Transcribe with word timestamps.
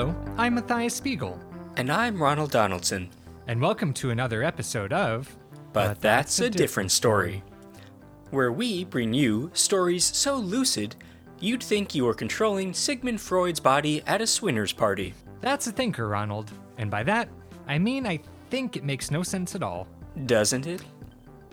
Hello, 0.00 0.16
I'm 0.38 0.54
Matthias 0.54 0.94
Spiegel, 0.94 1.38
And 1.76 1.92
I'm 1.92 2.22
Ronald 2.22 2.50
Donaldson. 2.50 3.10
and 3.46 3.60
welcome 3.60 3.92
to 3.92 4.08
another 4.08 4.42
episode 4.42 4.94
of. 4.94 5.36
But, 5.74 6.00
that's, 6.00 6.40
a, 6.40 6.48
different 6.48 6.90
story. 6.90 7.42
Where 8.30 8.50
we 8.50 8.84
bring 8.84 9.12
you 9.12 9.50
stories 9.52 10.06
so 10.06 10.36
lucid 10.36 10.96
you'd 11.38 11.62
think 11.62 11.94
you 11.94 12.06
were 12.06 12.14
controlling 12.14 12.72
Sigmund 12.72 13.20
Freud's 13.20 13.60
body 13.60 14.02
at 14.06 14.22
a 14.22 14.26
swinger's 14.26 14.72
party. 14.72 15.12
That's 15.42 15.66
a 15.66 15.72
thinker, 15.72 16.08
Ronald. 16.08 16.50
And 16.78 16.90
by 16.90 17.02
that, 17.02 17.28
I 17.66 17.76
mean 17.78 18.06
I 18.06 18.20
think 18.48 18.78
it 18.78 18.84
makes 18.84 19.10
no 19.10 19.22
sense 19.22 19.54
at 19.54 19.62
all. 19.62 19.86
Doesn't 20.24 20.66
it? 20.66 20.82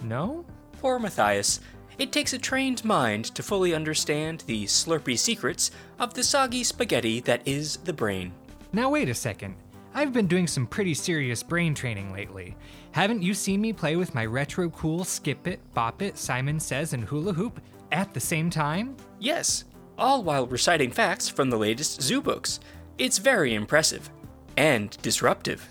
No? 0.04 0.45
Poor 0.79 1.00
Matthias, 1.00 1.59
it 1.97 2.11
takes 2.11 2.33
a 2.33 2.37
trained 2.37 2.86
mind 2.86 3.25
to 3.25 3.43
fully 3.43 3.74
understand 3.74 4.43
the 4.46 4.65
slurpy 4.65 5.18
secrets 5.18 5.71
of 6.00 6.14
the 6.14 6.23
soggy 6.23 6.64
spaghetti 6.64 7.20
that 7.21 7.42
is 7.46 7.78
the 7.78 7.93
brain. 7.93 8.32
Now, 8.71 8.89
wait 8.89 9.10
a 9.10 9.15
second. 9.15 9.56
I've 9.93 10.14
been 10.14 10.28
doing 10.28 10.46
some 10.46 10.68
pretty 10.68 10.93
serious 10.93 11.42
brain 11.42 11.73
training 11.73 12.14
lately. 12.14 12.56
Haven't 12.92 13.23
you 13.23 13.33
seen 13.33 13.61
me 13.61 13.73
play 13.73 13.96
with 13.96 14.14
my 14.14 14.25
retro 14.25 14.70
cool 14.70 15.04
Skip 15.04 15.47
It, 15.47 15.60
Bop 15.73 16.01
It, 16.01 16.18
Simon 16.18 16.60
Says, 16.60 16.93
and 16.93 17.04
Hula 17.04 17.33
Hoop 17.33 17.60
at 17.92 18.14
the 18.14 18.20
same 18.20 18.50
time? 18.50 18.95
Yes, 19.20 19.64
all 19.98 20.21
while 20.21 20.45
reciting 20.45 20.92
facts 20.92 21.28
from 21.28 21.50
the 21.50 21.57
latest 21.57 22.00
Zoobooks. 22.01 22.59
It's 23.00 23.18
very 23.18 23.56
impressive 23.56 24.09
and 24.56 24.95
disruptive. 25.01 25.68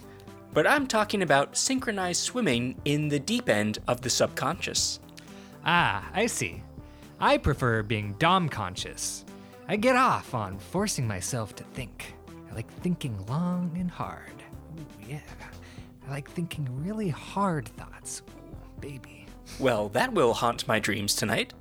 But 0.53 0.67
I'm 0.67 0.87
talking 0.87 1.23
about 1.23 1.57
synchronized 1.57 2.23
swimming 2.23 2.81
in 2.85 3.09
the 3.09 3.21
deep 3.21 3.49
end 3.49 3.79
of 3.87 4.01
the 4.01 4.11
subconscious. 4.11 4.99
Ah, 5.67 6.09
I 6.15 6.27
see. 6.27 6.63
I 7.19 7.39
prefer 7.39 7.83
being 7.83 8.15
Dom 8.21 8.49
conscious. 8.49 9.25
I 9.67 9.75
get 9.75 9.97
off 9.97 10.33
on 10.33 10.59
forcing 10.59 11.09
myself 11.09 11.57
to 11.57 11.65
think. 11.65 12.15
I 12.49 12.55
like 12.55 12.71
thinking 12.83 13.27
long 13.27 13.77
and 13.77 13.91
hard. 13.91 14.45
Ooh, 14.79 15.09
yeah. 15.09 15.19
I 16.07 16.11
like 16.11 16.31
thinking 16.31 16.69
really 16.85 17.09
hard 17.09 17.67
thoughts. 17.71 18.23
Ooh, 18.29 18.81
baby. 18.81 19.27
Well, 19.59 19.89
that 19.89 20.13
will 20.13 20.35
haunt 20.35 20.69
my 20.69 20.79
dreams 20.79 21.17
tonight. 21.17 21.53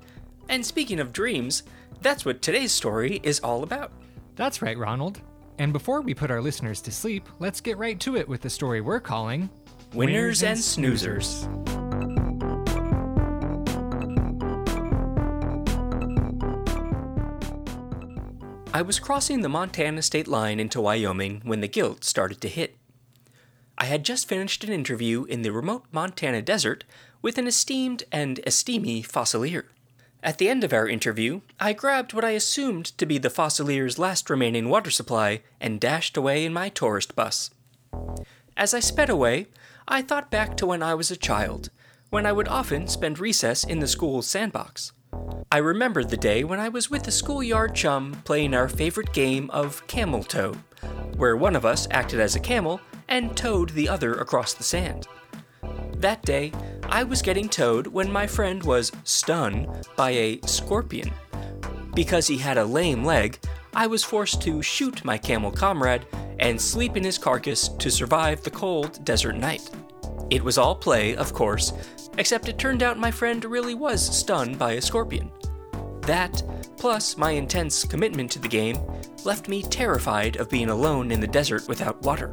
And 0.50 0.64
speaking 0.64 1.00
of 1.00 1.12
dreams, 1.12 1.64
that's 2.02 2.26
what 2.26 2.44
today's 2.44 2.72
story 2.72 3.20
is 3.24 3.40
all 3.40 3.64
about. 3.64 3.92
That's 4.36 4.62
right, 4.62 4.78
Ronald. 4.78 5.20
And 5.58 5.74
before 5.74 6.02
we 6.02 6.14
put 6.14 6.30
our 6.30 6.42
listeners 6.42 6.80
to 6.82 6.92
sleep, 6.92 7.28
let's 7.40 7.60
get 7.60 7.80
right 7.80 8.00
to 8.02 8.18
it 8.18 8.30
with 8.30 8.42
the 8.42 8.50
story 8.52 8.82
we're 8.82 9.00
calling 9.00 9.50
Winners 9.94 10.44
and 10.44 10.60
snoozers. 10.60 11.85
I 18.76 18.82
was 18.82 19.00
crossing 19.00 19.40
the 19.40 19.48
Montana 19.48 20.02
state 20.02 20.28
line 20.28 20.60
into 20.60 20.82
Wyoming 20.82 21.40
when 21.46 21.62
the 21.62 21.68
guilt 21.70 22.04
started 22.04 22.42
to 22.42 22.50
hit. 22.50 22.76
I 23.78 23.86
had 23.86 24.04
just 24.04 24.28
finished 24.28 24.66
an 24.66 24.74
interview 24.74 25.24
in 25.24 25.44
the 25.44 25.54
remote 25.54 25.86
Montana 25.94 26.42
desert 26.42 26.84
with 27.22 27.38
an 27.38 27.48
esteemed 27.48 28.04
and 28.12 28.42
esteemy 28.46 29.02
fossilier. 29.02 29.68
At 30.22 30.40
the 30.40 30.50
end 30.50 30.66
of 30.66 30.74
our 30.74 30.90
interview, 30.90 31.40
I 31.58 31.72
grabbed 31.72 32.12
what 32.12 32.26
I 32.26 32.32
assumed 32.32 32.88
to 32.98 33.06
be 33.06 33.18
the 33.18 33.30
fossilier's 33.30 33.98
last 33.98 34.30
remaining 34.30 34.68
water 34.68 34.92
supply 34.92 35.44
and 35.62 35.80
dashed 35.80 36.18
away 36.18 36.44
in 36.44 36.52
my 36.52 36.68
tourist 36.68 37.16
bus. 37.16 37.52
As 38.58 38.74
I 38.74 38.82
sped 38.82 39.10
away, 39.10 39.48
I 39.88 40.02
thought 40.02 40.30
back 40.30 40.58
to 40.58 40.66
when 40.66 40.84
I 40.84 40.96
was 40.96 41.10
a 41.10 41.16
child, 41.16 41.70
when 42.10 42.26
I 42.26 42.34
would 42.34 42.50
often 42.50 42.90
spend 42.90 43.20
recess 43.20 43.64
in 43.64 43.80
the 43.80 43.88
school's 43.88 44.28
sandbox. 44.28 44.92
I 45.52 45.58
remember 45.60 46.04
the 46.04 46.18
day 46.18 46.44
when 46.44 46.60
I 46.60 46.70
was 46.70 46.90
with 46.90 47.08
a 47.08 47.12
schoolyard 47.12 47.76
chum 47.76 48.22
playing 48.26 48.54
our 48.54 48.68
favorite 48.68 49.14
game 49.14 49.50
of 49.52 49.86
camel 49.88 50.24
toe, 50.24 50.56
where 51.18 51.38
one 51.38 51.56
of 51.56 51.66
us 51.66 51.88
acted 51.92 52.20
as 52.20 52.36
a 52.36 52.40
camel 52.40 52.82
and 53.08 53.38
towed 53.38 53.70
the 53.70 53.88
other 53.88 54.16
across 54.16 54.54
the 54.54 54.64
sand. 54.64 55.08
That 55.98 56.24
day, 56.24 56.52
I 56.84 57.04
was 57.04 57.22
getting 57.22 57.48
towed 57.48 57.88
when 57.88 58.12
my 58.12 58.28
friend 58.28 58.62
was 58.64 58.92
stunned 59.04 59.88
by 59.96 60.12
a 60.12 60.42
scorpion. 60.46 61.12
Because 61.94 62.28
he 62.28 62.38
had 62.38 62.58
a 62.58 62.66
lame 62.66 63.06
leg, 63.06 63.40
I 63.74 63.88
was 63.88 64.04
forced 64.04 64.42
to 64.44 64.62
shoot 64.62 65.06
my 65.06 65.18
camel 65.18 65.52
comrade 65.52 66.06
and 66.40 66.60
sleep 66.60 66.98
in 66.98 67.04
his 67.04 67.18
carcass 67.18 67.70
to 67.70 67.90
survive 67.90 68.44
the 68.44 68.52
cold 68.52 69.04
desert 69.06 69.38
night. 69.38 69.70
It 70.30 70.44
was 70.44 70.58
all 70.58 70.76
play, 70.76 71.16
of 71.16 71.34
course, 71.34 71.72
except 72.18 72.50
it 72.50 72.58
turned 72.58 72.84
out 72.84 72.98
my 72.98 73.12
friend 73.12 73.44
really 73.46 73.76
was 73.76 74.02
stunned 74.18 74.58
by 74.58 74.74
a 74.74 74.82
scorpion. 74.82 75.32
That, 76.02 76.42
plus 76.78 77.18
my 77.18 77.32
intense 77.32 77.84
commitment 77.84 78.32
to 78.32 78.40
the 78.40 78.48
game, 78.48 78.78
left 79.24 79.48
me 79.48 79.64
terrified 79.64 80.38
of 80.38 80.50
being 80.50 80.70
alone 80.70 81.12
in 81.12 81.20
the 81.20 81.28
desert 81.28 81.68
without 81.68 82.02
water. 82.04 82.32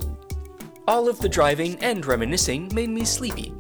All 0.87 1.09
of 1.09 1.19
the 1.21 1.29
driving 1.29 1.77
and 1.83 2.05
reminiscing 2.05 2.71
made 2.75 2.91
me 2.91 3.05
sleepy, 3.05 3.55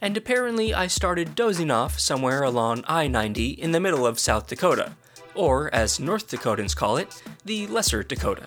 and 0.00 0.16
apparently 0.16 0.74
I 0.74 0.86
started 0.86 1.34
dozing 1.34 1.70
off 1.70 1.98
somewhere 1.98 2.42
along 2.42 2.84
I 2.86 3.08
90 3.08 3.50
in 3.50 3.72
the 3.72 3.80
middle 3.80 4.06
of 4.06 4.18
South 4.18 4.46
Dakota, 4.46 4.92
or 5.34 5.72
as 5.74 5.98
North 5.98 6.28
Dakotans 6.28 6.76
call 6.76 6.96
it, 6.96 7.22
the 7.44 7.66
Lesser 7.66 8.02
Dakota. 8.02 8.44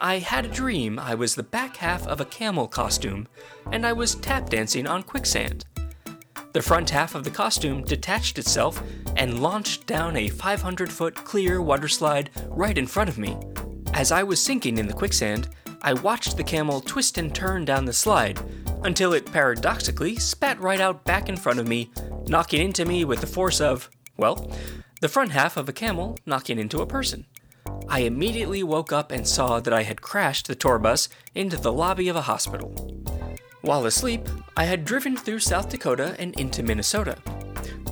I 0.00 0.18
had 0.18 0.44
a 0.44 0.48
dream 0.48 0.98
I 0.98 1.14
was 1.16 1.34
the 1.34 1.42
back 1.42 1.78
half 1.78 2.06
of 2.06 2.20
a 2.20 2.24
camel 2.24 2.68
costume, 2.68 3.26
and 3.72 3.84
I 3.84 3.92
was 3.92 4.14
tap 4.14 4.48
dancing 4.48 4.86
on 4.86 5.02
quicksand. 5.02 5.64
The 6.52 6.62
front 6.62 6.88
half 6.90 7.14
of 7.14 7.24
the 7.24 7.30
costume 7.30 7.84
detached 7.84 8.38
itself 8.38 8.82
and 9.16 9.42
launched 9.42 9.86
down 9.86 10.16
a 10.16 10.28
500 10.28 10.90
foot 10.90 11.14
clear 11.14 11.60
water 11.60 11.88
slide 11.88 12.30
right 12.48 12.76
in 12.76 12.86
front 12.86 13.10
of 13.10 13.18
me. 13.18 13.36
As 13.92 14.10
I 14.10 14.22
was 14.22 14.42
sinking 14.42 14.78
in 14.78 14.86
the 14.86 14.94
quicksand, 14.94 15.48
I 15.82 15.92
watched 15.92 16.36
the 16.36 16.44
camel 16.44 16.80
twist 16.80 17.18
and 17.18 17.34
turn 17.34 17.64
down 17.64 17.84
the 17.84 17.92
slide 17.92 18.40
until 18.82 19.12
it 19.12 19.30
paradoxically 19.30 20.16
spat 20.16 20.58
right 20.60 20.80
out 20.80 21.04
back 21.04 21.28
in 21.28 21.36
front 21.36 21.58
of 21.58 21.68
me, 21.68 21.90
knocking 22.26 22.62
into 22.62 22.84
me 22.84 23.04
with 23.04 23.20
the 23.20 23.26
force 23.26 23.60
of, 23.60 23.90
well, 24.16 24.50
the 25.00 25.08
front 25.08 25.32
half 25.32 25.56
of 25.56 25.68
a 25.68 25.72
camel 25.72 26.16
knocking 26.26 26.58
into 26.58 26.80
a 26.80 26.86
person. 26.86 27.26
I 27.88 28.00
immediately 28.00 28.62
woke 28.62 28.92
up 28.92 29.12
and 29.12 29.26
saw 29.26 29.60
that 29.60 29.74
I 29.74 29.82
had 29.82 30.02
crashed 30.02 30.46
the 30.46 30.54
tour 30.54 30.78
bus 30.78 31.08
into 31.34 31.56
the 31.56 31.72
lobby 31.72 32.08
of 32.08 32.16
a 32.16 32.22
hospital. 32.22 32.74
While 33.68 33.84
asleep, 33.84 34.26
I 34.56 34.64
had 34.64 34.86
driven 34.86 35.14
through 35.14 35.40
South 35.40 35.68
Dakota 35.68 36.16
and 36.18 36.34
into 36.40 36.62
Minnesota. 36.62 37.18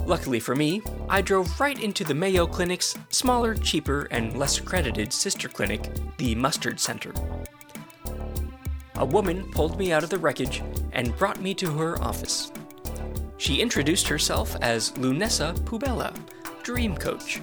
Luckily 0.07 0.39
for 0.39 0.55
me, 0.55 0.81
I 1.07 1.21
drove 1.21 1.59
right 1.59 1.79
into 1.79 2.03
the 2.03 2.15
Mayo 2.15 2.47
Clinic's 2.47 2.95
smaller, 3.09 3.53
cheaper, 3.53 4.07
and 4.09 4.35
less 4.35 4.57
accredited 4.57 5.13
sister 5.13 5.47
clinic, 5.47 5.91
the 6.17 6.33
Mustard 6.33 6.79
Center. 6.79 7.13
A 8.95 9.05
woman 9.05 9.51
pulled 9.51 9.77
me 9.77 9.91
out 9.91 10.03
of 10.03 10.09
the 10.09 10.17
wreckage 10.17 10.63
and 10.93 11.15
brought 11.15 11.41
me 11.41 11.53
to 11.53 11.71
her 11.73 12.01
office. 12.01 12.51
She 13.37 13.61
introduced 13.61 14.07
herself 14.07 14.55
as 14.63 14.93
Lunessa 14.93 15.53
Pubella, 15.59 16.11
dream 16.63 16.97
coach. 16.97 17.39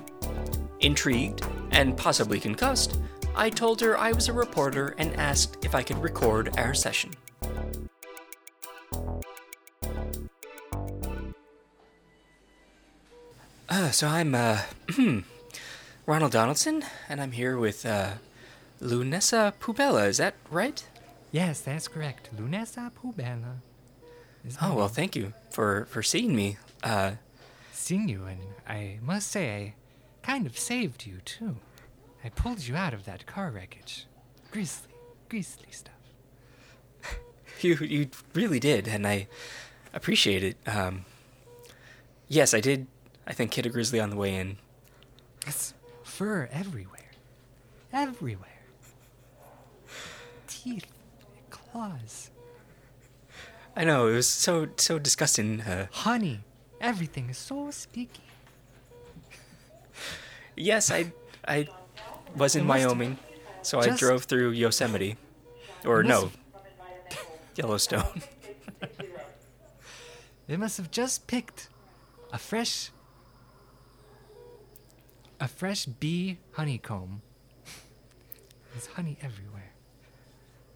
Intrigued 0.80 1.46
and 1.70 1.96
possibly 1.96 2.40
concussed, 2.40 2.98
I 3.36 3.48
told 3.48 3.80
her 3.80 3.96
I 3.96 4.10
was 4.10 4.28
a 4.28 4.32
reporter 4.32 4.96
and 4.98 5.14
asked 5.14 5.64
if 5.64 5.76
I 5.76 5.84
could 5.84 6.02
record 6.02 6.58
our 6.58 6.74
session. 6.74 7.12
Uh, 13.76 13.90
so 13.90 14.06
I'm 14.06 14.36
uh, 14.36 14.60
Ronald 16.06 16.30
Donaldson, 16.30 16.84
and 17.08 17.20
I'm 17.20 17.32
here 17.32 17.58
with 17.58 17.84
uh, 17.84 18.12
Lunessa 18.80 19.52
Pubella. 19.60 20.06
Is 20.06 20.18
that 20.18 20.34
right? 20.48 20.86
Yes, 21.32 21.60
that's 21.60 21.88
correct. 21.88 22.30
Lunessa 22.36 22.92
Pubella. 22.92 23.56
Is 24.46 24.56
Oh 24.62 24.74
well, 24.76 24.86
name. 24.86 24.94
thank 24.94 25.16
you 25.16 25.32
for 25.50 25.86
for 25.86 26.04
seeing 26.04 26.36
me. 26.36 26.56
Uh, 26.84 27.12
Seen 27.72 28.08
you, 28.08 28.26
and 28.26 28.38
I 28.68 28.98
must 29.02 29.28
say, 29.32 29.50
I 29.56 29.74
kind 30.24 30.46
of 30.46 30.56
saved 30.56 31.04
you, 31.04 31.16
too. 31.24 31.56
I 32.24 32.28
pulled 32.28 32.60
you 32.68 32.76
out 32.76 32.94
of 32.94 33.04
that 33.06 33.26
car 33.26 33.50
wreckage. 33.50 34.06
Grisly, 34.52 34.94
grisly 35.28 35.66
stuff. 35.72 35.94
you 37.60 37.74
you 37.74 38.06
really 38.34 38.60
did, 38.60 38.86
and 38.86 39.04
I 39.04 39.26
appreciate 39.92 40.44
it. 40.44 40.56
Um, 40.64 41.06
yes, 42.28 42.54
I 42.54 42.60
did. 42.60 42.86
I 43.26 43.32
think 43.32 43.54
hit 43.54 43.66
a 43.66 43.68
grizzly 43.70 44.00
on 44.00 44.10
the 44.10 44.16
way 44.16 44.34
in. 44.34 44.58
It's 45.46 45.74
fur 46.02 46.48
everywhere. 46.52 47.10
Everywhere. 47.92 48.48
Teeth, 50.46 50.86
claws, 51.50 52.30
I 53.76 53.84
know 53.84 54.06
it 54.08 54.14
was 54.14 54.28
so 54.28 54.68
so 54.76 54.98
disgusting. 54.98 55.60
Uh, 55.62 55.86
honey. 55.90 56.40
Everything 56.80 57.30
is 57.30 57.38
so 57.38 57.70
sticky. 57.70 58.22
yes, 60.56 60.90
I 60.90 61.12
I 61.46 61.68
was 62.36 62.54
in 62.56 62.66
Wyoming, 62.68 63.18
so 63.62 63.80
I 63.80 63.86
just- 63.86 64.00
drove 64.00 64.24
through 64.24 64.50
Yosemite, 64.50 65.16
or 65.84 66.00
It 66.02 66.06
no, 66.06 66.22
must- 66.22 66.36
Yellowstone. 67.56 68.22
They 70.46 70.56
must 70.58 70.76
have 70.76 70.90
just 70.90 71.26
picked 71.26 71.68
a 72.32 72.38
fresh 72.38 72.90
a 75.40 75.48
fresh 75.48 75.86
bee 75.86 76.38
honeycomb 76.52 77.22
There's 78.72 78.86
honey 78.86 79.16
everywhere. 79.22 79.72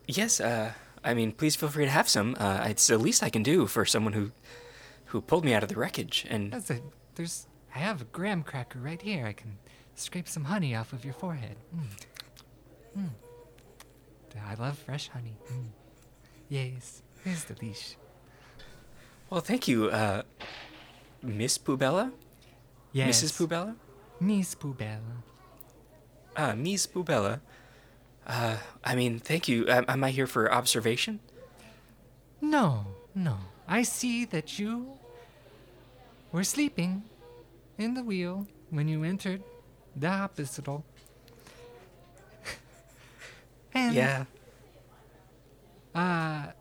Yes, 0.07 0.41
uh, 0.41 0.73
I 1.05 1.15
mean, 1.15 1.33
please 1.33 1.55
feel 1.57 1.69
free 1.69 1.85
to 1.85 1.91
have 1.91 2.09
some. 2.09 2.37
Uh, 2.39 2.65
it's 2.69 2.87
the 2.87 2.97
least 2.99 3.23
I 3.23 3.31
can 3.31 3.43
do 3.43 3.67
for 3.67 3.85
someone 3.85 4.13
who 4.15 4.31
who 5.07 5.21
pulled 5.21 5.45
me 5.45 5.55
out 5.55 5.63
of 5.63 5.69
the 5.69 5.77
wreckage. 5.77 6.27
And 6.29 6.53
That's 6.53 6.71
a, 6.71 6.81
there's, 7.15 7.47
I 7.75 7.79
have 7.79 8.03
a 8.03 8.05
graham 8.05 8.43
cracker 8.43 8.79
right 8.79 9.01
here. 9.01 9.27
I 9.27 9.33
can 9.33 9.59
scrape 9.95 10.29
some 10.29 10.45
honey 10.45 10.75
off 10.77 10.93
of 10.93 11.05
your 11.05 11.15
forehead. 11.15 11.57
Mm. 11.75 13.03
Mm. 13.05 13.11
I 14.47 14.55
love 14.55 14.79
fresh 14.79 15.09
honey. 15.09 15.37
Mm. 15.51 15.69
Yes, 16.49 17.03
here's 17.25 17.45
the 17.45 17.55
leash. 17.61 17.97
well, 19.31 19.41
thank 19.41 19.67
you, 19.67 19.87
uh, 19.91 20.23
Miss 21.23 21.59
Poobella, 21.59 22.13
Yes. 22.93 23.23
Mrs. 23.23 23.33
Poobella, 23.37 23.75
Miss 24.21 24.55
Poobella. 24.55 25.23
Ah, 26.37 26.55
Miss 26.55 26.87
Poobella. 26.87 27.41
Uh, 28.27 28.57
I 28.85 28.95
mean, 28.95 29.19
thank 29.19 29.49
you. 29.49 29.67
Am, 29.69 29.85
am 29.89 30.05
I 30.05 30.11
here 30.11 30.27
for 30.27 30.53
observation? 30.53 31.21
No, 32.41 32.87
no. 33.15 33.37
I 33.67 33.83
see 33.83 34.25
that 34.27 34.59
you 34.59 34.93
were 36.33 36.45
sleeping 36.45 37.03
in 37.79 37.95
the 37.95 38.03
wheel 38.03 38.47
when 38.71 38.89
you 38.89 39.03
entered 39.03 39.43
the 39.97 40.11
hospital. 40.11 40.85
and 43.75 43.95
Yeah. 43.95 44.25
uh, 45.95 46.53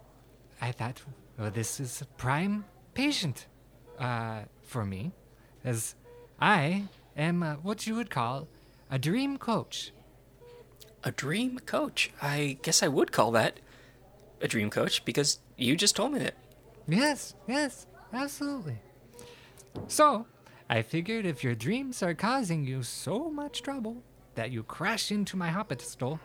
I 0.61 0.71
thought, 0.71 1.01
well, 1.37 1.51
this 1.51 1.79
is 1.79 2.01
a 2.01 2.05
prime 2.05 2.65
patient 2.93 3.45
uh, 3.99 4.41
for 4.63 4.85
me, 4.85 5.11
as 5.63 5.95
I 6.39 6.83
am 7.17 7.43
uh, 7.43 7.55
what 7.55 7.87
you 7.87 7.95
would 7.95 8.09
call 8.09 8.47
a 8.89 8.99
dream 8.99 9.37
coach. 9.37 9.91
A 11.03 11.11
dream 11.11 11.59
coach. 11.59 12.11
I 12.21 12.57
guess 12.61 12.81
I 12.83 12.87
would 12.87 13.11
call 13.11 13.31
that 13.31 13.59
a 14.41 14.47
dream 14.47 14.69
coach 14.69 15.03
because 15.03 15.39
you 15.57 15.75
just 15.75 15.95
told 15.95 16.13
me 16.13 16.19
that. 16.19 16.35
Yes, 16.87 17.33
yes, 17.47 17.87
absolutely. 18.13 18.77
So, 19.87 20.25
I 20.69 20.81
figured 20.81 21.25
if 21.25 21.43
your 21.43 21.55
dreams 21.55 22.01
are 22.01 22.13
causing 22.13 22.65
you 22.65 22.83
so 22.83 23.29
much 23.29 23.61
trouble 23.61 24.03
that 24.35 24.51
you 24.51 24.63
crash 24.63 25.11
into 25.11 25.37
my 25.37 25.49
hospital, 25.49 26.19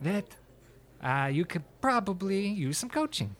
that 0.00 0.24
uh, 1.02 1.30
you 1.32 1.44
could 1.44 1.64
probably 1.80 2.46
use 2.46 2.78
some 2.78 2.90
coaching. 2.90 3.36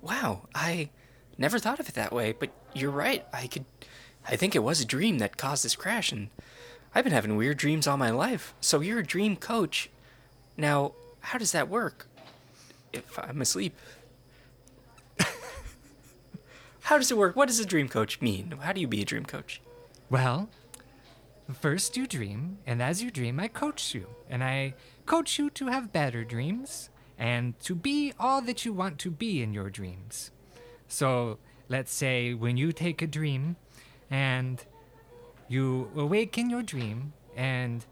Wow, 0.00 0.48
I 0.54 0.90
never 1.36 1.58
thought 1.58 1.80
of 1.80 1.88
it 1.88 1.94
that 1.94 2.12
way, 2.12 2.32
but 2.32 2.50
you're 2.74 2.90
right. 2.90 3.24
I 3.32 3.46
could 3.46 3.64
I 4.28 4.36
think 4.36 4.54
it 4.54 4.62
was 4.62 4.80
a 4.80 4.84
dream 4.84 5.18
that 5.18 5.38
caused 5.38 5.64
this 5.64 5.74
crash 5.74 6.12
and 6.12 6.28
I've 6.94 7.04
been 7.04 7.12
having 7.12 7.36
weird 7.36 7.56
dreams 7.56 7.86
all 7.86 7.96
my 7.96 8.10
life. 8.10 8.54
So 8.60 8.80
you're 8.80 8.98
a 8.98 9.06
dream 9.06 9.36
coach. 9.36 9.90
Now, 10.56 10.92
how 11.20 11.38
does 11.38 11.52
that 11.52 11.68
work? 11.68 12.06
If 12.92 13.18
I'm 13.18 13.40
asleep. 13.40 13.76
how 16.82 16.98
does 16.98 17.10
it 17.10 17.16
work? 17.16 17.36
What 17.36 17.48
does 17.48 17.60
a 17.60 17.66
dream 17.66 17.88
coach 17.88 18.20
mean? 18.20 18.54
How 18.60 18.72
do 18.72 18.80
you 18.80 18.88
be 18.88 19.02
a 19.02 19.04
dream 19.04 19.24
coach? 19.24 19.60
Well, 20.10 20.48
first 21.52 21.96
you 21.96 22.06
dream, 22.06 22.58
and 22.66 22.82
as 22.82 23.02
you 23.02 23.10
dream, 23.10 23.38
I 23.38 23.48
coach 23.48 23.94
you. 23.94 24.06
And 24.28 24.42
I 24.42 24.74
coach 25.06 25.38
you 25.38 25.50
to 25.50 25.66
have 25.66 25.92
better 25.92 26.24
dreams 26.24 26.90
and 27.18 27.58
to 27.60 27.74
be 27.74 28.12
all 28.18 28.40
that 28.42 28.64
you 28.64 28.72
want 28.72 28.98
to 29.00 29.10
be 29.10 29.42
in 29.42 29.52
your 29.52 29.70
dreams. 29.70 30.30
So, 30.86 31.38
let's 31.68 31.92
say 31.92 32.32
when 32.32 32.56
you 32.56 32.72
take 32.72 33.02
a 33.02 33.06
dream 33.06 33.56
and 34.10 34.62
you 35.48 35.90
awake 35.96 36.38
in 36.38 36.50
your 36.50 36.62
dream, 36.62 37.12
and 37.36 37.84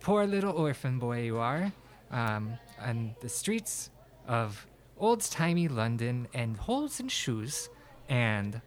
poor 0.00 0.26
little 0.26 0.52
orphan 0.52 0.98
boy 0.98 1.22
you 1.22 1.38
are, 1.38 1.72
um, 2.10 2.58
on 2.80 3.14
the 3.20 3.28
streets 3.28 3.90
of 4.26 4.66
old 4.98 5.22
timey 5.22 5.68
London, 5.68 6.28
and 6.34 6.56
holes 6.56 7.00
in 7.00 7.08
shoes, 7.08 7.68
and 8.08 8.60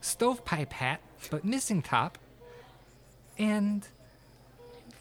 stovepipe 0.00 0.72
hat, 0.72 1.00
but 1.30 1.44
missing 1.44 1.82
top. 1.82 2.18
And 3.38 3.86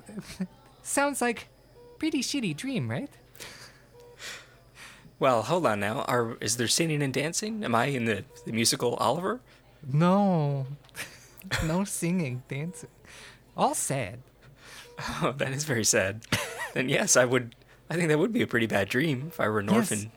sounds 0.82 1.22
like 1.22 1.48
pretty 2.00 2.22
shitty 2.22 2.56
dream, 2.56 2.90
right? 2.90 3.10
Well, 5.20 5.44
hold 5.44 5.68
on 5.68 5.80
now. 5.80 6.02
Are 6.08 6.36
is 6.42 6.58
there 6.58 6.68
singing 6.68 7.04
and 7.04 7.14
dancing? 7.14 7.64
Am 7.64 7.76
I 7.76 7.86
in 7.86 8.06
the, 8.06 8.26
the 8.44 8.52
musical 8.52 8.96
Oliver? 8.96 9.40
No. 9.88 10.68
no 11.66 11.84
singing, 11.84 12.44
dancing. 12.48 12.90
All 13.58 13.74
sad. 13.76 14.20
Oh, 15.22 15.34
that 15.38 15.52
is 15.52 15.64
very 15.64 15.84
sad. 15.84 16.26
then 16.74 16.90
yes, 16.90 17.18
I 17.18 17.26
would 17.26 17.56
I 17.90 17.96
think 17.96 18.08
that 18.10 18.20
would 18.20 18.32
be 18.32 18.42
a 18.42 18.48
pretty 18.48 18.68
bad 18.68 18.88
dream 18.88 19.26
if 19.28 19.40
I 19.40 19.50
were 19.50 19.60
an 19.60 19.68
Yes. 19.68 19.92
orphan. 19.92 20.12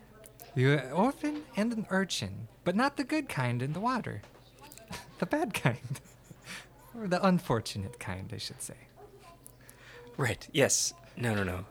You're 0.55 0.77
an 0.77 0.93
orphan 0.93 1.43
and 1.57 1.73
an 1.73 1.87
urchin, 1.91 2.47
but 2.63 2.77
not 2.77 2.97
the 2.97 3.03
good 3.05 3.29
kind 3.29 3.61
in 3.63 3.73
the 3.73 3.81
water. 3.81 4.23
the 5.19 5.27
bad 5.27 5.53
kind. 5.55 6.01
or 6.97 7.09
the 7.09 7.25
unfortunate 7.27 7.99
kind, 7.99 8.31
I 8.33 8.39
should 8.39 8.63
say. 8.63 8.77
Right. 10.17 10.47
Yes. 10.53 10.95
No, 11.17 11.35
no, 11.35 11.43
no. 11.43 11.65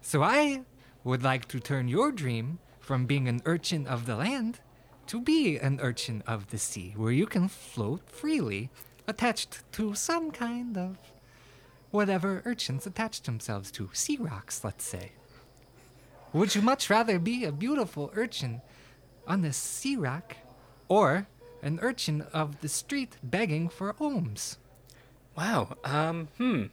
So 0.00 0.22
I 0.22 0.62
would 1.02 1.22
like 1.22 1.48
to 1.48 1.60
turn 1.60 1.88
your 1.88 2.10
dream 2.12 2.58
from 2.80 3.04
being 3.04 3.28
an 3.28 3.42
urchin 3.44 3.86
of 3.86 4.06
the 4.06 4.16
land 4.16 4.60
to 5.08 5.20
be 5.20 5.56
an 5.56 5.78
urchin 5.82 6.22
of 6.26 6.48
the 6.50 6.58
sea, 6.58 6.94
where 6.96 7.12
you 7.12 7.26
can 7.26 7.48
float 7.48 8.08
freely, 8.08 8.70
attached 9.06 9.62
to 9.72 9.94
some 9.94 10.30
kind 10.30 10.76
of 10.76 10.96
whatever 11.90 12.42
urchins 12.44 12.86
attach 12.86 13.22
themselves 13.22 13.70
to. 13.72 13.90
Sea 13.92 14.16
rocks, 14.20 14.64
let's 14.64 14.84
say. 14.84 15.12
Would 16.32 16.54
you 16.54 16.62
much 16.62 16.90
rather 16.90 17.18
be 17.18 17.44
a 17.44 17.52
beautiful 17.52 18.10
urchin 18.14 18.60
on 19.26 19.42
the 19.42 19.52
sea 19.52 19.96
rock 19.96 20.36
or 20.88 21.26
an 21.62 21.78
urchin 21.82 22.22
of 22.32 22.60
the 22.60 22.68
street 22.68 23.16
begging 23.22 23.68
for 23.68 23.94
alms? 24.00 24.58
Wow. 25.36 25.76
Um. 25.84 26.28
Hmm. 26.38 26.64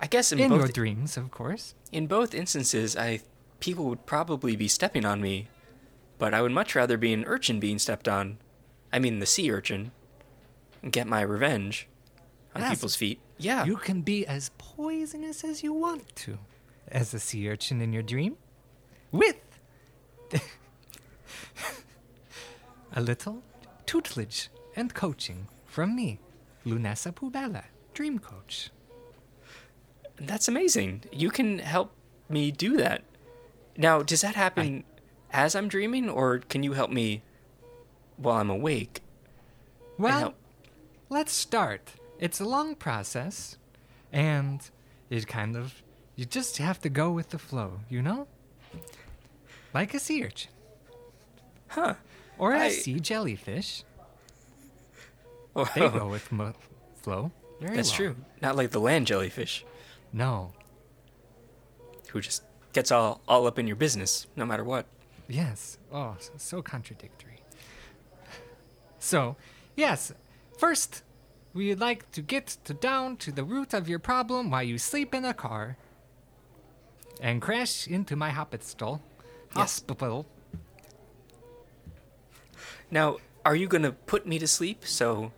I 0.00 0.06
guess 0.06 0.32
in, 0.32 0.38
In 0.40 0.50
both 0.50 0.58
your 0.58 0.68
dreams, 0.68 1.16
of 1.16 1.30
course. 1.30 1.74
in 1.92 2.06
both 2.08 2.34
instances, 2.34 2.96
I 2.96 3.20
people 3.60 3.84
would 3.86 4.06
probably 4.06 4.56
be 4.56 4.68
stepping 4.68 5.04
on 5.04 5.20
me, 5.20 5.48
but 6.24 6.32
I 6.32 6.40
would 6.40 6.52
much 6.52 6.74
rather 6.74 6.96
be 6.96 7.12
an 7.12 7.22
urchin 7.26 7.60
being 7.60 7.78
stepped 7.78 8.08
on. 8.08 8.38
I 8.90 8.98
mean, 8.98 9.18
the 9.18 9.26
sea 9.26 9.50
urchin, 9.52 9.90
and 10.82 10.90
get 10.90 11.06
my 11.06 11.20
revenge 11.20 11.86
on 12.54 12.62
Yes. 12.62 12.70
people's 12.70 12.96
feet. 12.96 13.20
Yeah. 13.36 13.66
You 13.66 13.76
can 13.76 14.00
be 14.00 14.26
as 14.26 14.50
poisonous 14.56 15.44
as 15.44 15.62
you 15.62 15.74
want 15.74 16.16
to 16.24 16.38
as 16.88 17.12
a 17.12 17.20
sea 17.20 17.46
urchin 17.50 17.82
in 17.82 17.92
your 17.92 18.02
dream 18.02 18.38
with 19.12 19.36
a 22.94 23.02
little 23.02 23.42
tutelage 23.84 24.48
and 24.74 24.94
coaching 24.94 25.48
from 25.66 25.94
me, 25.94 26.20
Lunessa 26.64 27.12
Pubella, 27.12 27.64
dream 27.92 28.18
coach. 28.18 28.70
That's 30.16 30.48
amazing. 30.48 31.02
You 31.12 31.28
can 31.28 31.58
help 31.58 31.92
me 32.30 32.50
do 32.50 32.78
that. 32.78 33.02
Now, 33.76 34.02
does 34.02 34.22
that 34.22 34.36
happen 34.36 34.84
as 35.34 35.54
I'm 35.54 35.68
dreaming, 35.68 36.08
or 36.08 36.38
can 36.38 36.62
you 36.62 36.72
help 36.72 36.90
me 36.90 37.22
while 38.16 38.36
I'm 38.40 38.48
awake? 38.48 39.02
Well, 39.98 40.34
let's 41.10 41.32
start. 41.32 41.90
It's 42.18 42.40
a 42.40 42.44
long 42.44 42.74
process, 42.76 43.58
and 44.12 44.60
it 45.10 45.26
kind 45.26 45.56
of, 45.56 45.82
you 46.16 46.24
just 46.24 46.56
have 46.58 46.80
to 46.82 46.88
go 46.88 47.10
with 47.10 47.30
the 47.30 47.38
flow, 47.38 47.80
you 47.90 48.00
know? 48.00 48.28
Like 49.74 49.92
a 49.92 49.98
sea 49.98 50.24
urchin. 50.24 50.52
Huh. 51.68 51.94
Or 52.38 52.54
a 52.54 52.60
I- 52.60 52.68
sea 52.70 53.00
jellyfish. 53.00 53.82
Oh, 55.56 55.70
They 55.72 55.88
go 55.88 56.08
with 56.08 56.32
mo- 56.32 56.52
flow. 56.96 57.30
Very 57.60 57.76
That's 57.76 57.90
well. 57.90 57.96
true. 57.96 58.16
Not 58.42 58.56
like 58.56 58.70
the 58.72 58.80
land 58.80 59.06
jellyfish, 59.06 59.64
No. 60.12 60.52
who 62.08 62.20
just 62.20 62.42
gets 62.72 62.90
all, 62.90 63.20
all 63.28 63.46
up 63.46 63.56
in 63.56 63.68
your 63.68 63.76
business, 63.76 64.26
no 64.34 64.44
matter 64.44 64.64
what. 64.64 64.86
Yes. 65.28 65.78
Oh, 65.92 66.16
so, 66.36 66.62
contradictory. 66.62 67.40
So, 68.98 69.36
yes. 69.76 70.12
First, 70.58 71.02
we'd 71.52 71.80
like 71.80 72.10
to 72.12 72.22
get 72.22 72.56
to 72.64 72.74
down 72.74 73.16
to 73.18 73.32
the 73.32 73.44
root 73.44 73.74
of 73.74 73.88
your 73.88 73.98
problem 73.98 74.50
while 74.50 74.62
you 74.62 74.78
sleep 74.78 75.14
in 75.14 75.24
a 75.24 75.34
car 75.34 75.76
and 77.20 77.40
crash 77.40 77.86
into 77.86 78.16
my 78.16 78.30
hospital. 78.30 79.02
Hospital. 79.50 80.26
Now, 82.90 83.18
are 83.44 83.56
you 83.56 83.66
going 83.66 83.82
to 83.82 83.92
put 83.92 84.26
me 84.26 84.38
to 84.38 84.46
sleep 84.46 84.84
so 84.86 85.32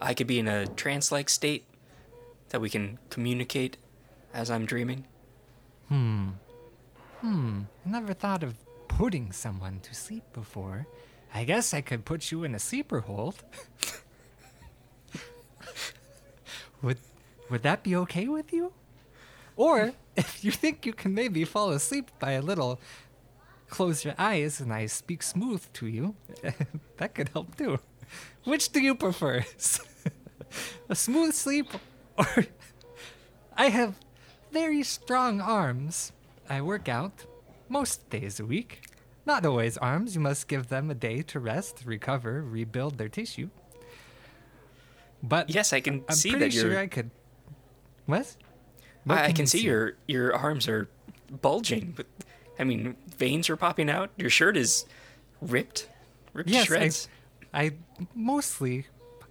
I 0.00 0.14
could 0.14 0.26
be 0.26 0.38
in 0.38 0.48
a 0.48 0.66
trance 0.66 1.12
like 1.12 1.28
state 1.28 1.64
that 2.50 2.60
we 2.60 2.70
can 2.70 2.98
communicate 3.10 3.76
as 4.32 4.50
I'm 4.50 4.66
dreaming? 4.66 5.04
Hmm. 5.88 6.30
Hmm. 7.20 7.62
I 7.86 7.90
never 7.90 8.14
thought 8.14 8.42
of 8.42 8.54
putting 8.90 9.30
someone 9.30 9.78
to 9.80 9.94
sleep 9.94 10.24
before. 10.32 10.86
I 11.32 11.44
guess 11.44 11.72
I 11.72 11.80
could 11.80 12.04
put 12.04 12.32
you 12.32 12.42
in 12.42 12.54
a 12.54 12.58
sleeper 12.58 13.00
hold. 13.00 13.36
would 16.82 16.98
would 17.48 17.62
that 17.62 17.82
be 17.82 17.94
okay 17.96 18.26
with 18.26 18.52
you? 18.52 18.72
Or 19.56 19.92
if 20.16 20.44
you 20.44 20.50
think 20.50 20.84
you 20.84 20.92
can 20.92 21.14
maybe 21.14 21.44
fall 21.44 21.70
asleep 21.70 22.10
by 22.18 22.32
a 22.32 22.42
little, 22.42 22.80
close 23.68 24.04
your 24.04 24.14
eyes 24.18 24.60
and 24.60 24.72
I 24.72 24.86
speak 24.86 25.22
smooth 25.22 25.64
to 25.74 25.86
you, 25.86 26.16
that 26.96 27.14
could 27.14 27.30
help 27.30 27.56
too. 27.56 27.78
Which 28.44 28.70
do 28.70 28.80
you 28.80 28.94
prefer? 28.94 29.44
a 30.88 30.96
smooth 30.96 31.34
sleep 31.34 31.68
or 32.18 32.46
I 33.56 33.68
have 33.68 33.94
very 34.50 34.82
strong 34.82 35.40
arms. 35.40 36.12
I 36.48 36.60
work 36.60 36.88
out 36.88 37.24
most 37.70 38.10
days 38.10 38.38
a 38.40 38.44
week. 38.44 38.82
Not 39.26 39.46
always 39.46 39.78
arms, 39.78 40.14
you 40.14 40.20
must 40.20 40.48
give 40.48 40.68
them 40.68 40.90
a 40.90 40.94
day 40.94 41.22
to 41.22 41.38
rest, 41.40 41.82
recover, 41.84 42.42
rebuild 42.42 42.98
their 42.98 43.08
tissue. 43.08 43.48
But 45.22 45.50
Yes, 45.50 45.72
I 45.72 45.80
can 45.80 46.04
I'm 46.08 46.14
see 46.14 46.30
pretty 46.30 46.46
that 46.46 46.54
you're. 46.54 46.70
sure 46.72 46.78
I 46.78 46.86
could. 46.86 47.10
What? 48.06 48.34
What 49.04 49.18
I, 49.18 49.24
I 49.26 49.32
can 49.32 49.42
you 49.42 49.46
see, 49.46 49.60
your 49.60 49.94
your 50.08 50.34
arms 50.34 50.66
are 50.68 50.88
bulging, 51.42 51.92
but 51.96 52.06
I 52.58 52.64
mean 52.64 52.96
veins 53.16 53.48
are 53.50 53.56
popping 53.56 53.88
out. 53.90 54.10
Your 54.16 54.30
shirt 54.30 54.56
is 54.56 54.84
ripped, 55.40 55.88
ripped 56.32 56.48
to 56.48 56.54
Yes, 56.54 56.66
shreds. 56.66 57.08
I, 57.52 57.62
I 57.64 57.70
mostly 58.14 58.86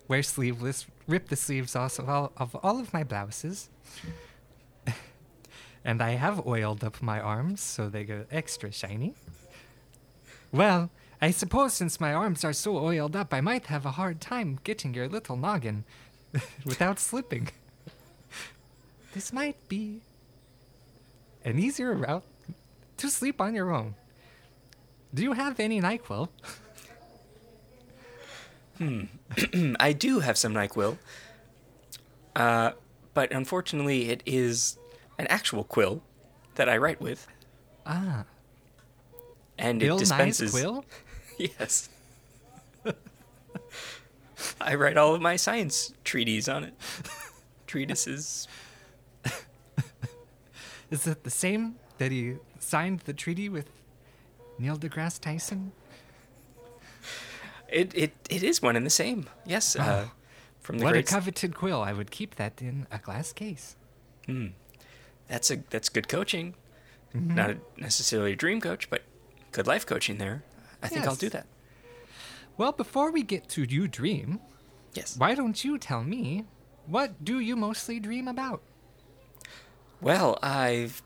wear 0.07 0.21
sleeveless. 0.23 0.85
Rip 1.07 1.29
the 1.29 1.35
sleeves 1.35 1.75
off 1.75 1.97
of 1.97 2.07
all, 2.07 2.31
of 2.37 2.55
all 2.57 2.79
of 2.79 2.93
my 2.93 3.03
blouses. 3.03 3.69
And 5.89 6.03
I 6.03 6.11
have 6.11 6.45
oiled 6.45 6.83
up 6.83 7.01
my 7.01 7.19
arms 7.19 7.61
so 7.61 7.89
they 7.89 8.03
go 8.03 8.23
extra 8.29 8.71
shiny. 8.71 9.15
Well, 10.51 10.91
I 11.19 11.31
suppose 11.31 11.73
since 11.73 11.99
my 11.99 12.13
arms 12.13 12.45
are 12.45 12.53
so 12.53 12.77
oiled 12.77 13.15
up, 13.15 13.33
I 13.33 13.41
might 13.41 13.65
have 13.65 13.87
a 13.87 13.97
hard 13.97 14.21
time 14.21 14.59
getting 14.63 14.93
your 14.93 15.07
little 15.07 15.35
noggin 15.35 15.85
without 16.63 16.99
slipping. 16.99 17.49
This 19.15 19.33
might 19.33 19.67
be 19.67 20.01
an 21.43 21.57
easier 21.57 21.95
route 21.95 22.23
to 22.97 23.09
sleep 23.09 23.41
on 23.41 23.55
your 23.55 23.71
own. 23.71 23.95
Do 25.11 25.23
you 25.23 25.33
have 25.33 25.59
any 25.59 25.81
NyQuil? 25.81 26.29
Hmm. 28.77 29.05
I 29.79 29.93
do 29.93 30.19
have 30.19 30.37
some 30.37 30.53
Nyquil, 30.53 30.99
uh, 32.35 32.73
but 33.15 33.31
unfortunately, 33.31 34.09
it 34.11 34.21
is 34.27 34.78
an 35.19 35.27
actual 35.27 35.63
quill 35.63 36.01
that 36.55 36.67
I 36.67 36.77
write 36.77 36.99
with, 36.99 37.27
Ah, 37.85 38.25
and 39.57 39.79
Bill 39.79 39.97
it 39.97 39.99
dispenses. 39.99 40.53
Nye's 40.53 40.61
quill? 40.61 40.85
Yes. 41.37 41.87
I 44.61 44.75
write 44.75 44.97
all 44.97 45.15
of 45.15 45.21
my 45.21 45.35
science 45.37 45.93
treaties 46.03 46.47
on 46.49 46.63
it. 46.65 46.73
Treatises. 47.67 48.47
Is 50.91 51.07
it 51.07 51.23
the 51.23 51.29
same 51.29 51.75
that 51.97 52.11
he 52.11 52.35
signed 52.59 53.01
the 53.01 53.13
treaty 53.13 53.47
with 53.49 53.69
Neil 54.57 54.77
deGrasse 54.77 55.19
Tyson? 55.21 55.71
It 57.69 57.93
it 57.95 58.11
it 58.29 58.43
is 58.43 58.61
one 58.61 58.75
and 58.75 58.85
the 58.85 58.89
same. 58.89 59.27
Yes. 59.45 59.75
Uh, 59.75 60.07
from 60.59 60.79
the 60.79 60.83
Oh. 60.83 60.87
what 60.87 60.95
a 60.97 61.03
coveted 61.03 61.55
quill. 61.55 61.81
I 61.81 61.93
would 61.93 62.11
keep 62.11 62.35
that 62.35 62.61
in 62.61 62.85
a 62.91 62.97
glass 62.97 63.31
case. 63.31 63.75
That's 65.29 65.49
a 65.49 65.57
that's 65.69 65.87
good 65.89 66.07
coaching. 66.09 66.55
Mm-hmm. 67.15 67.35
Not 67.35 67.55
necessarily 67.77 68.33
a 68.33 68.35
dream 68.35 68.59
coach, 68.61 68.89
but 68.89 69.03
good 69.51 69.65
life 69.67 69.85
coaching 69.85 70.17
there. 70.17 70.43
I 70.83 70.87
think 70.89 71.07
I'll 71.07 71.15
do 71.15 71.29
that. 71.29 71.47
Well, 72.57 72.71
before 72.73 73.11
we 73.11 73.23
get 73.23 73.47
to 73.49 73.63
you 73.63 73.87
dream, 73.87 74.39
Yes. 74.93 75.15
why 75.17 75.33
don't 75.35 75.63
you 75.63 75.77
tell 75.77 76.03
me 76.03 76.43
what 76.85 77.23
do 77.23 77.39
you 77.39 77.55
mostly 77.55 77.99
dream 77.99 78.27
about? 78.27 78.61
Well, 80.01 80.37
I've, 80.41 81.01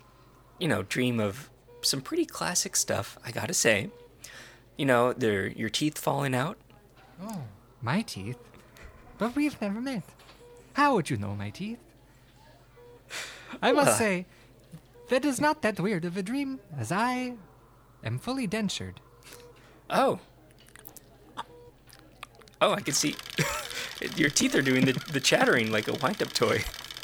you 0.60 0.68
know, 0.68 0.84
dream 0.84 1.20
of 1.20 1.50
some 1.82 2.02
pretty 2.02 2.26
classic 2.26 2.76
stuff. 2.76 3.18
I 3.26 3.32
gotta 3.32 3.54
say, 3.54 3.90
you 4.78 4.86
know, 4.86 5.14
they're 5.14 5.48
your 5.48 5.70
teeth 5.70 5.98
falling 5.98 6.36
out. 6.36 6.58
Oh, 7.22 7.44
my 7.82 8.02
teeth. 8.02 8.38
But 9.18 9.36
we've 9.36 9.60
never 9.62 9.82
met. 9.82 10.04
How 10.74 10.96
would 10.96 11.10
you 11.10 11.18
know 11.18 11.36
my 11.36 11.50
teeth? 11.50 11.80
I 13.62 13.72
must 13.72 13.88
Well, 13.88 13.98
say, 13.98 14.26
that 15.10 15.26
is 15.26 15.40
not 15.40 15.62
that 15.62 15.80
weird 15.80 16.06
of 16.06 16.18
a 16.18 16.24
dream, 16.24 16.60
as 16.78 16.92
I 16.92 17.34
am 18.04 18.20
fully 18.20 18.48
dentured. 18.48 19.00
Oh. 19.90 20.20
Oh, 22.62 22.74
I 22.74 22.82
can 22.82 22.94
see. 22.94 23.16
Your 24.16 24.30
teeth 24.30 24.56
are 24.56 24.62
doing 24.62 24.86
the, 24.86 24.94
the 25.12 25.20
chattering 25.20 25.72
like 25.72 25.88
a 25.88 25.94
wind 25.94 26.22
up 26.22 26.34
toy. 26.34 26.64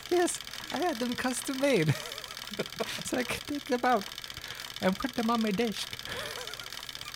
Yes, 0.09 0.39
I 0.71 0.77
had 0.77 0.97
them 0.97 1.13
custom 1.15 1.59
made. 1.59 1.93
so 3.05 3.17
I 3.17 3.23
could 3.23 3.45
take 3.47 3.65
them 3.65 3.81
out 3.83 4.05
and 4.81 4.97
put 4.97 5.13
them 5.13 5.29
on 5.29 5.41
my 5.41 5.51
dish. 5.51 5.85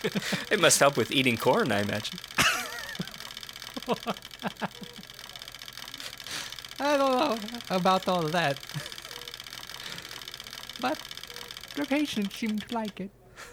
It 0.50 0.60
must 0.60 0.78
help 0.80 0.98
with 0.98 1.10
eating 1.10 1.38
corn, 1.38 1.72
I 1.72 1.80
imagine. 1.80 2.18
I 6.78 6.96
don't 6.98 7.18
know 7.18 7.38
about 7.70 8.06
all 8.06 8.26
of 8.26 8.32
that. 8.32 8.58
The 11.74 11.84
patients 11.84 12.36
seem 12.36 12.58
to 12.58 12.74
like 12.74 13.00
it. 13.00 13.10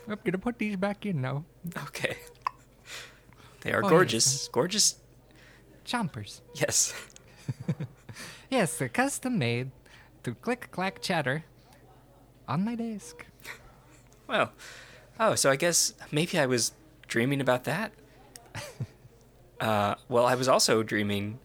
I'm 0.07 0.17
gonna 0.23 0.37
put 0.37 0.57
these 0.59 0.75
back 0.75 1.05
in 1.05 1.21
now. 1.21 1.43
Okay. 1.85 2.17
They 3.61 3.71
are 3.73 3.81
Oh, 3.83 3.87
yes. 3.87 3.89
gorgeous. 3.91 4.47
Gorgeous. 4.47 4.95
Chompers. 5.85 6.41
Yes. 6.55 6.93
Yes, 8.49 8.77
they're 8.77 8.89
custom 8.89 9.37
made 9.39 9.71
to 10.23 10.35
click 10.35 10.67
clack 10.71 11.01
chatter 11.01 11.45
on 12.49 12.65
my 12.65 12.75
desk. 12.75 13.25
Well. 14.27 14.51
Oh, 15.17 15.35
so 15.35 15.49
I 15.49 15.55
guess 15.55 15.93
maybe 16.11 16.37
I 16.37 16.45
was 16.45 16.73
dreaming 17.07 17.39
about 17.39 17.63
that. 17.63 17.93
uh, 19.61 19.95
well, 20.09 20.25
I 20.25 20.35
was 20.35 20.49
also 20.49 20.83
dreaming. 20.83 21.39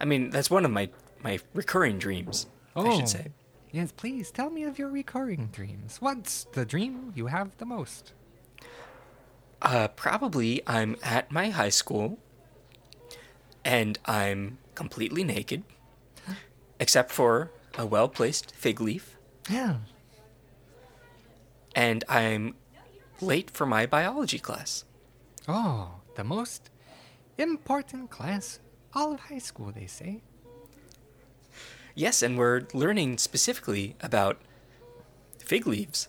I 0.00 0.06
mean, 0.06 0.30
that's 0.30 0.50
one 0.50 0.64
of 0.64 0.72
my 0.72 0.88
my 1.22 1.38
recurring 1.54 1.98
dreams. 2.00 2.46
I 2.74 2.80
Oh. 2.80 2.96
should 2.98 3.08
say. 3.08 3.26
Yes, 3.72 3.92
please 3.92 4.30
tell 4.30 4.50
me 4.50 4.64
of 4.64 4.78
your 4.78 4.88
recurring 4.88 5.46
dreams. 5.52 5.98
What's 6.00 6.44
the 6.52 6.64
dream 6.64 7.12
you 7.14 7.26
have 7.26 7.56
the 7.58 7.64
most? 7.66 8.12
Uh, 9.62 9.88
probably 9.88 10.62
I'm 10.66 10.96
at 11.02 11.30
my 11.30 11.50
high 11.50 11.68
school 11.68 12.18
and 13.64 13.98
I'm 14.06 14.58
completely 14.74 15.22
naked, 15.22 15.62
except 16.80 17.10
for 17.12 17.50
a 17.78 17.86
well 17.86 18.08
placed 18.08 18.52
fig 18.56 18.80
leaf, 18.80 19.16
Yeah. 19.48 19.76
and 21.76 22.02
I'm 22.08 22.54
late 23.20 23.50
for 23.50 23.66
my 23.66 23.86
biology 23.86 24.38
class. 24.38 24.84
Oh, 25.46 26.00
the 26.16 26.24
most 26.24 26.70
important 27.38 28.10
class 28.10 28.58
all 28.94 29.12
of 29.12 29.20
high 29.20 29.38
school, 29.38 29.70
they 29.70 29.86
say. 29.86 30.22
Yes, 32.00 32.22
and 32.22 32.38
we're 32.38 32.62
learning 32.72 33.18
specifically 33.18 33.94
about 34.00 34.38
fig 35.38 35.66
leaves. 35.66 36.08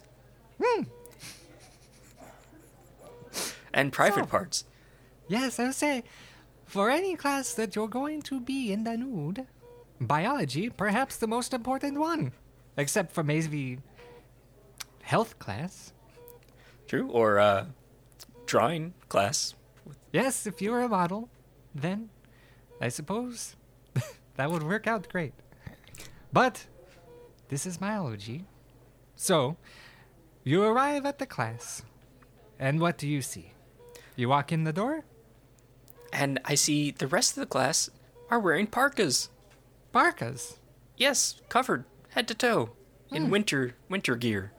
And 3.73 3.91
private 3.91 4.23
So- 4.23 4.31
parts. 4.37 4.63
Yes, 5.27 5.59
I 5.59 5.65
would 5.65 5.75
say, 5.75 6.03
for 6.65 6.89
any 6.89 7.17
class 7.17 7.53
that 7.55 7.75
you're 7.75 7.89
going 7.89 8.21
to 8.23 8.39
be 8.39 8.71
in 8.71 8.85
the 8.85 8.95
nude, 8.95 9.47
biology, 9.99 10.69
perhaps 10.69 11.17
the 11.17 11.27
most 11.27 11.53
important 11.53 11.99
one. 11.99 12.31
Except 12.77 13.11
for 13.11 13.21
maybe 13.23 13.79
health 15.03 15.39
class. 15.39 15.91
True? 16.87 17.09
Or 17.09 17.37
uh, 17.37 17.65
drawing 18.45 18.93
class. 19.09 19.55
Yes, 20.13 20.47
if 20.47 20.61
you're 20.61 20.79
a 20.81 20.87
model, 20.87 21.27
then 21.75 22.09
I 22.79 22.87
suppose 22.87 23.57
that 24.37 24.49
would 24.51 24.63
work 24.63 24.87
out 24.87 25.09
great. 25.09 25.33
But 26.33 26.65
this 27.49 27.65
is 27.65 27.81
my 27.81 27.89
biology. 27.89 28.45
So, 29.15 29.57
you 30.43 30.63
arrive 30.63 31.05
at 31.05 31.19
the 31.19 31.25
class, 31.25 31.83
and 32.57 32.79
what 32.79 32.97
do 32.97 33.07
you 33.07 33.21
see? 33.21 33.53
You 34.15 34.29
walk 34.29 34.51
in 34.51 34.63
the 34.63 34.73
door? 34.73 35.03
And 36.13 36.39
I 36.45 36.55
see 36.55 36.91
the 36.91 37.07
rest 37.07 37.37
of 37.37 37.41
the 37.41 37.45
class 37.45 37.89
are 38.29 38.39
wearing 38.39 38.67
parkas. 38.67 39.29
Parkas? 39.91 40.57
Yes, 40.97 41.41
covered 41.49 41.85
head 42.09 42.27
to 42.27 42.35
toe 42.35 42.71
in 43.11 43.25
hmm. 43.25 43.31
winter 43.31 43.75
winter 43.89 44.15
gear. 44.15 44.51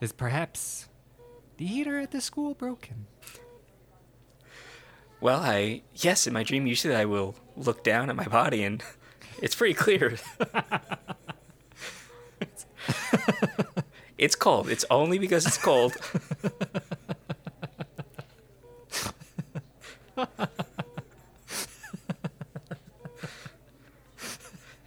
Is 0.00 0.12
perhaps 0.12 0.88
the 1.56 1.66
heater 1.66 1.98
at 1.98 2.10
the 2.10 2.20
school 2.20 2.54
broken? 2.54 3.06
Well, 5.20 5.40
I 5.40 5.82
yes, 5.94 6.26
in 6.26 6.32
my 6.32 6.42
dream 6.42 6.66
usually 6.66 6.94
I 6.94 7.04
will 7.04 7.34
look 7.56 7.84
down 7.84 8.10
at 8.10 8.16
my 8.16 8.26
body 8.26 8.64
and 8.64 8.82
it's 9.40 9.54
pretty 9.54 9.74
clear. 9.74 10.16
it's 14.18 14.34
cold. 14.34 14.68
It's 14.68 14.84
only 14.90 15.18
because 15.18 15.46
it's 15.46 15.58
cold. 15.58 15.96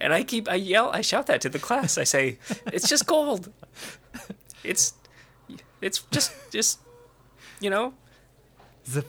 And 0.00 0.12
I 0.12 0.22
keep, 0.22 0.48
I 0.48 0.54
yell, 0.54 0.90
I 0.92 1.00
shout 1.00 1.26
that 1.26 1.40
to 1.40 1.48
the 1.48 1.58
class. 1.58 1.98
I 1.98 2.04
say, 2.04 2.38
it's 2.66 2.88
just 2.88 3.06
cold. 3.06 3.52
It's, 4.62 4.94
it's 5.80 6.02
just, 6.10 6.32
just, 6.52 6.78
you 7.60 7.70
know, 7.70 7.94
The, 8.84 9.04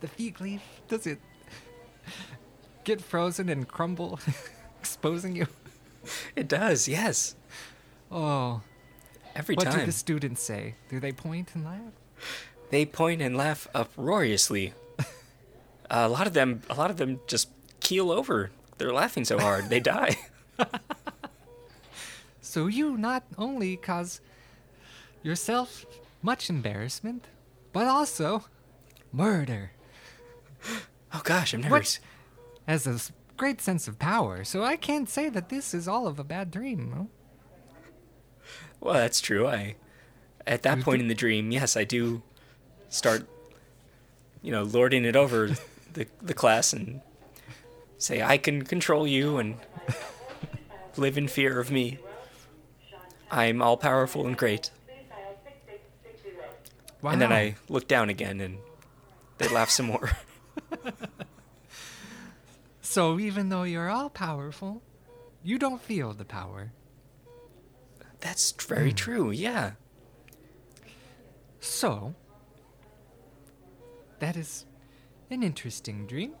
the 0.00 0.08
fig 0.08 0.40
leaf, 0.40 0.62
does 0.88 1.06
it 1.06 1.20
get 2.84 3.00
frozen 3.00 3.48
and 3.48 3.68
crumble, 3.68 4.18
exposing 4.80 5.36
you? 5.36 5.46
it 6.36 6.48
does, 6.48 6.88
yes. 6.88 7.34
Oh, 8.10 8.62
Every 9.36 9.54
what 9.54 9.70
do 9.70 9.84
the 9.86 9.92
students 9.92 10.42
say? 10.42 10.74
Do 10.88 10.98
they 10.98 11.12
point 11.12 11.54
and 11.54 11.64
laugh? 11.64 11.92
They 12.70 12.84
point 12.84 13.22
and 13.22 13.36
laugh 13.36 13.68
uproariously. 13.74 14.72
a 15.90 16.08
lot 16.08 16.26
of 16.26 16.32
them, 16.32 16.62
a 16.68 16.74
lot 16.74 16.90
of 16.90 16.96
them 16.96 17.20
just 17.26 17.48
keel 17.80 18.10
over. 18.10 18.50
They're 18.78 18.92
laughing 18.92 19.24
so 19.24 19.38
hard, 19.38 19.68
they 19.70 19.80
die. 19.80 20.16
So 22.42 22.66
you 22.66 22.96
not 22.96 23.22
only 23.38 23.76
cause 23.76 24.20
yourself 25.22 25.86
much 26.20 26.50
embarrassment, 26.50 27.26
but 27.72 27.86
also 27.86 28.44
murder. 29.12 29.70
Oh 31.12 31.22
gosh, 31.24 31.54
I'm 31.54 31.60
nervous. 31.62 31.70
What? 31.72 31.82
s- 31.82 32.00
Has 32.68 32.86
a 32.86 33.12
great 33.40 33.62
sense 33.62 33.88
of 33.88 33.98
power, 33.98 34.44
so 34.44 34.62
I 34.62 34.76
can't 34.76 35.08
say 35.08 35.30
that 35.30 35.48
this 35.48 35.72
is 35.72 35.88
all 35.88 36.06
of 36.06 36.18
a 36.18 36.24
bad 36.24 36.50
dream. 36.50 36.90
No? 36.94 37.08
Well, 38.80 38.92
that's 38.92 39.18
true. 39.18 39.46
I, 39.46 39.76
at 40.46 40.60
that 40.64 40.80
point 40.80 41.00
in 41.00 41.08
the 41.08 41.14
dream, 41.14 41.50
yes, 41.50 41.74
I 41.74 41.84
do 41.84 42.22
start, 42.90 43.26
you 44.42 44.52
know, 44.52 44.64
lording 44.64 45.06
it 45.06 45.16
over 45.16 45.48
the 45.94 46.06
the 46.20 46.34
class 46.34 46.74
and 46.74 47.00
say 47.96 48.20
I 48.20 48.36
can 48.36 48.62
control 48.62 49.06
you 49.06 49.38
and 49.38 49.56
live 50.98 51.16
in 51.16 51.26
fear 51.26 51.58
of 51.60 51.70
me. 51.70 51.98
I'm 53.30 53.62
all 53.62 53.78
powerful 53.78 54.26
and 54.26 54.36
great. 54.36 54.70
Wow. 57.00 57.12
And 57.12 57.22
then 57.22 57.32
I 57.32 57.56
look 57.70 57.88
down 57.88 58.10
again 58.10 58.38
and 58.42 58.58
they 59.38 59.48
laugh 59.48 59.70
some 59.70 59.86
more. 59.86 60.10
So 62.90 63.20
even 63.20 63.50
though 63.50 63.62
you're 63.62 63.88
all 63.88 64.10
powerful, 64.10 64.82
you 65.44 65.60
don't 65.60 65.80
feel 65.80 66.12
the 66.12 66.24
power. 66.24 66.72
That's 68.18 68.50
very 68.50 68.90
hmm. 68.90 68.96
true. 68.96 69.30
Yeah. 69.30 69.74
So, 71.60 72.16
that 74.18 74.36
is 74.36 74.66
an 75.30 75.44
interesting 75.44 76.08
dream. 76.08 76.32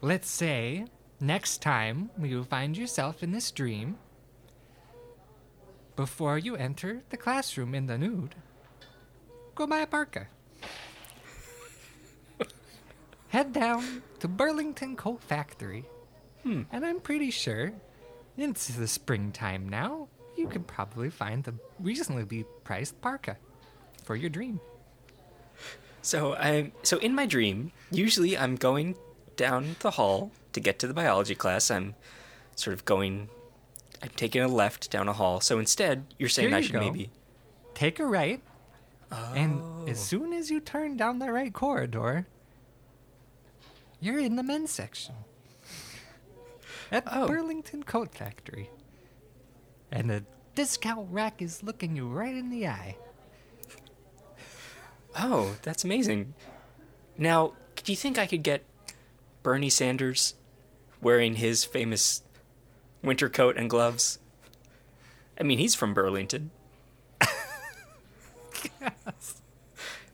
Let's 0.00 0.30
say 0.30 0.86
next 1.20 1.60
time 1.60 2.08
you 2.18 2.42
find 2.44 2.74
yourself 2.74 3.22
in 3.22 3.32
this 3.32 3.50
dream, 3.50 3.98
before 5.94 6.38
you 6.38 6.56
enter 6.56 7.02
the 7.10 7.18
classroom 7.18 7.74
in 7.74 7.84
the 7.84 7.98
nude, 7.98 8.34
go 9.56 9.66
buy 9.66 9.80
a 9.80 9.86
parka. 9.86 10.28
Head 13.32 13.52
down 13.54 14.02
to 14.20 14.28
Burlington 14.28 14.94
Coat 14.96 15.22
Factory, 15.22 15.84
Hmm. 16.42 16.62
and 16.70 16.84
I'm 16.84 17.00
pretty 17.00 17.30
sure 17.30 17.72
it's 18.36 18.68
the 18.68 18.86
springtime 18.86 19.68
now. 19.68 20.08
You 20.36 20.48
could 20.48 20.66
probably 20.66 21.08
find 21.08 21.46
a 21.48 21.54
reasonably 21.80 22.44
priced 22.64 23.00
parka 23.00 23.38
for 24.04 24.16
your 24.16 24.28
dream. 24.30 24.60
So 26.02 26.34
I 26.34 26.72
so 26.82 26.98
in 26.98 27.14
my 27.14 27.26
dream, 27.26 27.72
usually 27.90 28.36
I'm 28.36 28.56
going 28.56 28.96
down 29.36 29.76
the 29.80 29.92
hall 29.92 30.30
to 30.52 30.60
get 30.60 30.78
to 30.80 30.86
the 30.86 30.94
biology 30.94 31.34
class. 31.34 31.70
I'm 31.70 31.94
sort 32.56 32.74
of 32.74 32.84
going 32.84 33.28
I'm 34.02 34.10
taking 34.16 34.42
a 34.42 34.48
left 34.48 34.90
down 34.90 35.08
a 35.08 35.12
hall. 35.12 35.40
So 35.40 35.58
instead, 35.58 36.04
you're 36.18 36.28
saying 36.28 36.52
I 36.52 36.60
should 36.60 36.72
go. 36.72 36.80
maybe 36.80 37.10
Take 37.74 37.98
a 38.00 38.04
right, 38.04 38.42
and 39.10 39.60
Oh. 39.62 39.86
as 39.88 39.98
soon 40.04 40.32
as 40.34 40.50
you 40.50 40.60
turn 40.60 40.96
down 40.98 41.18
the 41.20 41.32
right 41.32 41.52
corridor, 41.52 42.26
you're 44.02 44.18
in 44.18 44.36
the 44.36 44.42
men's 44.42 44.70
section 44.72 45.14
at 46.90 47.04
Oh. 47.06 47.26
Burlington 47.26 47.84
Coat 47.84 48.12
Factory. 48.14 48.68
And 49.90 50.10
the 50.10 50.24
discount 50.54 51.08
rack 51.10 51.40
is 51.40 51.62
looking 51.62 51.94
you 51.96 52.08
right 52.08 52.34
in 52.34 52.50
the 52.50 52.66
eye. 52.66 52.96
Oh, 55.18 55.56
that's 55.62 55.84
amazing. 55.84 56.34
Now, 57.16 57.52
do 57.76 57.92
you 57.92 57.96
think 57.96 58.18
I 58.18 58.26
could 58.26 58.42
get 58.42 58.64
Bernie 59.42 59.70
Sanders 59.70 60.34
wearing 61.00 61.36
his 61.36 61.64
famous 61.64 62.22
winter 63.02 63.28
coat 63.28 63.56
and 63.56 63.70
gloves? 63.70 64.18
I 65.38 65.44
mean, 65.44 65.58
he's 65.58 65.74
from 65.74 65.94
Burlington. 65.94 66.50
yes. 68.80 69.42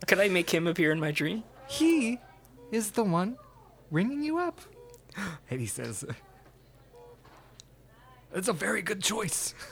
Could 0.07 0.20
I 0.20 0.29
make 0.29 0.51
him 0.51 0.66
appear 0.66 0.90
in 0.92 1.01
my 1.01 1.11
dream? 1.11 1.44
He 1.68 2.18
is 2.72 2.92
the 2.92 3.05
one 3.05 3.37
ringing 3.90 4.22
you 4.22 4.38
up. 4.38 4.61
And 5.51 5.61
he 5.61 5.66
says, 5.66 6.05
It's 8.35 8.48
a 8.48 8.53
very 8.53 8.83
good 8.83 9.03
choice. 9.03 9.55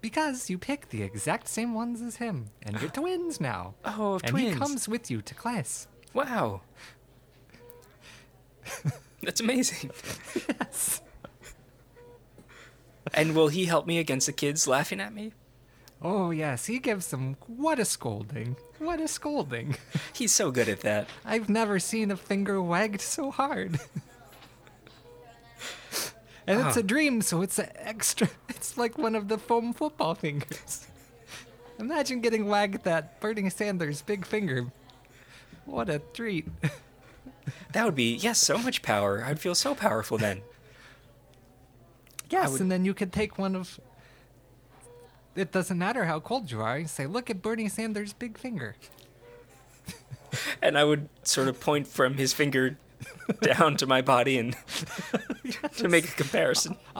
because 0.00 0.48
you 0.48 0.58
pick 0.58 0.90
the 0.90 1.02
exact 1.02 1.48
same 1.48 1.74
ones 1.74 2.00
as 2.00 2.16
him, 2.16 2.46
and 2.62 2.80
you're 2.80 2.90
twins 2.90 3.40
now. 3.40 3.74
Oh, 3.84 4.14
of 4.14 4.22
and 4.24 4.30
twins. 4.32 4.54
he 4.54 4.58
comes 4.58 4.88
with 4.88 5.10
you 5.10 5.20
to 5.22 5.34
class. 5.34 5.88
Wow. 6.14 6.62
That's 9.22 9.40
amazing. 9.40 9.90
Yes. 10.60 11.00
And 13.14 13.34
will 13.34 13.48
he 13.48 13.64
help 13.64 13.86
me 13.86 13.98
against 13.98 14.26
the 14.26 14.32
kids 14.32 14.68
laughing 14.68 15.00
at 15.00 15.14
me? 15.14 15.32
Oh, 16.00 16.30
yes, 16.30 16.66
he 16.66 16.78
gives 16.78 17.08
them 17.08 17.36
what 17.46 17.78
a 17.80 17.84
scolding. 17.84 18.56
What 18.78 19.00
a 19.00 19.08
scolding. 19.08 19.76
He's 20.12 20.32
so 20.32 20.50
good 20.52 20.68
at 20.68 20.80
that. 20.82 21.08
I've 21.24 21.48
never 21.48 21.78
seen 21.80 22.10
a 22.12 22.16
finger 22.16 22.62
wagged 22.62 23.00
so 23.00 23.30
hard. 23.32 23.80
and 26.46 26.60
it's 26.60 26.76
Oh. 26.76 26.80
a 26.80 26.82
dream, 26.82 27.20
so 27.22 27.42
it's 27.42 27.58
an 27.58 27.70
extra. 27.74 28.28
It's 28.48 28.76
like 28.76 28.98
one 28.98 29.14
of 29.14 29.28
the 29.28 29.38
foam 29.38 29.72
football 29.72 30.14
fingers. 30.16 30.86
Imagine 31.78 32.20
getting 32.20 32.46
wagged 32.48 32.82
that 32.84 33.20
Bernie 33.20 33.50
Sanders' 33.50 34.02
big 34.02 34.26
finger. 34.26 34.66
What 35.64 35.88
a 35.88 36.00
treat. 36.12 36.46
That 37.72 37.84
would 37.84 37.94
be, 37.94 38.14
yes, 38.14 38.38
so 38.38 38.58
much 38.58 38.82
power. 38.82 39.22
I'd 39.24 39.38
feel 39.38 39.54
so 39.54 39.74
powerful 39.76 40.18
then. 40.18 40.42
Yes, 42.30 42.50
would- 42.52 42.60
and 42.62 42.70
then 42.70 42.84
you 42.84 42.94
could 42.94 43.12
take 43.12 43.38
one 43.38 43.54
of. 43.56 43.78
It 45.36 45.52
doesn't 45.52 45.78
matter 45.78 46.04
how 46.04 46.20
cold 46.20 46.50
you 46.50 46.60
are. 46.60 46.78
You 46.78 46.86
say, 46.88 47.06
"Look 47.06 47.30
at 47.30 47.42
Bernie 47.42 47.68
Sanders' 47.68 48.12
big 48.12 48.38
finger." 48.38 48.76
And 50.60 50.76
I 50.76 50.84
would 50.84 51.08
sort 51.22 51.48
of 51.48 51.58
point 51.58 51.86
from 51.86 52.14
his 52.18 52.34
finger 52.34 52.76
down 53.40 53.76
to 53.78 53.86
my 53.86 54.02
body 54.02 54.36
and 54.36 54.54
to 55.78 55.88
make 55.88 56.04
a 56.06 56.12
comparison. 56.12 56.76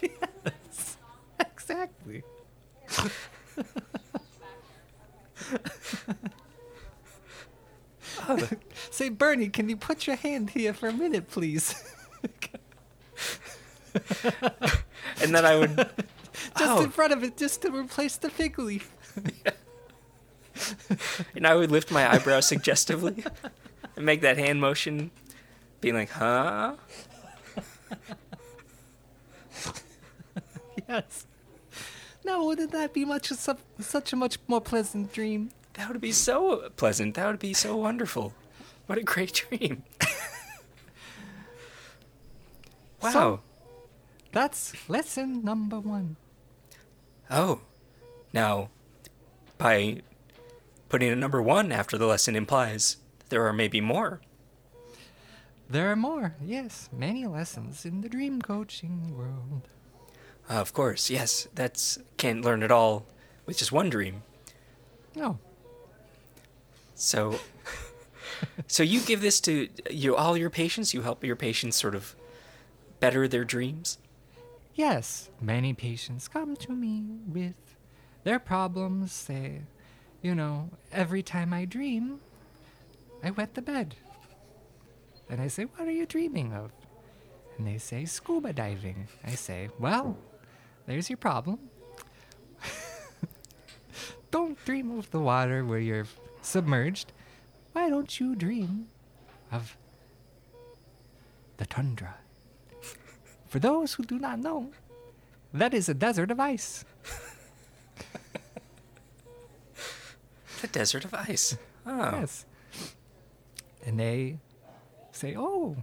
yes, 0.00 0.96
Exactly. 1.40 2.22
Say, 8.90 9.08
Bernie, 9.08 9.48
can 9.48 9.68
you 9.68 9.76
put 9.76 10.06
your 10.06 10.16
hand 10.16 10.50
here 10.50 10.72
for 10.72 10.88
a 10.88 10.92
minute, 10.92 11.28
please? 11.28 11.74
And 15.20 15.34
then 15.34 15.44
I 15.44 15.56
would 15.56 15.88
just 16.58 16.78
Oh. 16.78 16.82
in 16.82 16.90
front 16.90 17.12
of 17.12 17.22
it, 17.24 17.36
just 17.36 17.62
to 17.62 17.70
replace 17.70 18.16
the 18.16 18.30
fig 18.30 18.58
leaf. 18.58 18.90
and 21.34 21.46
I 21.46 21.54
would 21.54 21.70
lift 21.70 21.90
my 21.90 22.10
eyebrows 22.12 22.46
suggestively 22.48 23.24
and 23.96 24.04
make 24.04 24.20
that 24.22 24.38
hand 24.38 24.60
motion 24.60 25.10
being 25.80 25.94
like, 25.94 26.10
"Huh?" 26.10 26.74
Yes. 30.88 31.26
Now, 32.24 32.44
wouldn't 32.44 32.72
that 32.72 32.92
be 32.94 33.04
much 33.04 33.28
su- 33.28 33.56
such 33.78 34.12
a 34.12 34.16
much 34.16 34.38
more 34.48 34.60
pleasant 34.60 35.12
dream? 35.12 35.50
That 35.74 35.88
would 35.90 36.00
be 36.00 36.12
so 36.12 36.70
pleasant. 36.76 37.14
That 37.14 37.26
would 37.26 37.38
be 37.38 37.52
so 37.54 37.76
wonderful. 37.76 38.32
What 38.86 38.98
a 38.98 39.02
great 39.02 39.32
dream. 39.50 39.84
wow. 43.02 43.10
So- 43.12 43.40
That's 44.32 44.72
lesson 44.88 45.44
number 45.44 45.78
one. 45.78 46.16
Oh. 47.30 47.60
Now, 48.32 48.70
by 49.56 50.02
putting 50.88 51.10
a 51.10 51.16
number 51.16 51.42
one 51.42 51.72
after 51.72 51.98
the 51.98 52.06
lesson 52.06 52.36
implies 52.36 52.96
there 53.28 53.46
are 53.46 53.52
maybe 53.52 53.80
more. 53.80 54.20
There 55.70 55.92
are 55.92 55.96
more, 55.96 56.34
yes, 56.42 56.88
many 56.90 57.26
lessons 57.26 57.84
in 57.84 58.00
the 58.00 58.08
dream 58.08 58.40
coaching 58.40 59.14
world. 59.16 59.68
Uh, 60.48 60.54
of 60.54 60.72
course, 60.72 61.10
yes. 61.10 61.46
That's 61.54 61.98
can't 62.16 62.42
learn 62.44 62.62
it 62.62 62.70
all 62.70 63.04
with 63.44 63.58
just 63.58 63.70
one 63.70 63.90
dream. 63.90 64.22
No. 65.14 65.38
So, 66.94 67.38
so 68.66 68.82
you 68.82 69.00
give 69.00 69.20
this 69.20 69.40
to 69.42 69.68
you 69.90 70.16
all 70.16 70.36
your 70.36 70.50
patients. 70.50 70.94
You 70.94 71.02
help 71.02 71.22
your 71.22 71.36
patients 71.36 71.76
sort 71.76 71.94
of 71.94 72.16
better 72.98 73.28
their 73.28 73.44
dreams. 73.44 73.98
Yes, 74.78 75.28
many 75.40 75.74
patients 75.74 76.28
come 76.28 76.54
to 76.54 76.70
me 76.70 77.02
with 77.26 77.56
their 78.22 78.38
problems. 78.38 79.10
Say, 79.10 79.62
you 80.22 80.36
know, 80.36 80.70
every 80.92 81.20
time 81.20 81.52
I 81.52 81.64
dream, 81.64 82.20
I 83.20 83.32
wet 83.32 83.54
the 83.54 83.60
bed. 83.60 83.96
And 85.28 85.40
I 85.40 85.48
say, 85.48 85.64
What 85.64 85.88
are 85.88 85.90
you 85.90 86.06
dreaming 86.06 86.52
of? 86.52 86.70
And 87.56 87.66
they 87.66 87.78
say, 87.78 88.04
Scuba 88.04 88.52
diving. 88.52 89.08
I 89.26 89.32
say, 89.34 89.68
Well, 89.80 90.16
there's 90.86 91.10
your 91.10 91.16
problem. 91.16 91.58
don't 94.30 94.64
dream 94.64 94.96
of 94.96 95.10
the 95.10 95.18
water 95.18 95.64
where 95.64 95.80
you're 95.80 96.06
submerged. 96.40 97.12
Why 97.72 97.88
don't 97.88 98.20
you 98.20 98.36
dream 98.36 98.86
of 99.50 99.76
the 101.56 101.66
tundra? 101.66 102.14
For 103.48 103.58
those 103.58 103.94
who 103.94 104.04
do 104.04 104.18
not 104.18 104.38
know, 104.38 104.70
that 105.52 105.72
is 105.74 105.88
a 105.88 105.94
desert 105.94 106.30
of 106.30 106.38
ice. 106.40 106.84
The 110.60 110.66
desert 110.66 111.04
of 111.04 111.14
ice. 111.14 111.56
Oh. 111.86 112.18
Yes. 112.20 112.44
And 113.86 113.98
they 113.98 114.38
say, 115.12 115.34
Oh, 115.36 115.76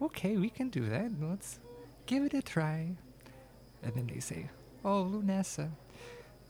okay, 0.00 0.36
we 0.36 0.48
can 0.48 0.68
do 0.70 0.88
that. 0.88 1.10
Let's 1.20 1.58
give 2.06 2.22
it 2.22 2.32
a 2.32 2.40
try. 2.40 2.94
And 3.82 3.94
then 3.94 4.06
they 4.06 4.20
say, 4.20 4.48
Oh, 4.84 5.10
Lunessa, 5.12 5.70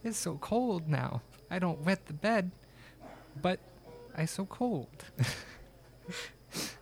it's 0.04 0.18
so 0.18 0.36
cold 0.36 0.86
now. 0.88 1.22
I 1.50 1.58
don't 1.58 1.80
wet 1.84 2.06
the 2.06 2.12
bed, 2.12 2.50
but 3.40 3.58
I 4.16 4.26
so 4.26 4.44
cold. 4.44 4.88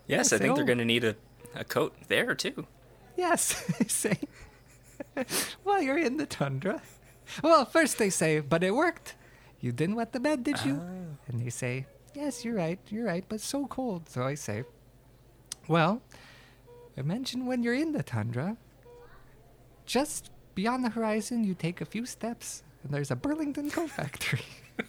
Yes, 0.06 0.32
I 0.32 0.36
I 0.36 0.38
think 0.40 0.54
they're 0.56 0.64
"Oh." 0.64 0.66
going 0.66 0.78
to 0.78 0.84
need 0.84 1.04
a, 1.04 1.16
a 1.54 1.64
coat 1.64 1.94
there 2.08 2.34
too. 2.34 2.66
Yes, 3.16 3.62
they 3.78 3.86
say. 3.86 4.18
well, 5.64 5.80
you're 5.82 5.98
in 5.98 6.16
the 6.16 6.26
tundra. 6.26 6.82
Well, 7.42 7.64
first 7.64 7.98
they 7.98 8.10
say, 8.10 8.40
but 8.40 8.62
it 8.62 8.74
worked. 8.74 9.16
You 9.60 9.72
didn't 9.72 9.96
wet 9.96 10.12
the 10.12 10.20
bed, 10.20 10.44
did 10.44 10.64
you? 10.64 10.80
Ah. 10.80 11.16
And 11.28 11.40
they 11.40 11.50
say, 11.50 11.86
yes, 12.14 12.44
you're 12.44 12.54
right, 12.56 12.78
you're 12.88 13.06
right, 13.06 13.24
but 13.28 13.40
so 13.40 13.66
cold. 13.66 14.08
So 14.08 14.22
I 14.22 14.34
say, 14.34 14.64
well, 15.68 16.02
imagine 16.96 17.46
when 17.46 17.62
you're 17.62 17.74
in 17.74 17.92
the 17.92 18.02
tundra, 18.02 18.56
just 19.86 20.30
beyond 20.54 20.84
the 20.84 20.90
horizon, 20.90 21.44
you 21.44 21.54
take 21.54 21.80
a 21.80 21.84
few 21.86 22.04
steps, 22.06 22.62
and 22.82 22.92
there's 22.92 23.10
a 23.10 23.16
Burlington 23.16 23.70
coat 23.70 23.90
factory. 23.90 24.44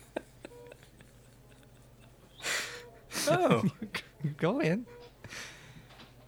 Oh. 3.27 3.63
you 4.23 4.29
go 4.37 4.59
in, 4.59 4.85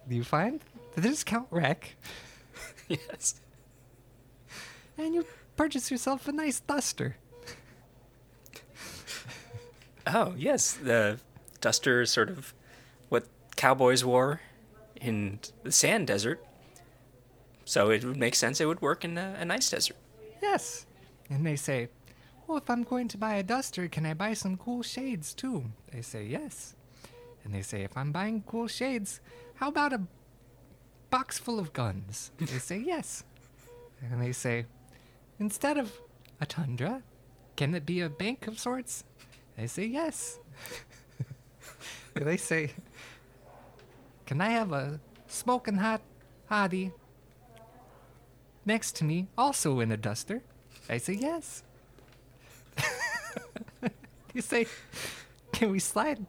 Do 0.08 0.16
you 0.16 0.24
find 0.24 0.60
the 0.94 1.00
discount 1.00 1.48
rack, 1.50 1.96
yes. 2.88 3.40
and 4.96 5.14
you 5.14 5.26
purchase 5.56 5.90
yourself 5.90 6.28
a 6.28 6.32
nice 6.32 6.60
duster. 6.60 7.16
Oh, 10.14 10.34
yes. 10.36 10.72
The 10.72 11.18
duster 11.60 12.00
is 12.00 12.10
sort 12.10 12.30
of 12.30 12.54
what 13.08 13.26
cowboys 13.56 14.04
wore 14.04 14.40
in 15.00 15.38
the 15.64 15.72
sand 15.72 16.06
desert. 16.06 16.42
So 17.64 17.90
it 17.90 18.04
would 18.04 18.16
make 18.16 18.34
sense 18.34 18.60
it 18.60 18.66
would 18.66 18.80
work 18.80 19.04
in 19.04 19.18
a, 19.18 19.36
a 19.38 19.44
nice 19.44 19.70
desert. 19.70 19.96
Yes. 20.40 20.86
And 21.28 21.44
they 21.44 21.56
say, 21.56 21.88
Well, 22.46 22.56
if 22.56 22.70
I'm 22.70 22.84
going 22.84 23.08
to 23.08 23.18
buy 23.18 23.34
a 23.34 23.42
duster, 23.42 23.88
can 23.88 24.06
I 24.06 24.14
buy 24.14 24.32
some 24.32 24.56
cool 24.56 24.82
shades 24.82 25.34
too? 25.34 25.64
They 25.92 26.00
say, 26.00 26.24
Yes. 26.24 26.74
And 27.44 27.54
they 27.54 27.62
say, 27.62 27.82
If 27.82 27.94
I'm 27.96 28.10
buying 28.10 28.44
cool 28.46 28.66
shades, 28.66 29.20
how 29.56 29.68
about 29.68 29.92
a 29.92 30.00
box 31.10 31.38
full 31.38 31.58
of 31.58 31.72
guns? 31.72 32.30
They 32.38 32.58
say, 32.58 32.78
Yes. 32.78 33.24
And 34.00 34.22
they 34.22 34.32
say, 34.32 34.66
Instead 35.38 35.78
of 35.78 35.92
a 36.40 36.46
tundra, 36.46 37.02
can 37.56 37.74
it 37.74 37.86
be 37.86 38.00
a 38.00 38.08
bank 38.08 38.46
of 38.46 38.58
sorts? 38.58 39.04
They 39.56 39.66
say, 39.66 39.86
Yes. 39.86 40.38
They 42.14 42.36
say, 42.36 42.72
Can 44.26 44.40
I 44.40 44.48
have 44.50 44.72
a 44.72 45.00
smoking 45.28 45.76
hot 45.76 46.00
hottie 46.50 46.92
next 48.64 48.96
to 48.96 49.04
me, 49.04 49.28
also 49.36 49.80
in 49.80 49.92
a 49.92 49.96
duster? 49.96 50.42
I 50.88 50.98
say 50.98 51.14
yes. 51.14 51.62
you 54.34 54.40
say, 54.40 54.66
can 55.52 55.70
we 55.70 55.78
slide 55.78 56.24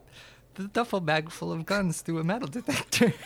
the 0.56 0.68
duffel 0.68 1.00
bag 1.00 1.30
full 1.30 1.52
of 1.52 1.66
guns 1.66 2.02
through 2.02 2.20
a 2.20 2.24
metal 2.24 2.48
detector? 2.48 3.14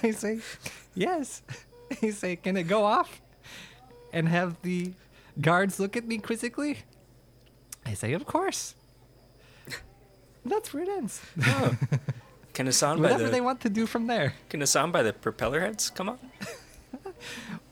I 0.02 0.10
say, 0.12 0.40
yes. 0.94 1.42
You 2.00 2.12
say, 2.12 2.36
can 2.36 2.56
it 2.56 2.68
go 2.68 2.84
off 2.84 3.20
and 4.12 4.28
have 4.28 4.62
the 4.62 4.92
guards 5.40 5.80
look 5.80 5.96
at 5.96 6.06
me 6.06 6.18
quizzically? 6.18 6.78
I 7.84 7.94
say, 7.94 8.12
of 8.12 8.26
course. 8.26 8.76
That's 10.44 10.72
where 10.72 10.84
it 10.84 10.88
ends. 10.88 11.20
Oh. 11.44 11.76
Can 12.54 12.68
a 12.68 12.72
sound 12.72 13.02
by 13.02 13.08
Whatever 13.10 13.24
the 13.24 13.30
they 13.32 13.40
want 13.40 13.60
to 13.62 13.68
do 13.68 13.86
from 13.86 14.06
there. 14.06 14.34
can 14.48 14.62
a 14.62 14.66
sound 14.68 14.92
by 14.92 15.02
the 15.02 15.12
Propellerheads 15.12 15.92
come 15.92 16.10
on? 16.10 16.18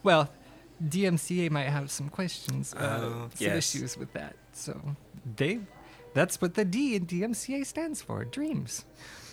Well, 0.02 0.28
DMCA 0.84 1.50
might 1.52 1.68
have 1.68 1.88
some 1.90 2.08
questions, 2.08 2.74
uh, 2.74 3.00
Oh, 3.02 3.28
some 3.34 3.46
yes. 3.46 3.74
issues 3.74 3.96
with 3.96 4.12
that. 4.14 4.34
So 4.52 4.80
they, 5.36 5.60
that's 6.14 6.40
what 6.40 6.54
the 6.54 6.64
D 6.64 6.96
in 6.96 7.06
DMCA 7.06 7.64
stands 7.66 8.02
for, 8.02 8.24
dreams. 8.24 8.84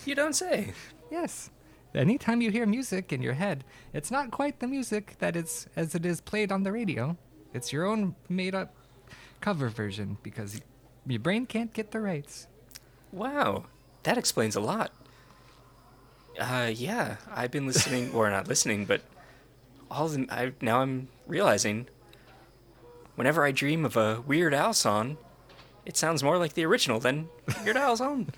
You 0.06 0.14
don't 0.16 0.34
say. 0.36 0.74
Yes. 1.12 1.50
Anytime 1.96 2.42
you 2.42 2.52
hear 2.52 2.66
music 2.66 3.14
in 3.14 3.22
your 3.22 3.34
head, 3.34 3.64
it's 3.94 4.12
not 4.12 4.30
quite 4.30 4.60
the 4.60 4.68
music 4.68 5.16
that 5.20 5.38
it's 5.38 5.66
as 5.78 5.96
it 5.96 6.06
is 6.06 6.20
played 6.20 6.52
on 6.52 6.64
the 6.64 6.72
radio. 6.72 7.18
It's 7.54 7.72
your 7.72 7.86
own 7.86 8.16
made-up 8.28 8.76
cover 9.40 9.70
version 9.70 10.18
because 10.22 10.60
your 11.08 11.22
brain 11.22 11.46
can't 11.46 11.72
get 11.72 11.92
the 11.92 12.02
rights. 12.02 12.48
Wow, 13.14 13.66
that 14.04 14.18
explains 14.18 14.58
a 14.58 14.60
lot. 14.60 14.92
Uh, 16.38 16.70
yeah, 16.74 17.16
I've 17.32 17.52
been 17.52 17.66
listening, 17.66 18.12
or 18.14 18.30
not 18.30 18.50
listening, 18.50 18.84
but 18.86 19.02
all 19.90 20.10
the 20.10 20.28
I 20.30 20.52
now 20.60 20.82
I'm 20.82 21.08
realizing. 21.28 21.88
Whenever 23.16 23.46
I 23.46 23.52
dream 23.52 23.86
of 23.86 23.96
a 23.96 24.22
Weird 24.28 24.54
Al 24.54 24.74
song, 24.74 25.18
it 25.86 25.96
sounds 25.96 26.22
more 26.22 26.38
like 26.38 26.54
the 26.54 26.66
original 26.66 27.00
than 27.00 27.30
Weird 27.64 27.78
Al's 27.78 28.02
own. 28.02 28.28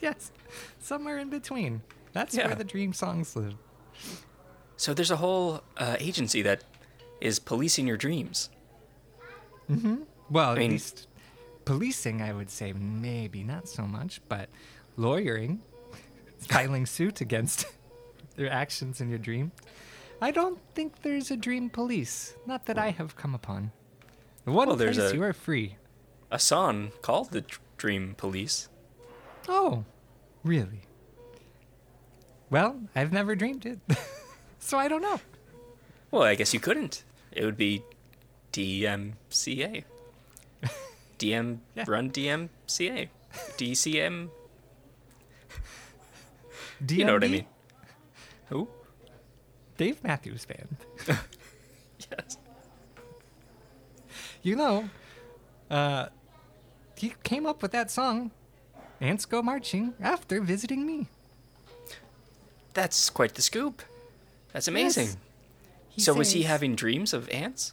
Yes, 0.00 0.32
somewhere 0.80 1.16
in 1.16 1.30
between. 1.30 1.80
That's 2.14 2.34
Yeah. 2.34 2.46
where 2.46 2.56
the 2.56 2.64
dream 2.64 2.92
songs 2.94 3.36
live. 3.36 3.54
So 4.76 4.94
there's 4.94 5.10
a 5.10 5.16
whole 5.16 5.60
uh, 5.76 5.96
agency 6.00 6.40
that 6.42 6.64
is 7.20 7.38
policing 7.38 7.86
your 7.86 7.96
dreams. 7.98 8.48
Well, 10.30 10.50
I 10.50 10.52
at 10.52 10.58
least 10.70 11.06
policing, 11.64 12.20
I 12.22 12.32
would 12.32 12.50
say, 12.50 12.72
maybe 12.72 13.42
not 13.42 13.68
so 13.68 13.82
much, 13.86 14.20
but 14.28 14.48
lawyering, 14.96 15.62
filing 16.38 16.86
suit 16.86 17.20
against 17.20 17.66
their 18.36 18.50
actions 18.50 19.00
in 19.00 19.08
your 19.08 19.18
dream. 19.18 19.52
I 20.20 20.30
don't 20.30 20.58
think 20.74 21.02
there's 21.02 21.30
a 21.30 21.36
dream 21.36 21.70
police. 21.70 22.34
Not 22.46 22.66
that 22.66 22.78
I 22.78 22.90
have 22.90 23.16
come 23.16 23.34
upon. 23.34 23.72
The 24.44 24.52
one 24.52 24.68
Well, 24.68 24.76
there's 24.76 24.98
place 24.98 25.12
a- 25.12 25.14
you 25.14 25.22
are 25.22 25.32
free. 25.32 25.76
A 26.30 26.38
song 26.38 26.92
called 27.02 27.30
the 27.30 27.44
Dream 27.76 28.14
Police. 28.16 28.68
Oh, 29.48 29.84
really? 30.42 30.82
Well, 32.54 32.78
I've 32.94 33.12
never 33.12 33.34
dreamed 33.34 33.66
it, 33.66 33.80
so 34.60 34.78
I 34.78 34.86
don't 34.86 35.02
know. 35.02 35.18
Well, 36.12 36.22
I 36.22 36.36
guess 36.36 36.54
you 36.54 36.60
couldn't. 36.60 37.02
It 37.32 37.44
would 37.44 37.56
be 37.56 37.82
DMCA. 38.52 39.82
DM 41.18 41.58
Yeah. 41.74 41.84
run 41.88 42.10
DMCA. 42.12 43.08
DCM. 43.58 44.28
DMB, 46.80 46.90
You 46.96 47.04
know 47.04 47.14
what 47.14 47.24
I 47.24 47.26
mean. 47.26 47.46
Who? 48.50 48.68
Dave 49.76 50.04
Matthews 50.04 50.44
Band. 50.46 50.76
Yes. 52.08 52.38
You 54.44 54.54
know, 54.54 54.90
uh, 55.68 56.06
he 56.96 57.14
came 57.24 57.46
up 57.46 57.62
with 57.62 57.72
that 57.72 57.90
song, 57.90 58.30
Ants 59.00 59.24
Go 59.24 59.42
Marching, 59.42 59.94
after 60.00 60.40
visiting 60.40 60.86
me. 60.86 61.08
That's 62.74 63.10
quite 63.10 63.34
the 63.34 63.42
scoop. 63.42 63.82
That's 64.52 64.68
amazing. 64.68 65.16
Yes. 65.94 66.06
So 66.06 66.14
was 66.14 66.32
he 66.32 66.42
having 66.42 66.74
dreams 66.74 67.12
of 67.12 67.28
ants? 67.30 67.72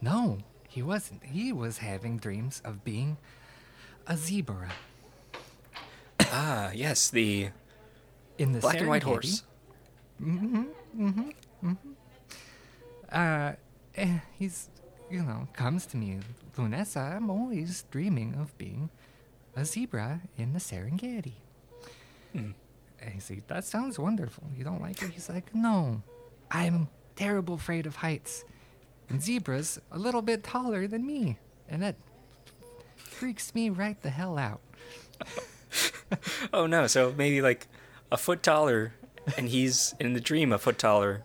No, 0.00 0.38
he 0.68 0.82
wasn't. 0.82 1.24
He 1.24 1.52
was 1.52 1.78
having 1.78 2.18
dreams 2.18 2.62
of 2.64 2.84
being 2.84 3.18
a 4.06 4.16
zebra 4.16 4.72
ah, 6.32 6.70
yes, 6.74 7.10
the 7.10 7.48
in 8.38 8.52
the 8.52 8.60
black 8.60 8.80
and 8.80 8.88
white 8.88 9.02
Serengeti. 9.02 9.04
horse. 9.04 9.42
Uh, 13.10 13.52
eh, 13.96 14.18
he's, 14.38 14.68
you 15.10 15.22
know, 15.22 15.46
comes 15.52 15.84
to 15.86 15.96
me, 15.96 16.18
Lunessa, 16.56 17.16
I'm 17.16 17.30
always 17.30 17.84
dreaming 17.90 18.34
of 18.34 18.56
being 18.56 18.88
a 19.54 19.64
zebra 19.64 20.22
in 20.38 20.54
the 20.54 20.58
Serengeti. 20.58 21.34
And 23.02 23.12
he's 23.14 23.28
like, 23.28 23.46
that 23.48 23.64
sounds 23.64 23.98
wonderful. 23.98 24.44
You 24.56 24.64
don't 24.64 24.80
like 24.80 25.02
it? 25.02 25.10
He's 25.10 25.28
like, 25.28 25.54
no, 25.54 26.02
I'm 26.50 26.88
terrible 27.16 27.54
afraid 27.54 27.86
of 27.86 27.96
heights. 27.96 28.44
And 29.08 29.20
zebras 29.20 29.80
a 29.90 29.98
little 29.98 30.22
bit 30.22 30.42
taller 30.44 30.86
than 30.86 31.04
me. 31.06 31.38
And 31.68 31.82
that 31.82 31.96
freaks 32.96 33.54
me 33.54 33.68
right 33.70 34.00
the 34.02 34.10
hell 34.10 34.38
out. 34.38 34.60
Oh 36.52 36.66
no, 36.66 36.86
so 36.86 37.14
maybe 37.16 37.40
like 37.40 37.66
a 38.10 38.18
foot 38.18 38.42
taller, 38.42 38.92
and 39.38 39.48
he's 39.48 39.94
in 39.98 40.12
the 40.12 40.20
dream 40.20 40.52
a 40.52 40.58
foot 40.58 40.78
taller, 40.78 41.22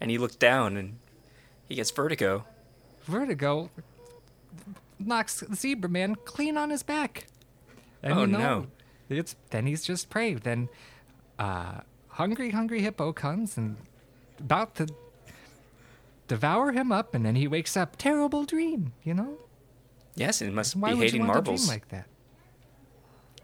and 0.00 0.10
he 0.10 0.16
looks 0.16 0.36
down 0.36 0.78
and 0.78 0.98
he 1.68 1.74
gets 1.74 1.90
vertigo. 1.90 2.46
Vertigo 3.02 3.68
knocks 4.98 5.40
the 5.40 5.54
Zebra 5.54 5.90
Man 5.90 6.14
clean 6.14 6.56
on 6.56 6.70
his 6.70 6.82
back. 6.82 7.26
And 8.02 8.14
Oh, 8.14 8.20
you 8.22 8.26
know, 8.28 8.38
no. 8.38 8.66
It's 9.10 9.36
then 9.50 9.66
he's 9.66 9.84
just 9.84 10.08
prey. 10.08 10.32
Then 10.32 10.70
uh 11.40 11.80
hungry, 12.08 12.50
hungry 12.50 12.82
hippo 12.82 13.12
comes 13.12 13.56
and 13.56 13.76
about 14.38 14.74
to 14.76 14.86
devour 16.28 16.72
him 16.72 16.92
up 16.92 17.14
and 17.14 17.24
then 17.26 17.34
he 17.34 17.48
wakes 17.48 17.76
up. 17.76 17.96
Terrible 17.96 18.44
dream, 18.44 18.92
you 19.02 19.14
know? 19.14 19.38
Yes, 20.14 20.40
and 20.40 20.50
he 20.50 20.54
must 20.54 20.76
Why 20.76 20.92
be 20.92 20.98
hating 21.00 21.26
marbles. 21.26 21.68
like 21.68 21.88
that? 21.88 22.06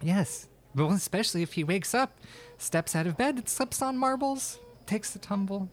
Yes. 0.03 0.47
Well, 0.75 0.91
especially 0.93 1.43
if 1.43 1.55
he 1.55 1.65
wakes 1.65 1.95
up, 1.95 2.19
steps 2.59 2.95
out 2.95 3.07
of 3.07 3.17
bed, 3.17 3.49
slips 3.49 3.81
on 3.81 3.97
marbles, 3.97 4.59
takes 4.85 5.17
a 5.17 5.19
tumble. 5.19 5.71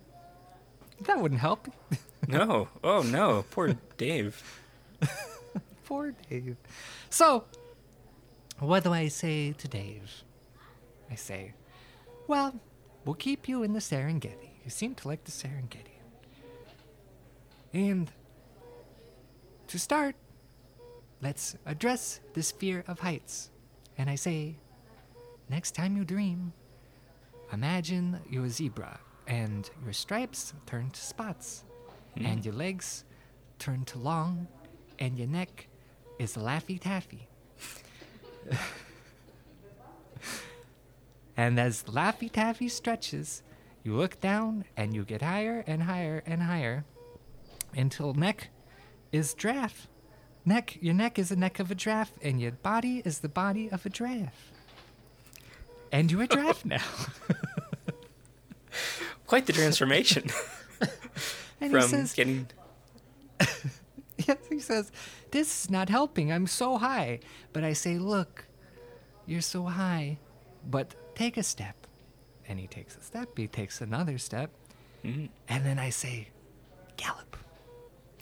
That 1.01 1.19
wouldn't 1.19 1.41
help. 1.41 1.67
no, 2.27 2.69
oh 2.83 3.01
no, 3.01 3.43
poor 3.51 3.75
Dave. 3.97 4.41
Poor 5.85 6.13
Dave. 6.29 6.55
So, 7.09 7.43
what 8.59 8.85
do 8.85 8.93
I 8.93 9.09
say 9.09 9.51
to 9.51 9.67
Dave? 9.67 10.23
I 11.11 11.15
say, 11.15 11.53
well, 12.27 12.59
we'll 13.05 13.15
keep 13.15 13.47
you 13.47 13.63
in 13.63 13.73
the 13.73 13.79
Serengeti. 13.79 14.49
You 14.63 14.69
seem 14.69 14.95
to 14.95 15.07
like 15.07 15.23
the 15.23 15.31
Serengeti. 15.31 15.99
And 17.73 18.11
to 19.67 19.79
start, 19.79 20.15
let's 21.21 21.55
address 21.65 22.19
this 22.33 22.51
fear 22.51 22.83
of 22.87 22.99
heights. 22.99 23.49
And 23.97 24.09
I 24.09 24.15
say, 24.15 24.57
next 25.49 25.71
time 25.71 25.97
you 25.97 26.05
dream, 26.05 26.53
imagine 27.51 28.19
you're 28.29 28.45
a 28.45 28.49
zebra 28.49 28.99
and 29.27 29.69
your 29.83 29.93
stripes 29.93 30.53
turn 30.65 30.91
to 30.91 31.01
spots, 31.01 31.63
hmm? 32.17 32.25
and 32.25 32.45
your 32.45 32.53
legs 32.53 33.05
turn 33.59 33.85
to 33.85 33.97
long, 33.97 34.47
and 34.99 35.17
your 35.17 35.27
neck 35.27 35.67
is 36.19 36.35
Laffy 36.35 36.79
Taffy. 36.79 37.27
and 41.35 41.59
as 41.59 41.83
Laffy 41.83 42.31
Taffy 42.31 42.69
stretches, 42.69 43.43
you 43.83 43.95
look 43.95 44.21
down 44.21 44.65
and 44.77 44.93
you 44.93 45.03
get 45.03 45.21
higher 45.21 45.63
and 45.67 45.83
higher 45.83 46.23
and 46.25 46.43
higher 46.43 46.85
until 47.75 48.13
neck 48.13 48.49
is 49.11 49.33
giraffe. 49.33 49.87
Neck, 50.45 50.77
your 50.81 50.93
neck 50.93 51.17
is 51.17 51.29
the 51.29 51.35
neck 51.35 51.59
of 51.59 51.71
a 51.71 51.75
giraffe, 51.75 52.13
and 52.21 52.41
your 52.41 52.51
body 52.51 53.01
is 53.05 53.19
the 53.19 53.29
body 53.29 53.69
of 53.71 53.85
a 53.85 53.89
giraffe. 53.89 54.51
And 55.91 56.11
you're 56.11 56.23
a 56.23 56.27
giraffe 56.27 56.65
now. 56.65 56.83
Quite 59.27 59.45
the 59.45 59.53
transformation 59.53 60.29
And 61.61 61.71
from 61.71 61.81
he 61.81 61.87
says, 61.87 62.13
getting. 62.13 62.47
Yes, 64.17 64.37
he 64.49 64.59
says, 64.59 64.91
This 65.31 65.63
is 65.63 65.69
not 65.69 65.89
helping. 65.89 66.31
I'm 66.31 66.47
so 66.47 66.77
high. 66.77 67.19
But 67.51 67.63
I 67.63 67.73
say, 67.73 67.97
Look, 67.97 68.45
you're 69.25 69.41
so 69.41 69.63
high, 69.63 70.19
but 70.69 70.93
take 71.15 71.37
a 71.37 71.43
step. 71.43 71.75
And 72.47 72.59
he 72.59 72.67
takes 72.67 72.97
a 72.97 73.01
step, 73.01 73.29
he 73.37 73.47
takes 73.47 73.79
another 73.81 74.17
step. 74.17 74.51
Mhm. 75.03 75.29
And 75.47 75.65
then 75.65 75.79
I 75.79 75.89
say, 75.89 76.27
Gallop. 76.97 77.37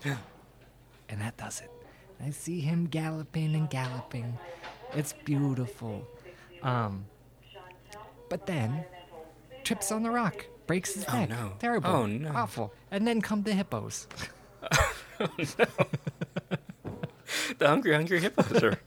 and 0.06 1.22
that 1.22 1.38
does 1.38 1.62
it. 1.62 1.70
I 2.24 2.30
see 2.32 2.62
him 2.62 2.86
galloping 2.86 3.56
and 3.56 3.70
galloping. 3.70 4.38
It's 4.94 5.14
beautiful. 5.26 6.08
Um, 6.64 7.06
but 8.30 8.46
then 8.46 8.86
trips 9.64 9.92
on 9.92 10.04
the 10.04 10.12
rock, 10.12 10.46
breaks 10.68 10.94
his 10.94 11.06
Oh, 11.12 11.26
no. 11.26 11.54
Terrible. 11.60 11.90
Oh, 11.90 12.06
no. 12.06 12.32
Awful. 12.34 12.74
And 12.92 13.08
then 13.08 13.22
come 13.22 13.44
the 13.44 13.54
hippos. 13.54 14.08
The 17.58 17.68
hungry, 17.68 17.94
hungry 17.94 18.20
hippos 18.20 18.62
are 18.64 18.80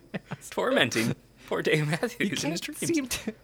tormenting 0.50 1.14
poor 1.46 1.62
Dave 1.62 1.86
Matthews 1.88 2.42
in 2.44 2.50
his 2.52 2.60
dreams. 2.60 2.78
seem 2.80 3.06
to 3.06 3.34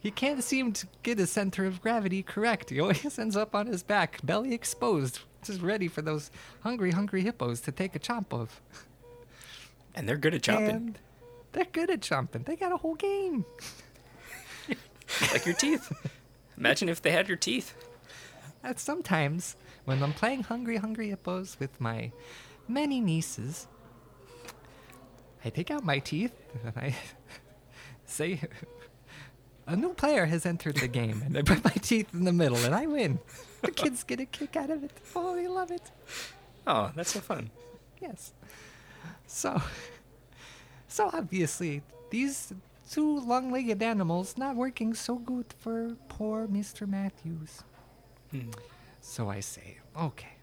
he 0.00 0.10
can't 0.10 0.42
seem 0.42 0.72
to 0.72 0.86
get 1.02 1.18
his 1.18 1.30
center 1.30 1.64
of 1.64 1.80
gravity 1.80 2.22
correct. 2.22 2.70
He 2.70 2.80
always 2.80 3.18
ends 3.18 3.36
up 3.36 3.54
on 3.54 3.66
his 3.66 3.82
back, 3.82 4.18
belly 4.24 4.54
exposed, 4.54 5.20
just 5.42 5.60
ready 5.60 5.88
for 5.88 6.02
those 6.02 6.30
hungry, 6.60 6.92
hungry 6.92 7.22
hippos 7.22 7.60
to 7.62 7.72
take 7.72 7.94
a 7.94 7.98
chomp 7.98 8.32
of. 8.32 8.60
And 9.94 10.08
they're 10.08 10.16
good 10.16 10.34
at 10.34 10.42
chopping, 10.42 10.70
And 10.70 10.98
they're 11.52 11.66
good 11.72 11.90
at 11.90 12.00
chomping. 12.00 12.44
They 12.44 12.56
got 12.56 12.72
a 12.72 12.76
whole 12.76 12.94
game. 12.94 13.44
like 15.32 15.46
your 15.46 15.54
teeth. 15.54 15.92
Imagine 16.56 16.88
if 16.88 17.02
they 17.02 17.10
had 17.10 17.28
your 17.28 17.36
teeth. 17.36 17.74
And 18.62 18.78
sometimes 18.78 19.56
when 19.84 20.02
I'm 20.02 20.12
playing 20.12 20.42
Hungry 20.44 20.76
Hungry 20.76 21.08
Hippos 21.08 21.56
with 21.58 21.80
my 21.80 22.12
many 22.66 23.00
nieces, 23.00 23.66
I 25.44 25.50
take 25.50 25.70
out 25.70 25.84
my 25.84 25.98
teeth 25.98 26.34
and 26.64 26.72
I 26.76 26.94
say, 28.04 28.40
A 29.68 29.76
new 29.76 29.92
player 29.92 30.24
has 30.24 30.46
entered 30.46 30.76
the 30.76 30.88
game, 30.88 31.22
and 31.26 31.36
I 31.36 31.42
put 31.42 31.62
my 31.62 31.70
teeth 31.70 32.14
in 32.14 32.24
the 32.24 32.32
middle 32.32 32.56
and 32.56 32.74
I 32.74 32.86
win. 32.86 33.18
The 33.60 33.70
kids 33.70 34.02
get 34.02 34.18
a 34.18 34.24
kick 34.24 34.56
out 34.56 34.70
of 34.70 34.82
it. 34.82 34.92
Oh, 35.14 35.36
they 35.36 35.46
love 35.46 35.70
it. 35.70 35.82
Oh, 36.66 36.90
that's 36.96 37.12
so 37.12 37.20
fun. 37.20 37.50
Yes. 38.00 38.32
So, 39.26 39.60
so 40.88 41.10
obviously, 41.12 41.82
these 42.08 42.54
two 42.90 43.20
long 43.20 43.52
legged 43.52 43.82
animals 43.82 44.38
not 44.38 44.56
working 44.56 44.94
so 44.94 45.16
good 45.16 45.52
for 45.58 45.96
poor 46.08 46.46
Mr. 46.46 46.88
Matthews. 46.88 47.62
Hmm. 48.30 48.48
So 49.02 49.28
I 49.28 49.40
say, 49.40 49.76
okay, 50.00 50.36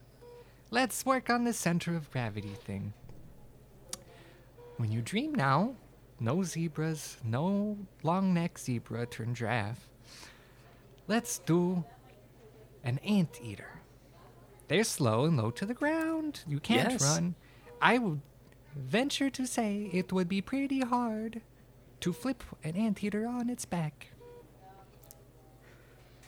let's 0.69 1.03
work 1.03 1.31
on 1.31 1.45
the 1.45 1.53
center 1.53 1.95
of 1.95 2.11
gravity 2.11 2.53
thing. 2.63 2.93
When 4.77 4.91
you 4.91 5.01
dream 5.01 5.33
now, 5.33 5.77
no 6.19 6.43
zebras, 6.43 7.17
no 7.23 7.77
long 8.03 8.33
neck 8.33 8.57
zebra 8.59 9.05
turned 9.05 9.35
giraffe. 9.35 9.87
Let's 11.07 11.39
do 11.39 11.83
an 12.83 12.99
ant 12.99 13.39
eater. 13.43 13.81
They're 14.67 14.83
slow 14.83 15.25
and 15.25 15.37
low 15.37 15.51
to 15.51 15.65
the 15.65 15.73
ground. 15.75 16.41
You 16.47 16.59
can't 16.59 16.93
Yes. 16.93 17.01
run. 17.01 17.35
I 17.81 17.97
would 17.99 18.21
venture 18.75 19.29
to 19.29 19.45
say 19.45 19.89
it 19.93 20.11
would 20.11 20.27
be 20.27 20.41
pretty 20.41 20.79
hard 20.81 21.41
to 21.99 22.11
flip 22.13 22.43
an 22.63 22.75
anteater 22.75 23.27
on 23.27 23.49
its 23.49 23.65
back. 23.65 24.07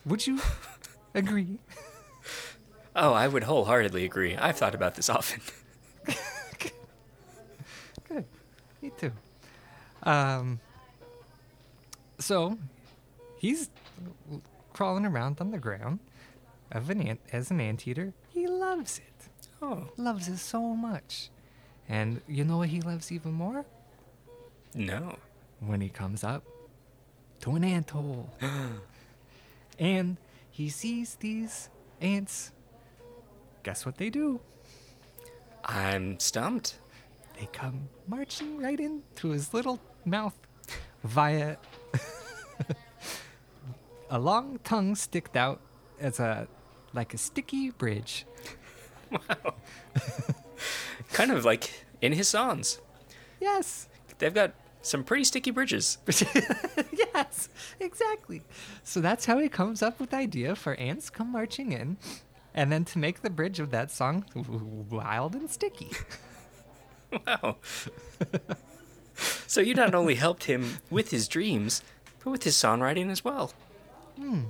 Would 0.06 0.26
you 0.28 0.40
agree? 1.16 1.60
Oh, 2.96 3.14
I 3.14 3.28
would 3.28 3.44
wholeheartedly 3.44 4.06
agree. 4.06 4.36
I've 4.36 4.58
thought 4.58 4.76
about 4.76 4.96
this 4.96 5.10
often. 5.10 5.42
Good. 8.08 8.26
Me 8.82 8.92
too. 8.98 9.12
Um, 10.08 10.60
so 12.18 12.58
he's 13.38 13.70
crawling 14.74 15.06
around 15.06 15.42
on 15.42 15.52
the 15.52 15.58
ground 15.58 16.00
of 16.72 16.90
an 16.90 17.02
ant 17.02 17.20
as 17.34 17.52
an 17.52 17.60
anteater. 17.60 18.14
He 18.30 18.48
loves 18.48 19.00
it. 19.00 19.30
Oh, 19.62 19.90
Loves 19.98 20.28
it 20.28 20.38
so 20.38 20.62
much. 20.62 21.30
And 21.90 22.22
you 22.28 22.44
know 22.46 22.58
what 22.58 22.70
he 22.70 22.82
loves 22.82 23.12
even 23.12 23.34
more? 23.34 23.66
no. 24.74 25.18
When 25.60 25.82
he 25.82 25.90
comes 25.90 26.24
up 26.24 26.44
to 27.42 27.56
an 27.56 27.64
ant 27.64 27.90
hole. 27.90 28.30
and 29.80 30.18
he 30.52 30.70
sees 30.70 31.16
these 31.16 31.70
ants. 32.00 32.52
Guess 33.64 33.86
what 33.86 33.98
they 33.98 34.12
do? 34.12 34.40
I'm 35.66 36.20
stumped. 36.20 36.76
They 37.40 37.48
come 37.52 37.90
marching 38.08 38.60
right 38.62 38.80
into 38.80 39.30
his 39.30 39.52
little 39.54 39.80
mouth 40.08 40.36
via 41.04 41.58
a 44.10 44.20
long 44.20 44.60
tongue 44.64 44.96
sticked 44.96 45.36
out 45.36 45.60
as 46.00 46.20
a 46.20 46.48
like 46.94 47.14
a 47.14 47.18
sticky 47.18 47.72
bridge. 47.72 48.26
Wow. 49.12 49.54
kind 51.14 51.32
of 51.32 51.46
like 51.46 51.86
in 52.02 52.14
his 52.14 52.28
songs. 52.28 52.80
Yes. 53.40 53.88
They've 54.18 54.34
got 54.34 54.54
some 54.82 55.04
pretty 55.04 55.26
sticky 55.26 55.52
bridges. 55.52 55.98
yes, 56.94 57.50
exactly. 57.80 58.42
So 58.84 59.00
that's 59.00 59.26
how 59.26 59.38
he 59.38 59.50
comes 59.50 59.82
up 59.82 60.00
with 60.00 60.12
the 60.12 60.18
idea 60.18 60.56
for 60.56 60.76
ants 60.76 61.10
come 61.10 61.32
marching 61.32 61.72
in 61.72 61.98
and 62.54 62.72
then 62.72 62.86
to 62.86 62.98
make 62.98 63.22
the 63.22 63.30
bridge 63.30 63.60
of 63.60 63.70
that 63.72 63.92
song 63.92 64.26
wild 64.90 65.36
and 65.36 65.50
sticky. 65.50 65.92
Wow. 67.26 67.58
So 69.48 69.62
you 69.62 69.74
not 69.74 69.96
only 69.96 70.16
helped 70.16 70.44
him 70.44 70.78
with 70.90 71.10
his 71.12 71.28
dreams, 71.28 71.82
but 72.24 72.32
with 72.32 72.44
his 72.44 72.56
songwriting 72.56 73.10
as 73.10 73.24
well. 73.24 73.54
Hmm. 74.18 74.44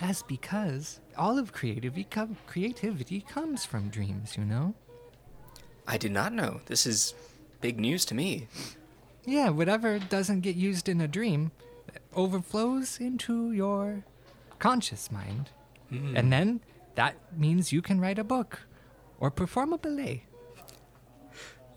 That's 0.00 0.22
because 0.22 1.00
all 1.16 1.38
of 1.38 1.52
creativity, 1.52 2.04
com- 2.04 2.36
creativity 2.46 3.20
comes 3.20 3.64
from 3.64 3.88
dreams, 3.88 4.36
you 4.36 4.44
know? 4.44 4.74
I 5.86 5.96
did 5.96 6.12
not 6.12 6.32
know. 6.32 6.60
This 6.66 6.86
is 6.86 7.14
big 7.60 7.80
news 7.80 8.04
to 8.06 8.14
me. 8.14 8.48
Yeah, 9.24 9.50
whatever 9.50 9.98
doesn't 9.98 10.40
get 10.40 10.56
used 10.56 10.88
in 10.88 11.00
a 11.00 11.08
dream 11.08 11.50
overflows 12.14 12.98
into 13.00 13.52
your 13.52 14.04
conscious 14.58 15.10
mind. 15.10 15.50
And 15.90 16.30
then 16.32 16.60
that 16.96 17.14
means 17.36 17.72
you 17.72 17.80
can 17.80 18.00
write 18.00 18.18
a 18.18 18.24
book 18.24 18.60
or 19.18 19.30
perform 19.30 19.72
a 19.72 19.78
ballet. 19.78 20.24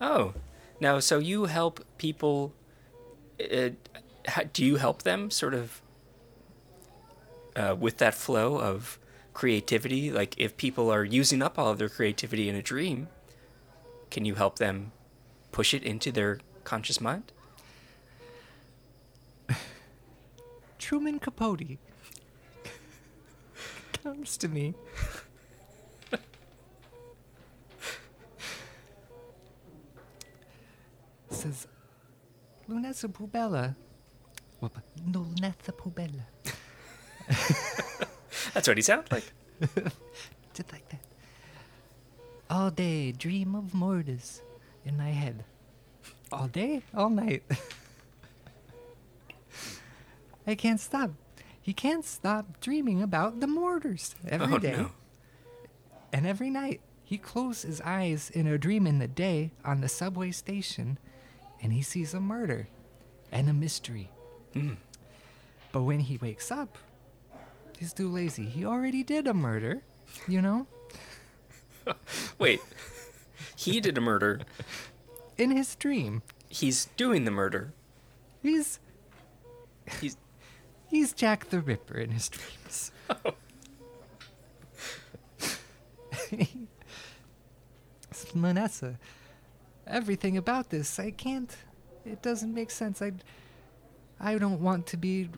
Oh, 0.00 0.34
now 0.82 0.98
so 0.98 1.18
you 1.18 1.46
help 1.46 1.84
people? 1.96 2.52
Uh, 3.40 3.70
do 4.52 4.64
you 4.64 4.76
help 4.76 5.04
them 5.04 5.30
sort 5.30 5.54
of 5.54 5.80
uh, 7.56 7.74
with 7.78 7.96
that 7.98 8.14
flow 8.14 8.58
of 8.58 8.98
creativity? 9.32 10.10
Like 10.10 10.34
if 10.38 10.56
people 10.56 10.90
are 10.92 11.04
using 11.04 11.40
up 11.40 11.58
all 11.58 11.68
of 11.68 11.78
their 11.78 11.88
creativity 11.88 12.48
in 12.48 12.54
a 12.54 12.62
dream, 12.62 13.08
can 14.10 14.24
you 14.24 14.34
help 14.34 14.58
them 14.58 14.92
push 15.52 15.72
it 15.72 15.82
into 15.84 16.12
their 16.12 16.40
conscious 16.64 17.00
mind? 17.00 17.32
Truman 20.78 21.18
Capote 21.18 21.78
comes 24.02 24.36
to 24.36 24.48
me. 24.48 24.74
Says, 31.42 31.66
Lunessa 32.68 33.08
Pubella. 33.08 33.74
Well, 34.60 34.70
no, 35.04 35.22
Lunessa 35.22 35.72
Pubella. 35.72 36.22
That's 38.54 38.68
what 38.68 38.76
he 38.76 38.82
sounds 38.82 39.10
like. 39.10 39.24
Just 40.54 40.70
like 40.70 40.88
that. 40.90 41.00
All 42.48 42.70
day, 42.70 43.10
dream 43.10 43.56
of 43.56 43.74
murders 43.74 44.40
in 44.84 44.96
my 44.96 45.10
head. 45.10 45.42
All 46.30 46.46
day, 46.46 46.82
all 46.94 47.10
night. 47.10 47.42
I 50.46 50.54
can't 50.54 50.78
stop. 50.78 51.10
He 51.60 51.72
can't 51.72 52.04
stop 52.04 52.60
dreaming 52.60 53.02
about 53.02 53.40
the 53.40 53.48
mortars 53.48 54.14
every 54.28 54.54
oh 54.54 54.58
day 54.58 54.76
no. 54.76 54.92
and 56.12 56.24
every 56.24 56.50
night. 56.50 56.82
He 57.02 57.18
closes 57.18 57.62
his 57.64 57.80
eyes 57.80 58.30
in 58.30 58.46
a 58.46 58.56
dream 58.58 58.86
in 58.86 59.00
the 59.00 59.08
day 59.08 59.50
on 59.64 59.80
the 59.80 59.88
subway 59.88 60.30
station 60.30 60.98
and 61.62 61.72
he 61.72 61.82
sees 61.82 62.14
a 62.14 62.20
murder 62.20 62.68
and 63.30 63.48
a 63.48 63.52
mystery. 63.52 64.10
Mm. 64.54 64.76
But 65.70 65.82
when 65.82 66.00
he 66.00 66.18
wakes 66.18 66.50
up, 66.50 66.76
he's 67.78 67.92
too 67.92 68.08
lazy. 68.10 68.44
He 68.46 68.64
already 68.64 69.02
did 69.02 69.26
a 69.26 69.34
murder, 69.34 69.82
you 70.28 70.42
know, 70.42 70.66
Wait. 72.38 72.60
He 73.56 73.80
did 73.80 73.98
a 73.98 74.00
murder. 74.00 74.40
in 75.36 75.50
his 75.50 75.74
dream. 75.74 76.22
He's 76.48 76.86
doing 76.96 77.24
the 77.24 77.30
murder. 77.30 77.72
He's 78.42 78.78
He's 80.00 80.16
he's 80.88 81.12
Jack 81.12 81.50
the 81.50 81.60
Ripper 81.60 81.98
in 81.98 82.10
his 82.10 82.28
dreams. 82.28 82.92
Manessa, 88.34 88.96
everything 89.86 90.36
about 90.36 90.70
this, 90.70 90.98
I 90.98 91.10
can't. 91.10 91.54
It 92.04 92.22
doesn't 92.22 92.52
make 92.52 92.70
sense. 92.70 93.00
I, 93.00 93.12
I 94.20 94.38
don't 94.38 94.60
want 94.60 94.86
to 94.88 94.96
be 94.96 95.28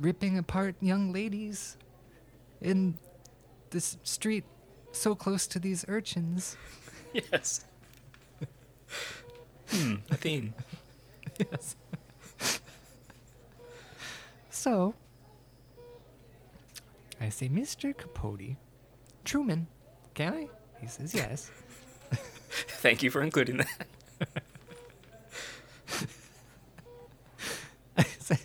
ripping 0.00 0.38
apart 0.38 0.74
young 0.80 1.12
ladies 1.12 1.76
in 2.60 2.98
this 3.70 3.96
street 4.02 4.44
so 4.92 5.14
close 5.14 5.46
to 5.48 5.58
these 5.58 5.84
urchins. 5.88 6.56
yes. 7.12 7.64
hmm. 9.68 9.96
Athene. 10.10 10.54
Yes. 11.38 11.76
so, 14.50 14.94
I 17.20 17.28
say, 17.28 17.48
Mr. 17.48 17.96
Capote, 17.96 18.56
Truman, 19.24 19.66
can 20.14 20.34
I? 20.34 20.48
He 20.80 20.86
says, 20.86 21.14
yes. 21.14 21.50
Thank 22.54 23.02
you 23.02 23.10
for 23.10 23.22
including 23.22 23.58
that. 23.58 23.86
I 27.96 28.02
say, 28.18 28.38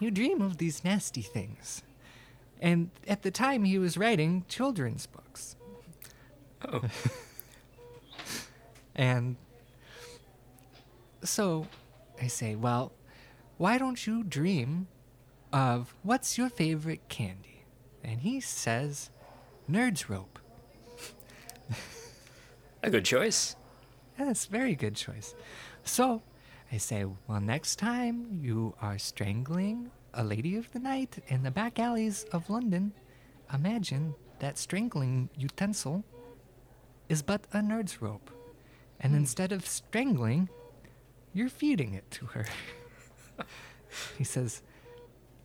you 0.00 0.10
dream 0.10 0.40
of 0.40 0.58
these 0.58 0.84
nasty 0.84 1.22
things. 1.22 1.82
And 2.60 2.90
at 3.06 3.22
the 3.22 3.30
time, 3.30 3.64
he 3.64 3.78
was 3.78 3.96
writing 3.98 4.44
children's 4.48 5.06
books. 5.06 5.56
Oh. 6.66 6.82
And 8.96 9.36
so 11.22 11.66
I 12.20 12.28
say, 12.28 12.56
well, 12.56 12.92
why 13.58 13.78
don't 13.78 14.06
you 14.06 14.24
dream 14.24 14.88
of 15.52 15.94
what's 16.02 16.38
your 16.38 16.48
favorite 16.48 17.08
candy? 17.08 17.64
And 18.02 18.22
he 18.22 18.40
says, 18.40 19.10
Nerd's 19.70 20.08
Rope. 20.08 20.38
A 22.86 22.90
good 22.90 23.04
choice. 23.04 23.56
Yes, 24.16 24.46
very 24.46 24.76
good 24.76 24.94
choice. 24.94 25.34
So 25.82 26.22
I 26.70 26.76
say, 26.76 27.04
well, 27.26 27.40
next 27.40 27.80
time 27.80 28.38
you 28.40 28.76
are 28.80 28.96
strangling 28.96 29.90
a 30.14 30.22
lady 30.22 30.54
of 30.54 30.70
the 30.70 30.78
night 30.78 31.18
in 31.26 31.42
the 31.42 31.50
back 31.50 31.80
alleys 31.80 32.26
of 32.30 32.48
London, 32.48 32.92
imagine 33.52 34.14
that 34.38 34.56
strangling 34.56 35.30
utensil 35.36 36.04
is 37.08 37.22
but 37.22 37.48
a 37.52 37.56
nerd's 37.56 38.00
rope. 38.00 38.30
And 39.00 39.14
hmm. 39.14 39.18
instead 39.18 39.50
of 39.50 39.66
strangling, 39.66 40.48
you're 41.34 41.48
feeding 41.48 41.92
it 41.92 42.08
to 42.12 42.26
her. 42.26 42.46
he 44.16 44.22
says, 44.22 44.62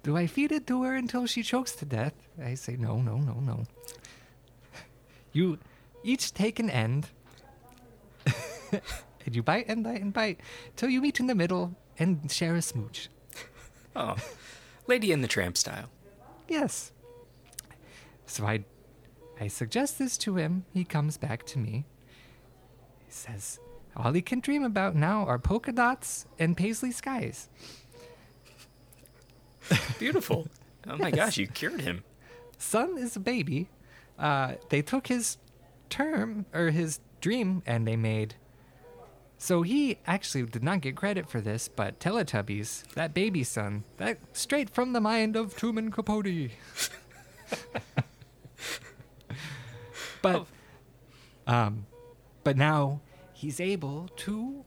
Do 0.04 0.16
I 0.16 0.28
feed 0.28 0.52
it 0.52 0.68
to 0.68 0.84
her 0.84 0.94
until 0.94 1.26
she 1.26 1.42
chokes 1.42 1.72
to 1.78 1.86
death? 1.86 2.14
I 2.40 2.54
say, 2.54 2.76
No, 2.76 3.02
no, 3.02 3.18
no, 3.18 3.34
no. 3.40 3.64
You 5.34 5.58
each 6.04 6.36
take 6.36 6.60
an 6.60 6.70
end, 6.70 7.10
and 9.26 9.36
you 9.36 9.44
bite 9.44 9.66
and 9.68 9.84
bite 9.84 10.02
and 10.02 10.14
bite 10.14 10.40
till 10.76 10.90
you 10.90 11.02
meet 11.02 11.20
in 11.20 11.28
the 11.28 11.36
middle 11.36 11.76
and 12.00 12.32
share 12.32 12.56
a 12.56 12.62
smooch. 12.62 13.10
Oh. 13.96 14.16
Lady 14.88 15.12
and 15.12 15.24
the 15.24 15.28
Tramp 15.28 15.58
style. 15.58 15.90
Yes. 16.48 16.92
So 18.26 18.46
I, 18.46 18.64
I 19.40 19.48
suggest 19.48 20.00
this 20.00 20.18
to 20.20 20.36
him. 20.36 20.66
He 20.74 20.84
comes 20.84 21.18
back 21.18 21.46
to 21.48 21.60
me. 21.60 21.86
He 23.06 23.12
says, 23.12 23.60
all 23.96 24.14
he 24.14 24.22
can 24.22 24.40
dream 24.40 24.64
about 24.64 24.96
now 24.96 25.26
are 25.26 25.38
polka 25.38 25.72
dots 25.72 26.26
and 26.40 26.56
paisley 26.56 26.92
skies. 26.92 27.50
Beautiful. 30.00 30.48
Oh 30.90 30.98
my 30.98 31.12
gosh, 31.12 31.38
you 31.38 31.46
cured 31.46 31.82
him. 31.82 32.04
Sun 32.58 32.98
is 32.98 33.16
a 33.16 33.20
baby. 33.20 33.70
Uh, 34.18 34.54
they 34.70 34.82
took 34.82 35.06
his 35.06 35.38
term 35.92 36.48
or 36.56 36.72
his 36.72 37.00
dream 37.22 37.62
and 37.66 37.88
they 37.88 37.96
made. 37.96 38.36
So 39.38 39.64
he 39.64 39.98
actually 40.06 40.44
did 40.44 40.64
not 40.64 40.82
get 40.82 40.96
credit 40.96 41.28
for 41.30 41.42
this, 41.42 41.68
but 41.68 42.00
Teletubbies, 42.00 42.84
that 42.94 43.14
baby 43.14 43.44
sun, 43.44 43.84
that 43.98 44.20
straight 44.34 44.70
from 44.70 44.94
the 44.94 45.02
mind 45.02 45.36
of 45.36 45.56
Truman 45.56 45.92
Capote. 45.92 46.52
but, 50.22 50.46
um, 51.48 51.88
but 52.44 52.56
now 52.56 53.02
he's 53.34 53.60
able 53.60 54.10
to 54.18 54.64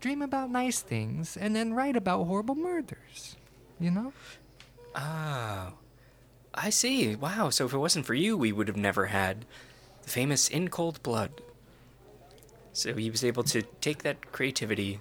dream 0.00 0.20
about 0.20 0.50
nice 0.50 0.80
things 0.80 1.36
and 1.36 1.54
then 1.54 1.74
write 1.74 1.96
about 1.96 2.24
horrible 2.24 2.56
murders. 2.56 3.36
You 3.78 3.90
know? 3.92 4.12
Oh. 4.96 5.74
I 6.54 6.70
see. 6.70 7.16
Wow. 7.16 7.50
So 7.50 7.66
if 7.66 7.72
it 7.72 7.78
wasn't 7.78 8.06
for 8.06 8.14
you, 8.14 8.36
we 8.36 8.52
would 8.52 8.68
have 8.68 8.76
never 8.76 9.06
had 9.06 9.44
the 10.04 10.10
famous 10.10 10.48
In 10.48 10.68
Cold 10.68 11.02
Blood. 11.02 11.40
So 12.72 12.94
he 12.94 13.10
was 13.10 13.24
able 13.24 13.42
to 13.44 13.62
take 13.80 14.02
that 14.02 14.32
creativity, 14.32 15.00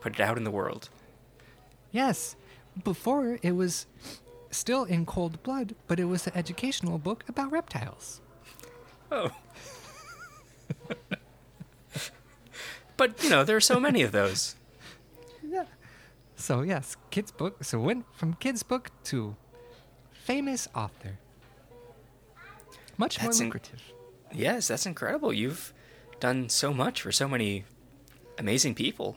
put 0.00 0.14
it 0.14 0.20
out 0.20 0.36
in 0.36 0.44
the 0.44 0.50
world. 0.50 0.88
Yes. 1.90 2.36
Before 2.84 3.38
it 3.42 3.52
was 3.52 3.86
still 4.50 4.84
in 4.84 5.04
cold 5.04 5.42
blood, 5.42 5.74
but 5.88 5.98
it 5.98 6.04
was 6.04 6.26
an 6.26 6.32
educational 6.36 6.98
book 6.98 7.24
about 7.28 7.50
reptiles. 7.50 8.20
Oh. 9.10 9.30
but, 12.96 13.22
you 13.22 13.30
know, 13.30 13.42
there 13.44 13.56
are 13.56 13.60
so 13.60 13.80
many 13.80 14.02
of 14.02 14.12
those. 14.12 14.54
Yeah. 15.50 15.64
So 16.36 16.60
yes, 16.60 16.94
kids 17.10 17.30
book. 17.30 17.64
So 17.64 17.80
went 17.80 18.04
from 18.12 18.34
kids 18.34 18.62
book 18.62 18.90
to 19.04 19.34
famous 20.12 20.68
author. 20.74 21.18
Much 22.98 23.16
That's 23.16 23.38
more 23.38 23.46
in- 23.46 23.48
lucrative. 23.48 23.82
Yes, 24.32 24.68
that's 24.68 24.86
incredible. 24.86 25.32
You've 25.32 25.72
done 26.20 26.48
so 26.48 26.72
much 26.72 27.02
for 27.02 27.12
so 27.12 27.28
many 27.28 27.64
amazing 28.38 28.74
people. 28.74 29.16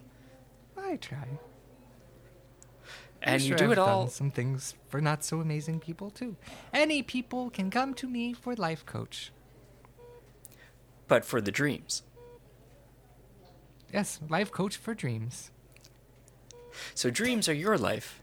I 0.78 0.96
try. 0.98 1.28
And 3.22 3.36
I'm 3.36 3.42
you 3.42 3.50
sure 3.50 3.58
do 3.58 3.66
I've 3.66 3.72
it 3.74 3.78
all. 3.78 4.02
Done 4.06 4.10
some 4.12 4.32
things 4.32 4.74
for 4.90 5.00
not 5.02 5.24
so 5.24 5.42
amazing 5.42 5.80
people 5.80 6.10
too. 6.10 6.36
Any 6.74 7.04
people 7.04 7.50
can 7.50 7.70
come 7.70 7.94
to 7.96 8.08
me 8.08 8.34
for 8.34 8.56
life 8.56 8.86
coach. 8.86 9.32
but 11.08 11.26
for 11.26 11.42
the 11.42 11.52
dreams. 11.52 12.04
Yes, 13.94 14.20
life 14.30 14.50
coach 14.52 14.78
for 14.78 14.94
dreams. 14.94 15.52
So 16.96 17.10
dreams 17.10 17.50
are 17.50 17.54
your 17.54 17.78
life. 17.78 18.22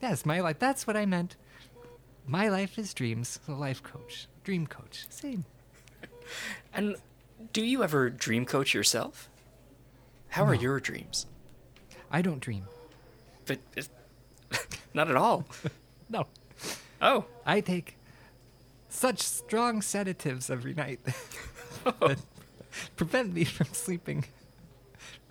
Yes, 0.00 0.24
my 0.24 0.40
life. 0.40 0.60
That's 0.60 0.86
what 0.86 0.96
I 0.96 1.04
meant. 1.06 1.34
My 2.26 2.48
life 2.48 2.78
is 2.78 2.94
dreams. 2.94 3.40
So 3.44 3.54
life 3.56 3.82
coach, 3.82 4.28
dream 4.44 4.66
coach, 4.68 5.06
same. 5.10 5.44
And 6.72 6.96
do 7.52 7.62
you 7.64 7.82
ever 7.82 8.10
dream 8.10 8.44
coach 8.46 8.74
yourself? 8.74 9.28
How 10.30 10.44
are 10.44 10.54
your 10.54 10.80
dreams? 10.80 11.26
I 12.10 12.22
don't 12.22 12.40
dream. 12.40 12.66
But 13.46 13.58
not 14.94 15.08
at 15.10 15.16
all. 15.16 15.44
No, 16.10 16.26
Oh, 17.02 17.26
I 17.44 17.60
take 17.60 17.98
such 18.88 19.20
strong 19.20 19.82
sedatives 19.82 20.48
every 20.48 20.72
night 20.72 21.00
that 21.84 22.18
prevent 22.96 23.34
me 23.34 23.44
from 23.44 23.66
sleeping 23.72 24.24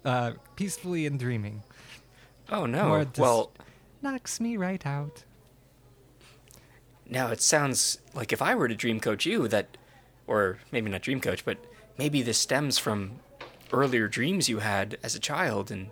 uh, 0.05 0.33
peacefully 0.55 1.07
and 1.07 1.19
dreaming. 1.19 1.63
oh 2.51 2.67
no. 2.67 3.03
Well, 3.17 3.51
knocks 4.03 4.39
me 4.39 4.55
right 4.55 4.85
out. 4.85 5.23
now 7.09 7.29
it 7.29 7.41
sounds 7.41 7.97
like 8.13 8.31
if 8.31 8.41
I 8.41 8.53
were 8.53 8.67
to 8.67 8.75
dream 8.75 8.99
coach 8.99 9.25
you, 9.25 9.47
that, 9.47 9.77
or 10.27 10.59
maybe 10.71 10.89
not 10.91 11.01
dream 11.01 11.21
coach, 11.21 11.43
but 11.43 11.57
maybe 11.97 12.21
this 12.21 12.37
stems 12.37 12.77
from 12.77 13.19
earlier 13.73 14.07
dreams 14.07 14.49
you 14.49 14.59
had 14.59 14.97
as 15.01 15.15
a 15.15 15.19
child, 15.19 15.71
and 15.71 15.89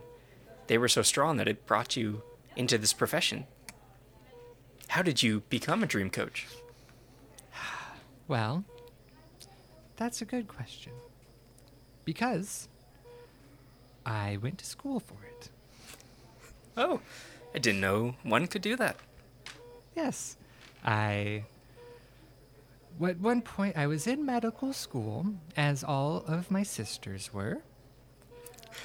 they 0.68 0.78
were 0.78 0.88
so 0.88 1.02
strong 1.02 1.38
that 1.38 1.48
it 1.48 1.66
brought 1.66 1.96
you 1.96 2.22
into 2.56 2.78
this 2.78 2.94
profession. 2.94 3.46
How 4.90 5.02
did 5.02 5.24
you 5.24 5.42
become 5.50 5.84
a 5.84 5.88
dream 5.88 6.10
coach? 6.10 6.48
Well, 8.28 8.64
that's 9.98 10.20
a 10.20 10.26
good 10.26 10.48
question. 10.48 10.94
Because 12.06 12.68
I 14.04 14.38
went 14.42 14.58
to 14.58 14.66
school 14.66 15.00
for 15.00 15.18
it. 15.26 15.50
Oh, 16.76 17.02
I 17.54 17.60
didn't 17.60 17.82
know 17.82 18.16
one 18.24 18.48
could 18.48 18.64
do 18.64 18.76
that. 18.76 18.98
Yes. 19.96 20.38
I. 20.84 21.46
At 23.04 23.20
one 23.20 23.42
point, 23.42 23.76
I 23.78 23.88
was 23.88 24.08
in 24.08 24.26
medical 24.26 24.72
school, 24.74 25.26
as 25.58 25.84
all 25.84 26.24
of 26.28 26.50
my 26.50 26.64
sisters 26.64 27.34
were. 27.34 27.62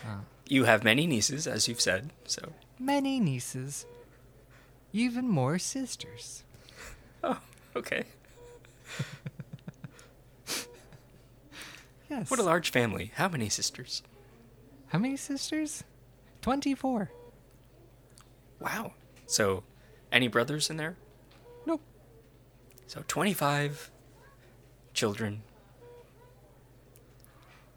Uh, 0.05 0.21
you 0.49 0.65
have 0.65 0.83
many 0.83 1.07
nieces, 1.07 1.47
as 1.47 1.69
you've 1.69 1.81
said, 1.81 2.11
so. 2.25 2.53
Many 2.79 3.21
nieces, 3.21 3.87
even 4.93 5.29
more 5.29 5.59
sisters. 5.59 6.43
Oh, 7.23 7.39
okay. 7.77 8.05
Yes. 12.11 12.29
What 12.29 12.41
a 12.41 12.43
large 12.43 12.71
family. 12.71 13.13
How 13.15 13.29
many 13.29 13.49
sisters? 13.49 14.03
How 14.89 14.99
many 14.99 15.17
sisters? 15.17 15.85
24. 16.43 17.09
Wow. 18.59 18.95
So, 19.27 19.63
any 20.11 20.27
brothers 20.27 20.71
in 20.71 20.77
there? 20.77 20.97
Nope. 21.67 21.81
So, 22.89 23.05
25 23.07 23.93
children. 25.01 25.43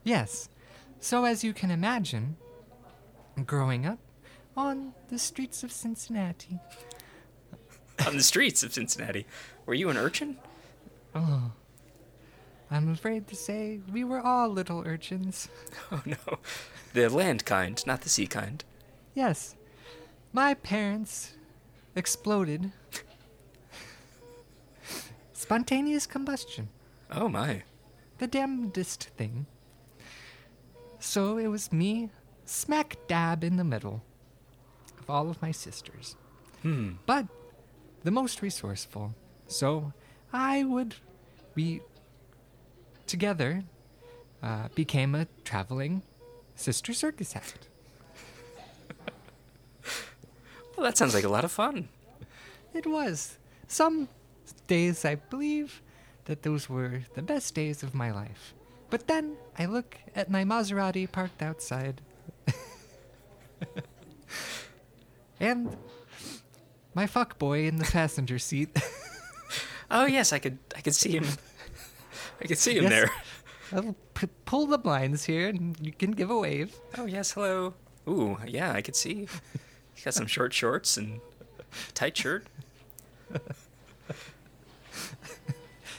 Yes. 0.03 0.49
So, 0.99 1.23
as 1.23 1.41
you 1.41 1.53
can 1.53 1.71
imagine, 1.71 2.35
growing 3.45 3.85
up 3.85 3.99
on 4.57 4.93
the 5.07 5.17
streets 5.17 5.63
of 5.63 5.71
Cincinnati, 5.71 6.59
on 8.05 8.17
the 8.17 8.23
streets 8.23 8.61
of 8.61 8.73
Cincinnati. 8.73 9.25
Were 9.65 9.73
you 9.73 9.89
an 9.89 9.95
urchin? 9.95 10.37
oh, 11.15 11.53
I'm 12.69 12.91
afraid 12.91 13.29
to 13.29 13.37
say 13.37 13.79
we 13.89 14.03
were 14.03 14.19
all 14.19 14.49
little 14.49 14.83
urchins. 14.85 15.47
Oh 15.93 16.01
no. 16.05 16.39
The 16.93 17.07
land 17.07 17.45
kind, 17.45 17.81
not 17.87 18.01
the 18.01 18.09
sea 18.09 18.27
kind. 18.27 18.65
Yes. 19.15 19.55
My 20.33 20.55
parents 20.55 21.35
exploded. 21.95 22.73
Spontaneous 25.33 26.05
combustion. 26.05 26.67
Oh 27.15 27.29
my. 27.29 27.63
The 28.17 28.27
damnedest 28.27 29.09
thing. 29.17 29.45
So 30.99 31.37
it 31.37 31.47
was 31.47 31.71
me, 31.71 32.09
smack 32.45 32.97
dab 33.07 33.43
in 33.43 33.57
the 33.57 33.63
middle 33.63 34.01
of 34.99 35.09
all 35.09 35.29
of 35.29 35.41
my 35.41 35.51
sisters. 35.51 36.15
Hmm. 36.61 36.93
But 37.05 37.27
the 38.03 38.11
most 38.11 38.41
resourceful. 38.41 39.13
So 39.47 39.93
I 40.31 40.63
would, 40.63 40.95
we 41.55 41.81
together 43.05 43.63
uh, 44.41 44.69
became 44.73 45.13
a 45.13 45.27
traveling 45.43 46.01
sister 46.55 46.93
circus 46.93 47.35
act. 47.35 47.67
Well, 50.75 50.85
that 50.85 50.97
sounds 50.97 51.13
like 51.13 51.23
a 51.23 51.29
lot 51.29 51.45
of 51.45 51.51
fun. 51.51 51.89
It 52.73 52.87
was. 52.87 53.37
Some 53.67 54.09
days 54.65 55.05
I 55.05 55.15
believe 55.15 55.82
that 56.25 56.43
those 56.43 56.69
were 56.69 57.01
the 57.15 57.21
best 57.21 57.53
days 57.55 57.83
of 57.83 57.93
my 57.93 58.11
life. 58.11 58.53
But 58.89 59.07
then 59.07 59.35
I 59.57 59.65
look 59.65 59.97
at 60.15 60.29
my 60.29 60.43
Maserati 60.43 61.11
parked 61.11 61.41
outside. 61.41 62.01
and 65.39 65.75
my 66.93 67.07
fuck 67.07 67.37
boy 67.39 67.65
in 67.67 67.77
the 67.77 67.85
passenger 67.85 68.39
seat. 68.39 68.69
Oh 69.91 70.05
yes, 70.07 70.33
I 70.33 70.39
could 70.39 70.57
I 70.75 70.81
could 70.81 70.95
see 70.95 71.11
him. 71.11 71.25
I 72.41 72.47
could 72.47 72.57
see 72.57 72.75
him 72.77 72.83
Yes. 72.85 72.91
there. 72.91 73.11
I'll 73.71 73.95
p- 74.15 74.27
pull 74.45 74.65
the 74.65 74.79
blinds 74.79 75.25
here 75.25 75.49
and 75.49 75.77
you 75.79 75.91
can 75.91 76.13
give 76.13 76.31
a 76.31 76.37
wave. 76.39 76.73
Oh 76.97 77.05
yes, 77.05 77.33
hello. 77.33 77.75
Ooh, 78.09 78.37
yeah, 78.47 78.71
I 78.71 78.81
could 78.81 78.95
see. 78.95 79.27
He's 79.93 80.03
got 80.03 80.15
some 80.15 80.25
short 80.25 80.51
shorts 80.51 80.97
and 80.97 81.19
tight 81.93 82.17
shirt. 82.17 82.47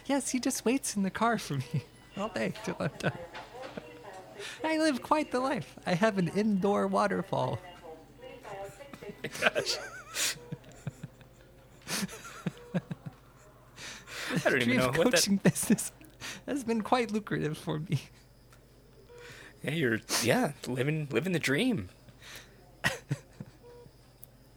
Yes, 0.07 0.30
he 0.30 0.40
just 0.40 0.64
waits 0.64 0.96
in 0.96 1.02
the 1.02 1.11
car 1.11 1.38
for 1.38 1.55
me 1.55 1.84
all 2.16 2.28
day 2.28 2.52
till 2.64 2.76
I'm 2.78 2.90
done. 2.98 3.18
I 4.64 4.78
live 4.78 5.02
quite 5.02 5.30
the 5.30 5.40
life. 5.40 5.76
I 5.86 5.94
have 5.94 6.18
an 6.18 6.28
indoor 6.28 6.86
waterfall. 6.86 7.59
Gosh. 9.40 9.78
I 14.44 14.50
don't 14.50 14.62
even 14.62 14.76
know 14.78 14.86
what 14.88 14.96
that. 14.96 15.14
coaching 15.14 15.36
business 15.36 15.92
has 16.46 16.64
been 16.64 16.82
quite 16.82 17.11
lucrative 17.11 17.57
for 17.57 17.78
me. 17.78 18.00
Yeah, 19.62 19.70
you're 19.70 20.00
yeah 20.22 20.52
living 20.66 21.09
living 21.11 21.32
the 21.32 21.38
dream, 21.38 21.88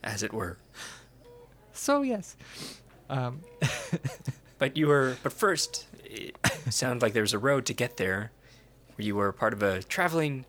as 0.03 0.23
it 0.23 0.33
were. 0.33 0.57
So 1.73 2.01
yes, 2.01 2.35
um, 3.09 3.41
But 4.60 4.76
you 4.76 4.88
were, 4.88 5.18
but 5.24 5.34
first, 5.34 5.86
it 6.03 6.36
sounded 6.70 7.01
like 7.01 7.14
there 7.14 7.22
was 7.22 7.34
a 7.34 7.39
road 7.39 7.66
to 7.68 7.74
get 7.74 7.97
there, 7.97 8.32
where 8.95 9.05
you 9.05 9.16
were 9.16 9.32
part 9.32 9.53
of 9.53 9.62
a 9.62 9.84
traveling 9.84 10.45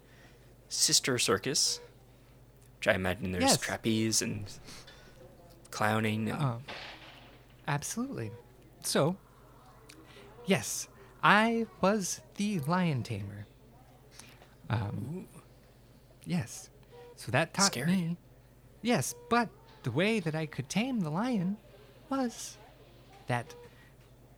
sister 0.69 1.19
circus, 1.19 1.81
which 2.79 2.89
I 2.89 2.95
imagine 2.95 3.33
there's 3.33 3.43
Yes. 3.43 3.59
trapeze 3.59 4.23
and 4.23 4.47
clowning. 5.71 6.31
And, 6.31 6.41
um, 6.43 6.65
absolutely. 7.67 8.31
So, 8.83 9.17
yes, 10.47 10.89
I 11.23 11.67
was 11.83 12.21
the 12.37 12.61
lion 12.61 13.03
tamer. 13.03 13.47
Um, 14.71 15.27
yes, 16.25 16.71
so 17.17 17.31
that 17.33 17.53
taught 17.55 17.73
Scary. 17.73 17.87
me. 17.91 18.17
Yes, 18.83 19.15
but 19.29 19.49
the 19.83 19.91
way 19.91 20.21
that 20.21 20.35
I 20.35 20.47
could 20.47 20.69
tame 20.69 21.01
the 21.01 21.11
lion 21.11 21.57
was 22.11 22.57
that 23.27 23.55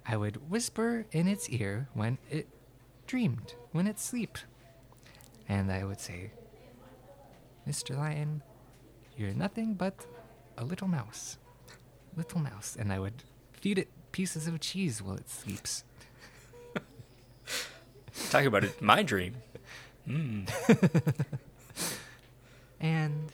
I 0.06 0.16
would 0.16 0.50
whisper 0.50 1.06
in 1.12 1.28
its 1.28 1.48
ear 1.48 1.88
when 1.94 2.18
it 2.30 2.48
dreamed, 3.06 3.54
when 3.72 3.86
it 3.86 3.98
sleep, 3.98 4.38
and 5.48 5.70
I 5.70 5.84
would 5.84 6.00
say, 6.00 6.30
"Mr. 7.66 7.96
Lion, 7.96 8.42
you're 9.16 9.34
nothing 9.34 9.74
but 9.74 10.06
a 10.56 10.64
little 10.64 10.88
mouse, 10.88 11.38
little 12.16 12.40
mouse," 12.40 12.76
and 12.78 12.92
I 12.92 12.98
would 12.98 13.24
feed 13.52 13.78
it 13.78 13.88
pieces 14.12 14.46
of 14.46 14.60
cheese 14.60 15.02
while 15.02 15.16
it 15.16 15.28
sleeps. 15.28 15.84
Talk 18.30 18.44
about 18.44 18.64
it, 18.64 18.80
my 18.82 19.02
dream. 19.02 19.36
Mm. 20.08 20.48
And 22.80 23.32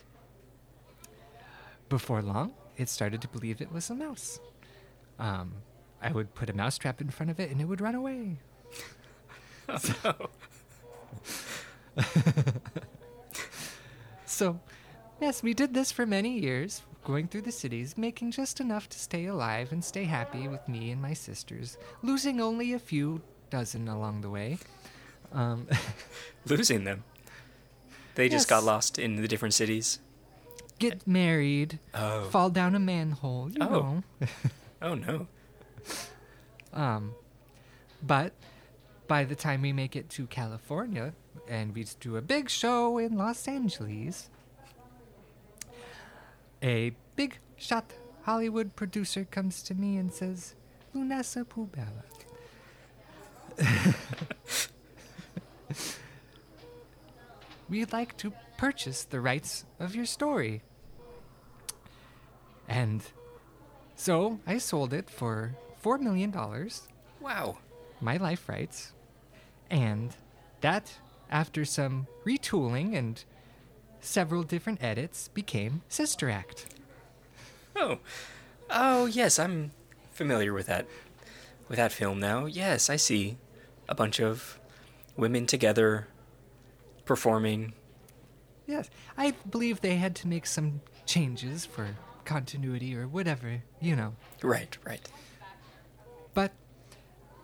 before 1.87 2.21
long, 2.21 2.53
it 2.75 2.89
started 2.89 3.21
to 3.21 3.27
believe 3.29 3.61
it 3.61 3.71
was 3.71 3.89
a 3.89 3.95
mouse. 3.95 4.39
Um, 5.19 5.53
I 6.01 6.11
would 6.11 6.33
put 6.35 6.49
a 6.49 6.53
mouse 6.53 6.77
trap 6.77 7.01
in 7.01 7.09
front 7.09 7.29
of 7.31 7.39
it 7.39 7.49
and 7.51 7.59
it 7.59 7.65
would 7.65 7.81
run 7.81 7.95
away. 7.95 8.37
No. 10.03 10.29
So, 14.25 14.59
yes, 15.21 15.41
we 15.41 15.53
did 15.53 15.73
this 15.73 15.91
for 15.91 16.05
many 16.05 16.37
years, 16.39 16.81
going 17.05 17.27
through 17.27 17.41
the 17.43 17.51
cities, 17.51 17.97
making 17.97 18.31
just 18.31 18.59
enough 18.59 18.87
to 18.89 18.99
stay 18.99 19.25
alive 19.25 19.71
and 19.71 19.83
stay 19.83 20.03
happy 20.03 20.47
with 20.47 20.67
me 20.67 20.91
and 20.91 21.01
my 21.01 21.13
sisters, 21.13 21.77
losing 22.03 22.39
only 22.41 22.73
a 22.73 22.79
few 22.79 23.21
dozen 23.49 23.87
along 23.87 24.21
the 24.21 24.29
way. 24.29 24.57
Um, 25.33 25.67
Losing 26.45 26.83
them. 26.83 27.03
They 28.15 28.29
just 28.29 28.47
got 28.47 28.63
lost 28.63 28.97
in 28.99 29.15
the 29.15 29.27
different 29.27 29.53
cities. 29.53 29.99
get 30.79 31.07
married, 31.07 31.79
Oh. 31.93 32.25
fall 32.29 32.49
down 32.51 32.75
a 32.75 32.79
manhole, 32.79 33.49
you 33.49 33.57
Oh. 33.61 33.69
know. 33.69 34.03
Oh 34.81 34.93
no. 34.93 35.25
Um, 36.73 37.15
but 38.03 38.33
by 39.07 39.23
the 39.23 39.35
time 39.35 39.61
we 39.63 39.73
make 39.73 39.95
it 39.95 40.09
to 40.11 40.27
California 40.27 41.13
and 41.47 41.73
we 41.73 41.85
do 41.99 42.17
a 42.17 42.21
big 42.21 42.49
show 42.49 42.97
in 42.99 43.17
Los 43.17 43.47
Angeles, 43.47 44.29
a 46.61 46.91
big 47.15 47.39
shot 47.55 47.93
Hollywood 48.23 48.75
producer 48.75 49.25
comes 49.25 49.63
to 49.63 49.73
me 49.73 49.97
and 49.97 50.13
says, 50.13 50.53
Lunasa 50.93 51.45
Pubella. 51.45 52.03
We'd 57.69 57.91
like 57.91 58.17
to 58.17 58.33
purchase 58.57 59.03
the 59.03 59.21
rights 59.21 59.65
of 59.79 59.95
your 59.95 60.05
story. 60.05 60.61
And 62.67 63.01
so 63.95 64.39
I 64.45 64.57
sold 64.57 64.93
it 64.93 65.09
for 65.09 65.55
$4 65.87 65.99
million, 66.01 66.33
Wow. 67.21 67.57
my 68.01 68.17
life 68.17 68.49
rights. 68.49 68.91
And 69.69 70.13
that, 70.61 70.97
after 71.31 71.63
some 71.65 72.07
retooling 72.25 72.93
and 72.95 73.23
several 74.01 74.43
different 74.43 74.83
edits, 74.83 75.29
became 75.29 75.81
Sister 75.87 76.29
Act. 76.29 76.65
Oh. 77.75 77.99
Oh 78.69 79.05
yes, 79.05 79.39
I'm 79.39 79.71
familiar 80.11 80.53
with 80.53 80.67
that. 80.67 80.87
With 81.69 81.77
that 81.77 81.91
film 81.93 82.19
now. 82.19 82.45
Yes, 82.45 82.89
I 82.89 82.95
see 82.97 83.37
a 83.87 83.95
bunch 83.95 84.19
of 84.19 84.59
women 85.15 85.45
together 85.45 86.07
performing. 87.05 87.73
Yes, 88.65 88.89
I 89.17 89.33
believe 89.49 89.79
they 89.79 89.95
had 89.95 90.15
to 90.17 90.27
make 90.27 90.45
some 90.45 90.81
changes 91.05 91.65
for 91.65 91.87
continuity 92.25 92.95
or 92.95 93.07
whatever, 93.07 93.63
you 93.79 93.95
know. 93.95 94.15
Right, 94.43 94.77
right. 94.83 95.07
But 96.37 96.51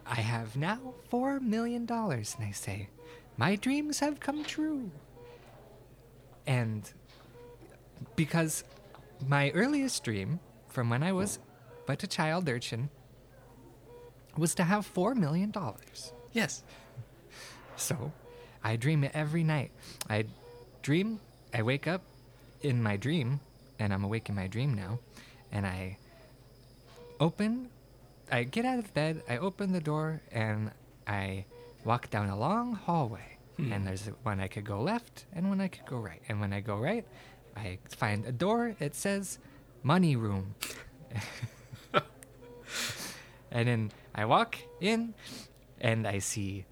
I 0.05 0.21
have 0.21 0.55
now 0.55 0.93
$4 1.11 1.41
million, 1.41 1.87
and 1.89 2.45
I 2.47 2.51
say, 2.51 2.89
my 3.37 3.55
dreams 3.55 3.97
have 4.01 4.19
come 4.19 4.43
true. 4.43 4.91
And 6.45 6.87
because 8.15 8.63
my 9.25 9.49
earliest 9.49 10.03
dream, 10.03 10.39
from 10.67 10.91
when 10.91 11.01
I 11.01 11.11
was 11.11 11.39
but 11.87 12.03
a 12.03 12.07
child 12.07 12.47
urchin, 12.47 12.91
was 14.37 14.53
to 14.53 14.63
have 14.63 14.85
$4 14.85 15.15
million. 15.15 15.51
Yes. 16.31 16.61
So 17.75 18.11
I 18.63 18.75
dream 18.75 19.03
it 19.03 19.11
every 19.15 19.43
night. 19.43 19.71
I 20.07 20.25
dream, 20.83 21.19
I 21.51 21.63
wake 21.63 21.87
up 21.87 22.03
in 22.61 22.83
my 22.83 22.97
dream, 22.97 23.39
and 23.79 23.91
I'm 23.91 24.03
awake 24.03 24.29
in 24.29 24.35
my 24.35 24.45
dream 24.45 24.75
now, 24.75 24.99
and 25.51 25.65
I 25.65 25.97
open, 27.19 27.69
I 28.31 28.43
get 28.43 28.65
out 28.65 28.79
of 28.79 28.93
bed, 28.93 29.23
I 29.29 29.37
open 29.37 29.71
the 29.71 29.81
door, 29.81 30.21
and 30.31 30.71
I 31.05 31.45
walk 31.83 32.09
down 32.09 32.29
a 32.29 32.37
long 32.37 32.75
hallway. 32.75 33.37
Hmm. 33.57 33.71
And 33.71 33.87
there's 33.87 34.07
one 34.23 34.39
I 34.39 34.47
could 34.47 34.65
go 34.65 34.81
left 34.81 35.25
and 35.33 35.49
one 35.49 35.61
I 35.61 35.67
could 35.67 35.85
go 35.85 35.97
right. 35.97 36.21
And 36.27 36.39
when 36.39 36.53
I 36.53 36.59
go 36.59 36.77
right, 36.77 37.05
I 37.55 37.77
find 37.89 38.25
a 38.25 38.31
door. 38.31 38.75
It 38.79 38.95
says 38.95 39.37
money 39.83 40.15
room. 40.15 40.55
and 43.51 43.67
then 43.67 43.91
I 44.15 44.25
walk 44.25 44.57
in 44.81 45.13
and 45.79 46.07
I 46.07 46.19
see 46.19 46.65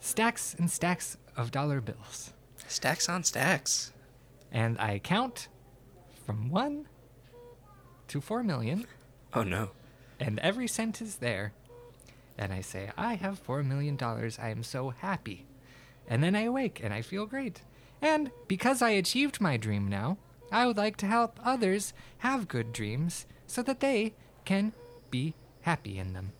stacks 0.00 0.54
and 0.58 0.70
stacks 0.70 1.18
of 1.36 1.50
dollar 1.50 1.80
bills. 1.80 2.32
Stacks 2.68 3.08
on 3.08 3.24
stacks. 3.24 3.92
And 4.50 4.78
I 4.78 5.00
count 5.00 5.48
from 6.24 6.48
one 6.48 6.88
to 8.08 8.20
four 8.20 8.42
million. 8.42 8.86
Oh 9.34 9.42
no. 9.42 9.70
And 10.20 10.38
every 10.40 10.68
cent 10.68 11.00
is 11.00 11.16
there. 11.16 11.52
And 12.38 12.52
I 12.52 12.60
say, 12.60 12.90
I 12.96 13.14
have 13.14 13.38
four 13.38 13.62
million 13.62 13.96
dollars. 13.96 14.38
I 14.40 14.50
am 14.50 14.62
so 14.62 14.90
happy. 14.90 15.46
And 16.08 16.22
then 16.22 16.36
I 16.36 16.42
awake 16.42 16.80
and 16.82 16.92
I 16.92 17.02
feel 17.02 17.26
great. 17.26 17.62
And 18.02 18.30
because 18.46 18.82
I 18.82 18.90
achieved 18.90 19.40
my 19.40 19.56
dream 19.56 19.88
now, 19.88 20.18
I 20.52 20.66
would 20.66 20.76
like 20.76 20.96
to 20.98 21.06
help 21.06 21.40
others 21.42 21.92
have 22.18 22.48
good 22.48 22.72
dreams 22.72 23.26
so 23.46 23.62
that 23.62 23.80
they 23.80 24.14
can 24.44 24.72
be 25.10 25.34
happy 25.62 25.98
in 25.98 26.12
them. 26.12 26.32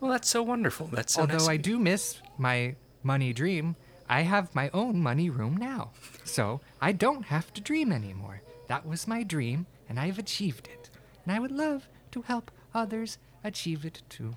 Well, 0.00 0.10
that's 0.10 0.28
so 0.28 0.42
wonderful. 0.42 0.88
That's 0.88 1.14
so 1.14 1.22
Although 1.22 1.34
nice. 1.34 1.48
I 1.48 1.56
do 1.56 1.78
miss 1.78 2.20
my 2.36 2.74
money 3.02 3.32
dream, 3.32 3.76
I 4.08 4.22
have 4.22 4.54
my 4.54 4.68
own 4.74 5.00
money 5.00 5.30
room 5.30 5.56
now. 5.56 5.92
So 6.24 6.60
I 6.80 6.92
don't 6.92 7.26
have 7.26 7.54
to 7.54 7.60
dream 7.60 7.92
anymore. 7.92 8.42
That 8.66 8.86
was 8.86 9.08
my 9.08 9.22
dream, 9.22 9.66
and 9.88 9.98
I've 9.98 10.18
achieved 10.18 10.68
it. 10.68 10.90
And 11.24 11.34
I 11.34 11.38
would 11.38 11.52
love 11.52 11.88
to 12.10 12.22
help 12.22 12.50
others 12.74 13.18
achieve 13.42 13.84
it 13.84 14.02
too. 14.08 14.36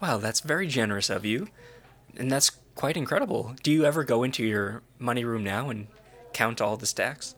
Wow, 0.00 0.18
that's 0.18 0.40
very 0.40 0.66
generous 0.66 1.08
of 1.08 1.24
you. 1.24 1.48
And 2.16 2.30
that's 2.30 2.50
quite 2.74 2.96
incredible. 2.96 3.54
Do 3.62 3.70
you 3.72 3.84
ever 3.84 4.04
go 4.04 4.22
into 4.22 4.44
your 4.44 4.82
money 4.98 5.24
room 5.24 5.44
now 5.44 5.70
and 5.70 5.86
count 6.32 6.60
all 6.60 6.76
the 6.76 6.86
stacks? 6.86 7.34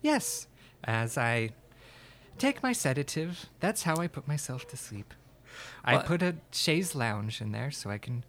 Yes, 0.00 0.46
as 0.84 1.18
I 1.18 1.50
take 2.38 2.62
my 2.62 2.72
sedative, 2.72 3.46
that's 3.60 3.82
how 3.82 3.96
I 3.96 4.06
put 4.06 4.26
myself 4.26 4.66
to 4.68 4.76
sleep. 4.76 5.14
I 5.84 5.98
put 5.98 6.22
a 6.22 6.36
chaise 6.50 6.94
lounge 6.94 7.40
in 7.40 7.52
there 7.52 7.70
so 7.70 7.90
I 7.90 7.98
can 7.98 8.24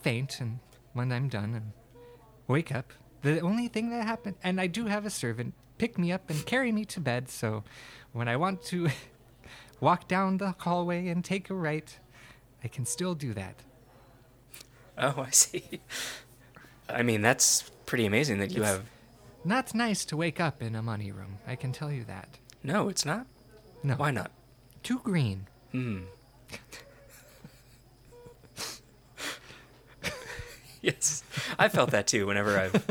faint 0.00 0.40
and 0.40 0.60
when 0.92 1.10
I'm 1.12 1.28
done 1.28 1.54
and 1.54 1.72
wake 2.46 2.72
up. 2.72 2.92
The 3.22 3.40
only 3.40 3.68
thing 3.68 3.90
that 3.90 4.06
happened, 4.06 4.36
and 4.42 4.60
I 4.60 4.68
do 4.68 4.86
have 4.86 5.04
a 5.04 5.10
servant 5.10 5.54
pick 5.78 5.98
me 5.98 6.12
up 6.12 6.30
and 6.30 6.46
carry 6.46 6.72
me 6.72 6.84
to 6.86 7.00
bed, 7.00 7.28
so 7.28 7.64
when 8.12 8.28
I 8.28 8.36
want 8.36 8.62
to 8.64 8.88
walk 9.80 10.08
down 10.08 10.38
the 10.38 10.54
hallway 10.58 11.08
and 11.08 11.24
take 11.24 11.50
a 11.50 11.54
right, 11.54 11.98
I 12.64 12.68
can 12.68 12.84
still 12.86 13.14
do 13.14 13.32
that. 13.34 13.62
Oh, 14.96 15.14
I 15.26 15.30
see. 15.30 15.80
I 16.88 17.02
mean, 17.02 17.22
that's 17.22 17.70
pretty 17.86 18.04
amazing 18.06 18.38
that 18.38 18.50
you 18.50 18.62
It's- 18.62 18.76
have. 18.76 18.84
Not 19.44 19.74
nice 19.74 20.04
to 20.06 20.16
wake 20.16 20.40
up 20.40 20.60
in 20.60 20.74
a 20.74 20.82
money 20.82 21.12
room, 21.12 21.38
I 21.46 21.54
can 21.54 21.70
tell 21.72 21.92
you 21.92 22.02
that. 22.04 22.38
No, 22.64 22.88
it's 22.88 23.04
not. 23.06 23.26
No. 23.84 23.94
Why 23.94 24.10
not? 24.10 24.32
Too 24.82 24.98
green. 24.98 25.46
Hmm. 25.70 26.00
yes, 30.82 31.22
I 31.58 31.68
felt 31.68 31.90
that 31.90 32.06
too 32.06 32.26
whenever 32.26 32.58
I've 32.58 32.84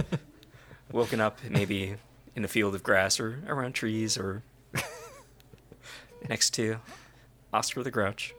woken 0.92 1.20
up, 1.20 1.40
maybe 1.50 1.96
in 2.36 2.46
a 2.46 2.48
field 2.48 2.76
of 2.76 2.84
grass 2.84 3.20
or 3.20 3.44
around 3.48 3.74
trees 3.74 4.18
or 4.18 4.44
next 6.30 6.52
to 6.56 6.80
Oscar 7.54 7.84
the 7.84 7.92
Grouch. 7.92 8.34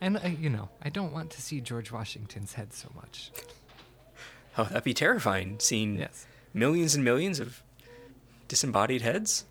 And, 0.00 0.16
uh, 0.18 0.28
you 0.28 0.50
know, 0.50 0.68
I 0.82 0.88
don't 0.90 1.12
want 1.12 1.30
to 1.30 1.42
see 1.42 1.60
George 1.60 1.90
Washington's 1.92 2.54
head 2.54 2.72
so 2.72 2.88
much. 2.94 3.30
Oh, 4.58 4.64
that'd 4.64 4.84
be 4.84 4.94
terrifying, 4.94 5.56
seeing 5.58 5.96
Yes. 5.98 6.26
millions 6.52 6.94
and 6.94 7.04
millions 7.04 7.40
of 7.40 7.62
disembodied 8.48 9.02
heads. 9.02 9.46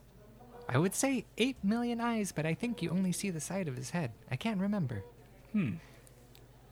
I 0.69 0.77
would 0.77 0.95
say 0.95 1.25
8 1.37 1.57
million 1.63 1.99
eyes, 1.99 2.31
but 2.31 2.45
I 2.45 2.53
think 2.53 2.81
you 2.81 2.89
only 2.89 3.11
see 3.11 3.29
the 3.29 3.41
side 3.41 3.67
of 3.67 3.75
his 3.75 3.89
head. 3.89 4.11
I 4.31 4.35
can't 4.37 4.61
remember. 4.61 5.03
Hmm. 5.51 5.73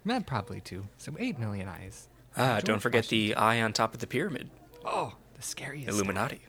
Well, 0.05 0.21
probably 0.21 0.61
two. 0.61 0.87
So 0.97 1.13
8 1.19 1.37
million 1.39 1.67
eyes. 1.67 2.07
Ah, 2.37 2.53
George 2.55 2.63
don't 2.63 2.79
forget 2.79 3.05
Washington. 3.05 3.27
the 3.29 3.35
eye 3.35 3.61
on 3.61 3.73
top 3.73 3.93
of 3.93 3.99
the 3.99 4.07
pyramid. 4.07 4.49
Oh, 4.85 5.15
the 5.35 5.41
scariest 5.41 5.89
Illuminati. 5.89 6.41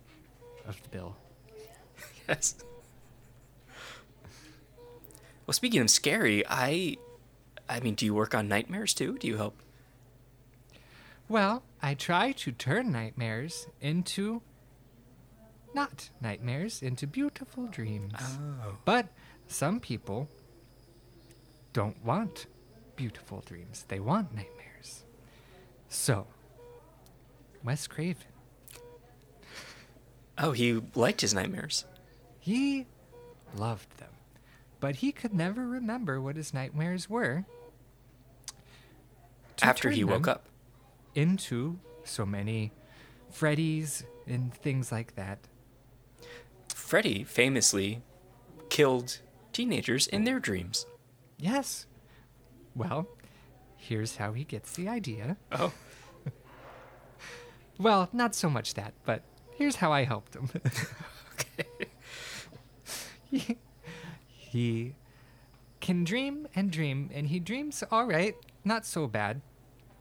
of 0.66 0.80
the 0.82 0.88
bill. 0.88 1.16
Yes. 2.28 2.54
Well, 5.46 5.52
speaking 5.54 5.80
of 5.80 5.90
scary, 5.90 6.44
I, 6.48 6.96
I 7.68 7.80
mean, 7.80 7.94
do 7.94 8.04
you 8.06 8.14
work 8.14 8.34
on 8.34 8.48
nightmares 8.48 8.94
too? 8.94 9.18
Do 9.18 9.26
you 9.26 9.36
help? 9.36 9.56
Well, 11.28 11.62
I 11.82 11.94
try 11.94 12.32
to 12.32 12.52
turn 12.52 12.92
nightmares 12.92 13.66
into 13.80 14.42
not 15.74 16.10
nightmares, 16.20 16.82
into 16.82 17.06
beautiful 17.06 17.66
dreams. 17.66 18.12
Oh. 18.20 18.76
But 18.84 19.08
some 19.46 19.80
people 19.80 20.28
don't 21.72 22.04
want 22.04 22.46
beautiful 22.96 23.42
dreams. 23.46 23.86
They 23.88 23.98
want 23.98 24.34
nightmares. 24.34 25.04
So, 25.88 26.26
Wes 27.64 27.86
Craven, 27.86 28.26
Oh, 30.38 30.52
he 30.52 30.80
liked 30.94 31.20
his 31.20 31.34
nightmares. 31.34 31.84
he 32.40 32.86
loved 33.56 33.98
them. 33.98 34.08
But 34.82 34.96
he 34.96 35.12
could 35.12 35.32
never 35.32 35.64
remember 35.64 36.20
what 36.20 36.34
his 36.34 36.52
nightmares 36.52 37.08
were. 37.08 37.44
After 39.62 39.90
he 39.90 40.02
woke 40.02 40.26
up. 40.26 40.48
Into 41.14 41.78
so 42.02 42.26
many 42.26 42.72
Freddy's 43.30 44.02
and 44.26 44.52
things 44.52 44.90
like 44.90 45.14
that. 45.14 45.38
Freddy 46.74 47.22
famously 47.22 48.02
killed 48.70 49.20
teenagers 49.52 50.08
in 50.08 50.24
their 50.24 50.40
dreams. 50.40 50.84
Yes. 51.38 51.86
Well, 52.74 53.06
here's 53.76 54.16
how 54.16 54.32
he 54.32 54.42
gets 54.42 54.72
the 54.72 54.88
idea. 54.88 55.36
Oh. 55.52 55.72
Well, 57.78 58.08
not 58.12 58.34
so 58.34 58.50
much 58.50 58.74
that, 58.74 58.92
but 59.04 59.22
here's 59.56 59.76
how 59.76 59.92
I 59.92 60.04
helped 60.04 60.36
him. 60.36 60.50
okay. 63.32 63.56
He, 64.52 64.94
can 65.80 66.04
dream 66.04 66.46
and 66.54 66.70
dream, 66.70 67.10
and 67.12 67.26
he 67.28 67.40
dreams 67.40 67.82
all 67.90 68.06
right, 68.06 68.34
not 68.64 68.84
so 68.86 69.06
bad, 69.06 69.40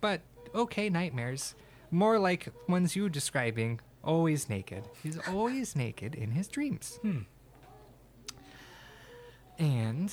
but 0.01 0.21
okay 0.53 0.89
nightmares. 0.89 1.55
More 1.89 2.19
like 2.19 2.49
ones 2.67 2.95
you 2.95 3.09
describing, 3.09 3.79
always 4.03 4.49
naked. 4.49 4.83
He's 5.01 5.17
always 5.27 5.75
naked 5.75 6.15
in 6.15 6.31
his 6.31 6.47
dreams. 6.47 6.99
Hmm. 7.01 7.19
And 9.57 10.11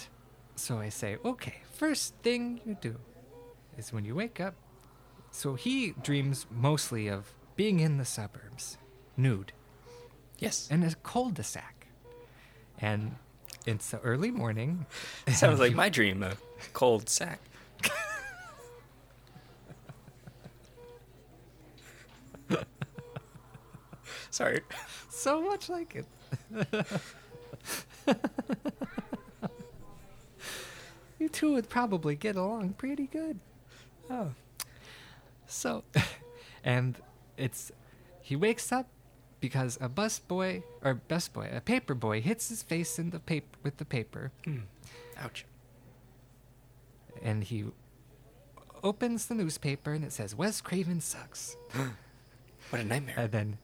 so 0.56 0.78
I 0.78 0.88
say, 0.88 1.16
okay, 1.24 1.56
first 1.72 2.14
thing 2.22 2.60
you 2.64 2.76
do 2.80 2.96
is 3.76 3.92
when 3.92 4.04
you 4.04 4.14
wake 4.14 4.40
up. 4.40 4.54
So 5.30 5.54
he 5.54 5.92
dreams 6.02 6.46
mostly 6.50 7.08
of 7.08 7.34
being 7.56 7.80
in 7.80 7.96
the 7.98 8.04
suburbs, 8.04 8.78
nude, 9.16 9.52
Yes. 10.38 10.68
in 10.70 10.82
a 10.82 10.94
cul-de-sac. 10.94 11.86
And 12.80 13.16
it's 13.68 13.90
the 13.90 14.00
early 14.00 14.30
morning. 14.30 14.86
Sounds 15.28 15.60
like 15.60 15.74
my 15.82 15.90
dream, 15.90 16.22
a 16.22 16.32
cold 16.72 17.08
sack. 17.08 17.40
Sorry. 24.30 24.60
so 25.10 25.42
much 25.42 25.68
like 25.68 25.96
it. 25.96 26.06
you 31.18 31.28
two 31.28 31.52
would 31.52 31.68
probably 31.68 32.14
get 32.14 32.36
along 32.36 32.72
pretty 32.74 33.06
good. 33.06 33.38
Oh. 34.08 34.30
So, 35.46 35.84
and 36.64 36.96
it's 37.36 37.70
he 38.22 38.34
wakes 38.34 38.72
up 38.72 38.86
because 39.40 39.78
a 39.80 39.88
bus 39.88 40.18
boy 40.18 40.62
or 40.82 40.94
bus 40.94 41.28
boy, 41.28 41.48
a 41.52 41.60
paper 41.60 41.94
boy, 41.94 42.20
hits 42.20 42.48
his 42.48 42.62
face 42.62 42.98
in 42.98 43.10
the 43.10 43.20
paper 43.20 43.56
with 43.62 43.76
the 43.78 43.84
paper, 43.84 44.32
Hmm. 44.44 44.60
Ouch. 45.18 45.44
and 47.22 47.44
he 47.44 47.64
opens 48.82 49.26
the 49.26 49.34
newspaper 49.34 49.92
and 49.92 50.04
it 50.04 50.12
says 50.12 50.34
Wes 50.34 50.60
Craven 50.60 51.00
sucks. 51.00 51.56
What 52.70 52.82
a 52.82 52.84
nightmare. 52.84 53.14
And 53.16 53.32
then, 53.32 53.58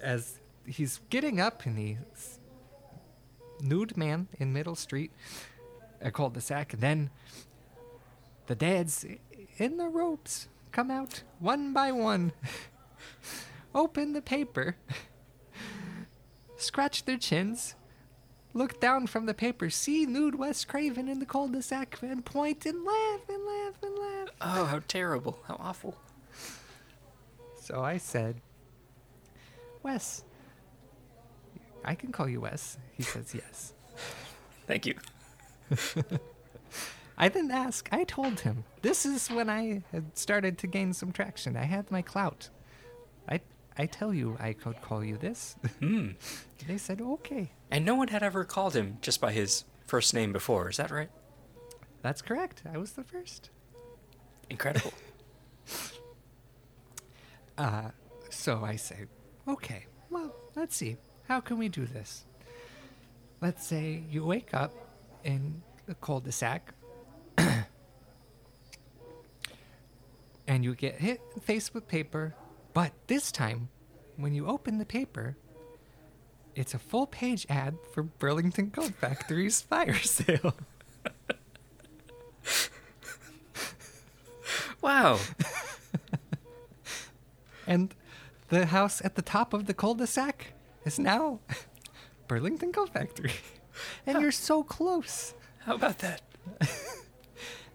as 0.00 0.38
he's 0.64 1.00
getting 1.10 1.40
up, 1.40 1.66
and 1.66 1.76
the 1.76 1.96
nude 3.60 3.96
man 3.96 4.28
in 4.38 4.52
Middle 4.52 4.76
Street, 4.76 5.10
a 6.00 6.12
cul-de-sac, 6.12 6.72
and 6.74 6.80
then 6.82 7.10
the 8.46 8.54
dads 8.54 9.04
in 9.58 9.76
the 9.76 9.88
ropes 9.88 10.46
come 10.70 10.88
out 10.88 11.22
one 11.40 11.72
by 11.72 11.90
one, 11.90 12.30
open 13.76 14.14
the 14.14 14.22
paper, 14.22 14.76
scratch 16.56 17.04
their 17.04 17.18
chins, 17.18 17.76
look 18.54 18.80
down 18.80 19.06
from 19.06 19.26
the 19.26 19.34
paper, 19.34 19.70
see 19.70 20.06
nude 20.06 20.34
Wes 20.34 20.64
Craven 20.64 21.08
in 21.08 21.20
the 21.20 21.26
cul-de-sac, 21.26 21.98
and 22.02 22.24
point 22.24 22.66
and 22.66 22.84
laugh 22.84 23.20
and 23.28 23.46
laugh 23.46 23.74
and 23.82 23.98
laugh. 23.98 24.28
oh, 24.40 24.64
how 24.64 24.80
terrible. 24.88 25.38
How 25.46 25.56
awful. 25.60 25.96
So 27.60 27.84
I 27.84 27.98
said, 27.98 28.40
Wes. 29.82 30.24
I 31.84 31.94
can 31.94 32.10
call 32.10 32.28
you 32.28 32.40
Wes. 32.40 32.78
He 32.92 33.02
says 33.02 33.34
yes. 33.34 33.74
Thank 34.66 34.86
you. 34.86 34.94
I 37.18 37.28
didn't 37.28 37.52
ask. 37.52 37.88
I 37.92 38.04
told 38.04 38.40
him. 38.40 38.64
This 38.82 39.06
is 39.06 39.28
when 39.30 39.48
I 39.48 39.82
had 39.92 40.16
started 40.18 40.58
to 40.58 40.66
gain 40.66 40.92
some 40.92 41.12
traction. 41.12 41.56
I 41.56 41.64
had 41.64 41.90
my 41.90 42.02
clout. 42.02 42.50
I 43.28 43.40
I 43.78 43.86
tell 43.86 44.14
you 44.14 44.36
I 44.40 44.52
could 44.52 44.80
call 44.80 45.04
you 45.04 45.16
this. 45.16 45.56
Hmm. 45.80 46.10
they 46.66 46.78
said 46.78 47.00
okay. 47.00 47.50
And 47.70 47.84
no 47.84 47.94
one 47.94 48.08
had 48.08 48.22
ever 48.22 48.44
called 48.44 48.74
him 48.74 48.98
just 49.00 49.20
by 49.20 49.32
his 49.32 49.64
first 49.86 50.14
name 50.14 50.32
before. 50.32 50.70
Is 50.70 50.78
that 50.78 50.90
right? 50.90 51.10
That's 52.02 52.22
correct. 52.22 52.62
I 52.72 52.78
was 52.78 52.92
the 52.92 53.04
first. 53.04 53.50
Incredible. 54.50 54.92
Uh, 57.58 57.90
so 58.28 58.62
I 58.62 58.76
say, 58.76 59.06
okay, 59.48 59.86
well, 60.10 60.34
let's 60.54 60.76
see. 60.76 60.98
How 61.26 61.40
can 61.40 61.56
we 61.56 61.70
do 61.70 61.86
this? 61.86 62.26
Let's 63.40 63.66
say 63.66 64.02
you 64.10 64.26
wake 64.26 64.52
up 64.52 64.74
in 65.24 65.62
the 65.86 65.94
cul-de-sac 65.94 66.74
and 70.46 70.64
you 70.64 70.74
get 70.74 70.96
hit 70.96 71.20
in 71.28 71.34
the 71.36 71.40
face 71.40 71.72
with 71.72 71.88
paper, 71.88 72.34
but 72.76 72.92
this 73.06 73.32
time, 73.32 73.70
when 74.18 74.34
you 74.34 74.46
open 74.46 74.76
the 74.76 74.84
paper, 74.84 75.38
it's 76.54 76.74
a 76.74 76.78
full 76.78 77.06
page 77.06 77.46
ad 77.48 77.78
for 77.90 78.02
Burlington 78.02 78.70
Coat 78.70 78.92
Factory's 79.00 79.62
fire 79.62 79.94
sale. 79.94 80.54
wow. 84.82 85.18
And 87.66 87.94
the 88.50 88.66
house 88.66 89.00
at 89.02 89.14
the 89.14 89.22
top 89.22 89.54
of 89.54 89.64
the 89.64 89.72
cul-de-sac 89.72 90.52
is 90.84 90.98
now 90.98 91.40
Burlington 92.28 92.72
Coat 92.72 92.90
Factory. 92.90 93.32
And 94.06 94.20
you're 94.20 94.30
so 94.30 94.62
close. 94.62 95.32
How 95.60 95.76
about 95.76 96.00
that? 96.00 96.20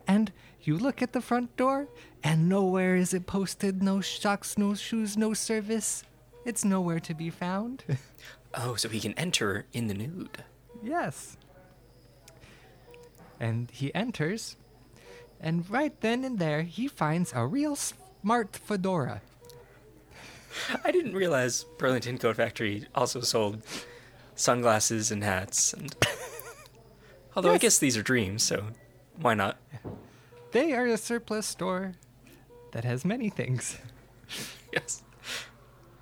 And 0.08 0.32
you 0.62 0.78
look 0.78 1.02
at 1.02 1.14
the 1.14 1.22
front 1.22 1.58
door, 1.58 1.88
and 2.24 2.48
nowhere 2.50 2.96
is 2.96 3.14
it 3.14 3.26
posted 3.26 3.82
no 3.82 4.02
socks, 4.02 4.58
no 4.58 4.74
shoes, 4.76 5.18
no 5.18 5.34
service. 5.34 6.04
It's 6.46 6.66
nowhere 6.66 7.00
to 7.02 7.14
be 7.14 7.30
found. 7.30 7.84
Oh, 8.54 8.76
so 8.76 8.90
he 8.90 9.00
can 9.00 9.14
enter 9.14 9.66
in 9.72 9.88
the 9.88 9.94
nude. 9.94 10.44
yes. 10.84 11.38
And 13.40 13.72
he 13.72 13.96
enters, 13.96 14.58
and 15.40 15.70
right 15.70 15.98
then 16.02 16.26
and 16.26 16.38
there, 16.38 16.64
he 16.64 16.90
finds 16.90 17.32
a 17.34 17.48
real 17.48 17.78
smart 17.78 18.58
fedora. 18.58 19.22
I 20.84 20.92
didn't 20.92 21.14
realize 21.16 21.64
Burlington 21.78 22.18
Coat 22.18 22.36
Factory 22.36 22.86
also 22.94 23.22
sold 23.22 23.64
sunglasses 24.36 25.12
and 25.12 25.24
hats. 25.24 25.72
And 25.72 25.96
although 27.38 27.54
I 27.54 27.58
guess 27.58 27.78
these 27.80 27.96
are 27.96 28.04
dreams, 28.04 28.44
so 28.44 28.66
why 29.16 29.34
not? 29.34 29.58
They 30.52 30.74
are 30.74 30.88
a 30.88 30.98
surplus 30.98 31.48
store 31.48 31.94
that 32.72 32.84
has 32.86 33.06
many 33.06 33.30
things. 33.30 33.78
Yes. 34.74 35.04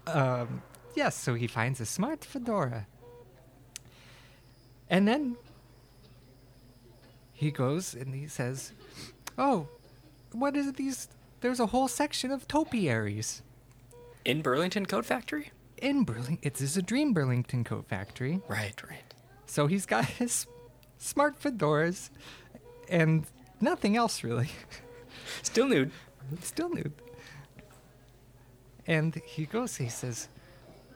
Um, 0.05 0.61
yes, 0.95 1.15
so 1.15 1.33
he 1.33 1.47
finds 1.47 1.81
a 1.81 1.85
smart 1.87 2.23
fedora. 2.23 2.85
And 4.87 5.07
then 5.07 5.37
he 7.33 7.49
goes 7.49 7.95
and 7.95 8.13
he 8.13 8.27
says, 8.27 8.73
Oh, 9.39 9.67
what 10.31 10.55
is 10.55 10.67
it 10.67 10.75
these? 10.75 11.07
There's 11.41 11.59
a 11.59 11.65
whole 11.65 11.87
section 11.87 12.29
of 12.29 12.47
topiaries 12.47 13.41
In 14.23 14.43
Burlington 14.43 14.85
Coat 14.85 15.05
Factory? 15.05 15.51
in 15.77 16.03
Burlington. 16.03 16.37
It 16.43 16.61
is 16.61 16.77
a 16.77 16.81
dream 16.83 17.13
Burlington 17.13 17.63
coat 17.63 17.87
factory. 17.87 18.41
Right, 18.47 18.79
right. 18.87 19.13
So 19.47 19.65
he's 19.65 19.87
got 19.87 20.05
his 20.21 20.45
smart 20.99 21.41
fedoras 21.41 22.11
and 22.87 23.25
nothing 23.59 23.95
else 23.97 24.23
really. 24.23 24.49
Still 25.41 25.67
nude. 25.67 25.91
Still 26.41 26.69
nude. 26.69 26.93
And 28.87 29.15
he 29.25 29.45
goes, 29.45 29.77
he 29.77 29.89
says, 29.89 30.27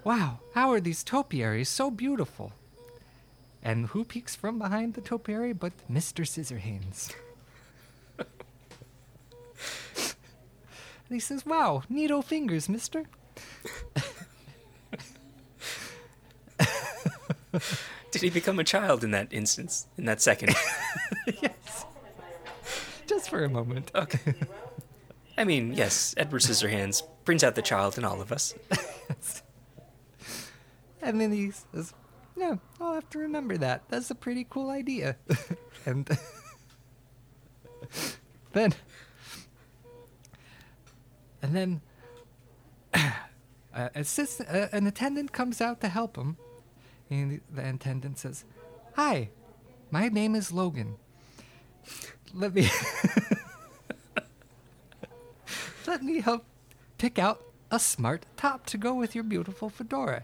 Wow, 0.03 0.39
how 0.53 0.71
are 0.71 0.81
these 0.81 1.03
topiaries 1.03 1.69
so 1.69 1.91
beautiful? 1.91 2.53
And 3.61 3.87
who 3.87 4.03
peeks 4.03 4.35
from 4.35 4.59
behind 4.59 4.95
the 4.95 5.01
topiary 5.01 5.53
but 5.53 5.73
Mr. 5.89 6.25
Scissorhands? 6.25 7.13
and 8.17 8.27
he 11.09 11.19
says, 11.19 11.45
Wow, 11.45 11.83
neato 11.89 12.23
fingers, 12.23 12.67
mister. 12.67 13.05
Did 18.11 18.21
he 18.21 18.29
become 18.29 18.59
a 18.59 18.63
child 18.63 19.03
in 19.03 19.11
that 19.11 19.27
instance? 19.31 19.87
In 19.97 20.05
that 20.05 20.21
second? 20.21 20.55
yes. 21.41 21.85
Just 23.07 23.29
for 23.29 23.43
a 23.43 23.49
moment. 23.49 23.91
Okay. 23.93 24.35
I 25.37 25.43
mean, 25.43 25.73
yes, 25.73 26.13
Edward 26.17 26.41
Scissorhands 26.41 27.03
brings 27.25 27.43
out 27.43 27.55
the 27.55 27.61
child 27.61 27.97
in 27.97 28.05
all 28.05 28.21
of 28.21 28.31
us. 28.31 28.53
And 31.03 31.19
then 31.19 31.31
he 31.33 31.51
says, 31.51 31.93
Yeah, 32.35 32.55
I'll 32.79 32.93
have 32.93 33.09
to 33.11 33.19
remember 33.19 33.57
that. 33.57 33.83
That's 33.89 34.09
a 34.09 34.15
pretty 34.15 34.47
cool 34.49 34.69
idea. 34.69 35.17
and 35.85 36.05
then, 38.53 38.73
and 41.41 41.53
then 41.55 41.81
uh, 42.93 43.89
assist, 43.95 44.41
uh, 44.41 44.69
an 44.71 44.87
attendant 44.87 45.33
comes 45.33 45.59
out 45.59 45.81
to 45.81 45.89
help 45.89 46.17
him. 46.17 46.37
And 47.09 47.41
the 47.53 47.69
attendant 47.69 48.17
says, 48.17 48.45
Hi, 48.95 49.29
my 49.91 50.07
name 50.07 50.35
is 50.35 50.53
Logan. 50.53 50.95
Let 52.33 52.53
me. 52.53 52.69
Let 55.93 56.01
me 56.01 56.21
help 56.21 56.43
pick 56.97 57.19
out 57.19 57.43
a 57.69 57.77
smart 57.77 58.25
top 58.35 58.65
to 58.65 58.79
go 58.79 58.95
with 58.95 59.13
your 59.13 59.23
beautiful 59.23 59.69
fedora. 59.69 60.23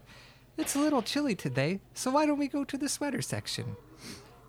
It's 0.57 0.75
a 0.75 0.79
little 0.79 1.03
chilly 1.03 1.35
today, 1.35 1.79
so 1.93 2.09
why 2.09 2.25
don't 2.25 2.39
we 2.39 2.47
go 2.47 2.63
to 2.63 2.75
the 2.75 2.89
sweater 2.89 3.21
section? 3.21 3.75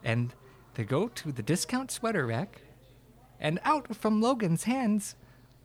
And 0.03 0.33
they 0.77 0.85
go 0.85 1.09
to 1.09 1.31
the 1.31 1.43
discount 1.43 1.91
sweater 1.91 2.25
rack, 2.25 2.63
and 3.39 3.61
out 3.65 3.95
from 3.95 4.23
Logan's 4.23 4.65
hands 4.65 5.15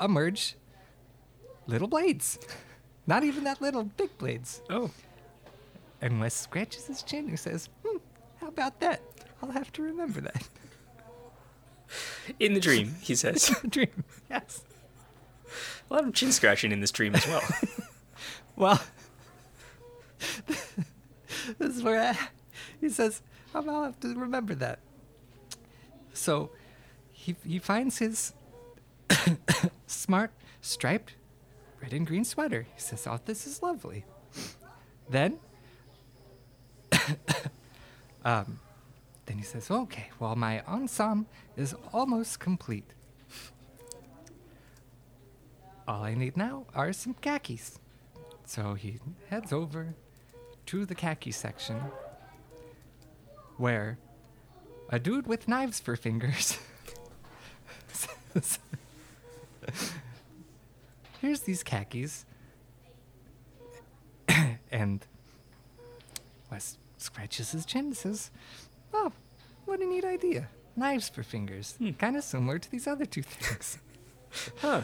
emerge 0.01 0.57
little 1.67 1.87
blades. 1.87 2.37
Not 3.07 3.23
even 3.23 3.45
that 3.45 3.61
little, 3.61 3.85
big 3.85 4.17
blades. 4.17 4.61
Oh. 4.69 4.91
And 6.01 6.19
Wes 6.19 6.33
scratches 6.33 6.87
his 6.87 7.01
chin 7.01 7.29
and 7.29 7.39
says, 7.39 7.69
hmm, 7.81 7.99
how 8.41 8.49
about 8.49 8.81
that? 8.81 9.01
I'll 9.41 9.51
have 9.51 9.71
to 9.71 9.83
remember 9.83 10.19
that. 10.19 10.49
In 12.41 12.55
the 12.55 12.59
dream, 12.59 12.95
he 12.99 13.15
says. 13.15 13.55
Dream. 13.69 14.03
Yes. 14.29 14.61
A 15.89 15.93
lot 15.93 16.07
of 16.07 16.13
chin 16.13 16.31
scratching 16.31 16.71
in 16.71 16.81
this 16.81 16.91
dream 16.91 17.15
as 17.15 17.25
well. 17.27 17.41
Well, 18.57 18.81
this 20.47 21.75
is 21.75 21.83
where 21.83 21.99
I, 22.01 22.17
he 22.79 22.87
says, 22.87 23.21
I'll 23.53 23.83
have 23.83 23.99
to 23.99 24.15
remember 24.15 24.55
that. 24.55 24.79
So 26.13 26.51
he, 27.11 27.35
he 27.45 27.59
finds 27.59 27.97
his 27.97 28.33
smart 29.87 30.31
striped 30.61 31.15
red 31.81 31.91
and 31.93 32.07
green 32.07 32.23
sweater. 32.23 32.65
He 32.73 32.79
says, 32.79 33.05
Oh, 33.07 33.19
this 33.25 33.45
is 33.45 33.61
lovely. 33.61 34.05
Then, 35.09 35.39
um, 38.23 38.59
then 39.25 39.37
he 39.37 39.43
says, 39.43 39.69
Okay, 39.69 40.09
well, 40.19 40.35
my 40.35 40.61
ensemble 40.61 41.29
is 41.57 41.75
almost 41.93 42.39
complete. 42.39 42.91
All 45.87 46.03
I 46.03 46.15
need 46.15 46.35
now 46.35 46.65
are 46.73 46.93
some 46.93 47.13
khakis. 47.15 47.79
So 48.45 48.73
he 48.73 48.99
heads 49.29 49.53
over 49.53 49.95
to 50.67 50.85
the 50.85 50.95
khaki 50.95 51.31
section 51.31 51.79
where 53.57 53.97
a 54.89 54.99
dude 54.99 55.27
with 55.27 55.47
knives 55.47 55.79
for 55.79 55.95
fingers 55.95 56.57
says, 57.87 58.59
Here's 61.21 61.41
these 61.41 61.63
khakis. 61.63 62.25
and 64.71 65.05
Wes 66.51 66.77
scratches 66.97 67.51
his 67.51 67.65
chin 67.65 67.85
and 67.85 67.97
says, 67.97 68.31
Oh, 68.93 69.11
what 69.65 69.79
a 69.79 69.85
neat 69.85 70.05
idea. 70.05 70.49
Knives 70.75 71.09
for 71.09 71.23
fingers. 71.23 71.75
Hmm. 71.77 71.91
Kind 71.91 72.17
of 72.17 72.23
similar 72.23 72.59
to 72.59 72.71
these 72.71 72.87
other 72.87 73.05
two 73.05 73.23
things. 73.23 73.79
Huh. 74.57 74.81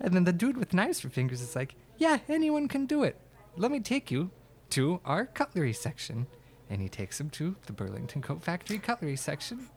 And 0.00 0.14
then 0.14 0.24
the 0.24 0.32
dude 0.32 0.56
with 0.56 0.74
knives 0.74 1.00
for 1.00 1.08
fingers 1.08 1.40
is 1.40 1.54
like, 1.54 1.74
Yeah, 1.98 2.18
anyone 2.28 2.68
can 2.68 2.86
do 2.86 3.02
it. 3.04 3.16
Let 3.56 3.70
me 3.70 3.80
take 3.80 4.10
you 4.10 4.30
to 4.70 5.00
our 5.04 5.26
cutlery 5.26 5.72
section. 5.72 6.26
And 6.70 6.80
he 6.80 6.88
takes 6.88 7.20
him 7.20 7.28
to 7.30 7.56
the 7.66 7.72
Burlington 7.72 8.22
Coat 8.22 8.42
Factory 8.42 8.78
cutlery 8.78 9.16
section. 9.16 9.68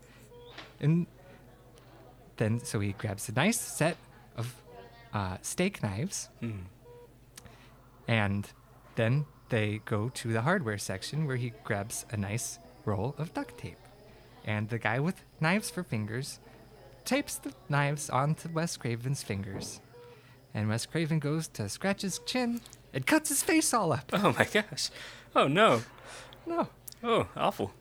And 0.79 1.07
then, 2.37 2.63
so 2.63 2.79
he 2.79 2.93
grabs 2.93 3.27
a 3.29 3.33
nice 3.33 3.59
set 3.59 3.97
of 4.37 4.55
uh, 5.13 5.37
steak 5.41 5.83
knives. 5.83 6.29
And 8.07 8.47
then 8.95 9.25
they 9.49 9.81
go 9.85 10.09
to 10.09 10.31
the 10.31 10.41
hardware 10.41 10.77
section 10.77 11.25
where 11.27 11.35
he 11.35 11.53
grabs 11.63 12.05
a 12.11 12.17
nice 12.17 12.59
roll 12.85 13.15
of 13.17 13.33
duct 13.33 13.57
tape. 13.57 13.77
And 14.45 14.69
the 14.69 14.79
guy 14.79 14.99
with 14.99 15.23
knives 15.39 15.69
for 15.69 15.83
fingers 15.83 16.39
tapes 17.03 17.35
the 17.35 17.53
knives 17.69 18.09
onto 18.09 18.49
Wes 18.49 18.77
Craven's 18.77 19.23
fingers. 19.23 19.79
And 20.55 20.69
Wes 20.69 20.85
Craven 20.85 21.19
goes 21.19 21.49
to 21.49 21.67
scratch 21.67 22.01
his 22.01 22.19
chin 22.19 22.61
and 22.93 23.05
cuts 23.05 23.27
his 23.29 23.43
face 23.43 23.73
all 23.73 23.91
up. 23.91 24.09
Oh 24.13 24.33
my 24.39 24.45
gosh. 24.45 24.89
Oh 25.35 25.47
no. 25.47 25.83
No. 26.45 26.69
Oh, 27.03 27.27
awful. 27.35 27.73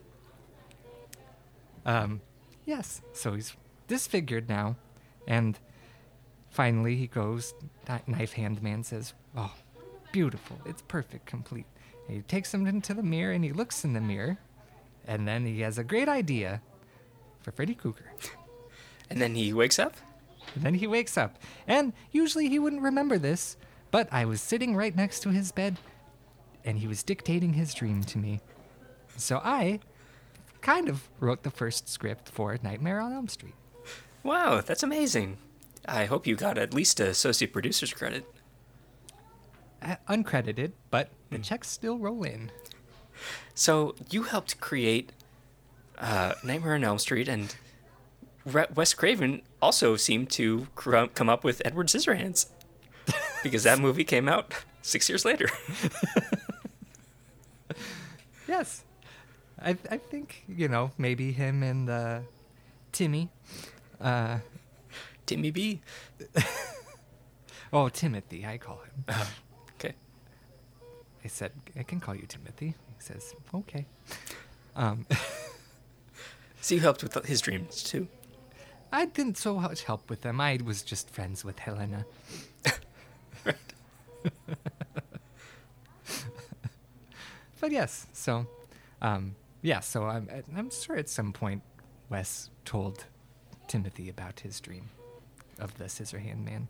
Um, 1.86 2.20
yes. 2.66 3.00
So 3.12 3.34
he's 3.34 3.54
disfigured 3.86 4.48
now. 4.48 4.74
And 5.26 5.58
finally 6.50 6.96
he 6.96 7.06
goes, 7.06 7.54
Kni- 7.86 8.08
Knife 8.08 8.32
Hand 8.32 8.60
Man 8.60 8.82
says, 8.82 9.14
Oh, 9.36 9.52
beautiful. 10.12 10.58
It's 10.66 10.82
perfect, 10.82 11.26
complete. 11.26 11.66
And 12.08 12.16
he 12.16 12.22
takes 12.22 12.52
him 12.52 12.66
into 12.66 12.92
the 12.92 13.02
mirror 13.04 13.32
and 13.32 13.44
he 13.44 13.52
looks 13.52 13.84
in 13.84 13.92
the 13.92 14.00
mirror. 14.00 14.38
And 15.06 15.28
then 15.28 15.46
he 15.46 15.60
has 15.60 15.78
a 15.78 15.84
great 15.84 16.08
idea 16.08 16.60
for 17.40 17.52
Freddy 17.52 17.74
Krueger. 17.74 18.12
And 19.10 19.20
then 19.20 19.34
he 19.34 19.52
wakes 19.52 19.78
up? 19.78 19.94
Then 20.56 20.74
he 20.74 20.86
wakes 20.86 21.18
up. 21.18 21.38
And 21.66 21.92
usually 22.12 22.48
he 22.48 22.58
wouldn't 22.58 22.82
remember 22.82 23.18
this, 23.18 23.56
but 23.90 24.08
I 24.12 24.24
was 24.24 24.40
sitting 24.40 24.76
right 24.76 24.94
next 24.94 25.20
to 25.20 25.30
his 25.30 25.52
bed 25.52 25.78
and 26.64 26.78
he 26.78 26.88
was 26.88 27.02
dictating 27.02 27.52
his 27.52 27.74
dream 27.74 28.02
to 28.04 28.18
me. 28.18 28.40
So 29.16 29.40
I 29.44 29.80
kind 30.60 30.88
of 30.88 31.08
wrote 31.20 31.42
the 31.42 31.50
first 31.50 31.88
script 31.88 32.28
for 32.28 32.58
Nightmare 32.62 33.00
on 33.00 33.12
Elm 33.12 33.28
Street. 33.28 33.54
Wow, 34.22 34.62
that's 34.62 34.82
amazing. 34.82 35.36
I 35.86 36.06
hope 36.06 36.26
you 36.26 36.34
got 36.34 36.56
at 36.56 36.72
least 36.72 36.98
a 37.00 37.08
associate 37.08 37.52
producer's 37.52 37.92
credit. 37.92 38.24
Uh, 39.82 39.96
uncredited, 40.08 40.72
but 40.90 41.10
the 41.30 41.38
checks 41.38 41.70
still 41.70 41.98
roll 41.98 42.22
in. 42.22 42.50
So 43.54 43.94
you 44.10 44.22
helped 44.22 44.58
create 44.60 45.12
uh, 45.98 46.32
Nightmare 46.42 46.74
on 46.74 46.84
Elm 46.84 46.98
Street, 46.98 47.28
and 47.28 47.54
Wes 48.44 48.92
Craven 48.94 49.42
also 49.62 49.96
seemed 49.96 50.30
to 50.32 50.66
cr- 50.74 51.06
come 51.14 51.28
up 51.28 51.44
with 51.44 51.62
Edward 51.64 51.88
Scissorhands 51.88 52.46
because 53.42 53.62
that 53.64 53.78
movie 53.78 54.04
came 54.04 54.28
out 54.28 54.52
six 54.82 55.08
years 55.08 55.24
later. 55.24 55.48
Yes. 58.46 58.84
I, 59.60 59.70
I 59.90 59.96
think, 59.96 60.44
you 60.46 60.68
know, 60.68 60.90
maybe 60.98 61.32
him 61.32 61.62
and 61.62 61.88
uh, 61.88 62.20
Timmy. 62.92 63.30
Uh, 64.00 64.38
Timmy 65.26 65.50
B. 65.50 65.80
oh, 67.72 67.88
Timothy, 67.88 68.44
I 68.44 68.58
call 68.58 68.80
him. 68.82 69.04
Okay. 69.76 69.94
I 71.24 71.28
said, 71.28 71.52
I 71.76 71.82
can 71.82 72.00
call 72.00 72.14
you 72.14 72.26
Timothy. 72.26 72.66
He 72.66 73.00
says, 73.00 73.34
okay. 73.52 73.86
Um, 74.76 75.06
So 76.60 76.74
you 76.74 76.80
helped 76.80 77.02
with 77.02 77.14
his 77.26 77.40
dreams 77.42 77.82
too. 77.82 78.08
I 78.94 79.06
didn't 79.06 79.36
so 79.36 79.58
much 79.58 79.82
help 79.82 80.08
with 80.08 80.20
them. 80.20 80.40
I 80.40 80.60
was 80.64 80.80
just 80.80 81.10
friends 81.10 81.44
with 81.44 81.58
Helena. 81.58 82.06
but 87.60 87.72
yes, 87.72 88.06
so, 88.12 88.46
um, 89.02 89.34
yeah, 89.62 89.80
so 89.80 90.04
I'm, 90.04 90.28
I'm 90.56 90.70
sure 90.70 90.94
at 90.94 91.08
some 91.08 91.32
point 91.32 91.62
Wes 92.08 92.50
told 92.64 93.06
Timothy 93.66 94.08
about 94.08 94.40
his 94.40 94.60
dream 94.60 94.90
of 95.58 95.76
the 95.76 95.86
Scissorhand 95.86 96.44
Man. 96.44 96.68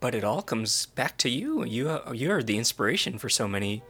But 0.00 0.16
it 0.16 0.24
all 0.24 0.42
comes 0.42 0.86
back 0.86 1.18
to 1.18 1.28
you. 1.28 1.64
You 1.64 1.88
are, 1.88 2.12
you 2.12 2.32
are 2.32 2.42
the 2.42 2.58
inspiration 2.58 3.18
for 3.18 3.28
so 3.28 3.46
many, 3.46 3.84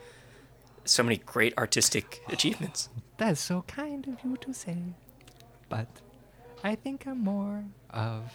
so 0.85 1.03
many 1.03 1.17
great 1.17 1.57
artistic 1.57 2.21
achievements. 2.29 2.91
That 3.17 3.33
is 3.33 3.41
so 3.41 3.63
kind 3.67 4.07
of 4.07 4.23
you 4.23 4.37
to 4.37 4.53
say. 4.53 4.77
But 5.71 5.89
I 6.65 6.75
think 6.75 7.07
I'm 7.07 7.21
more 7.21 7.65
of 7.91 8.31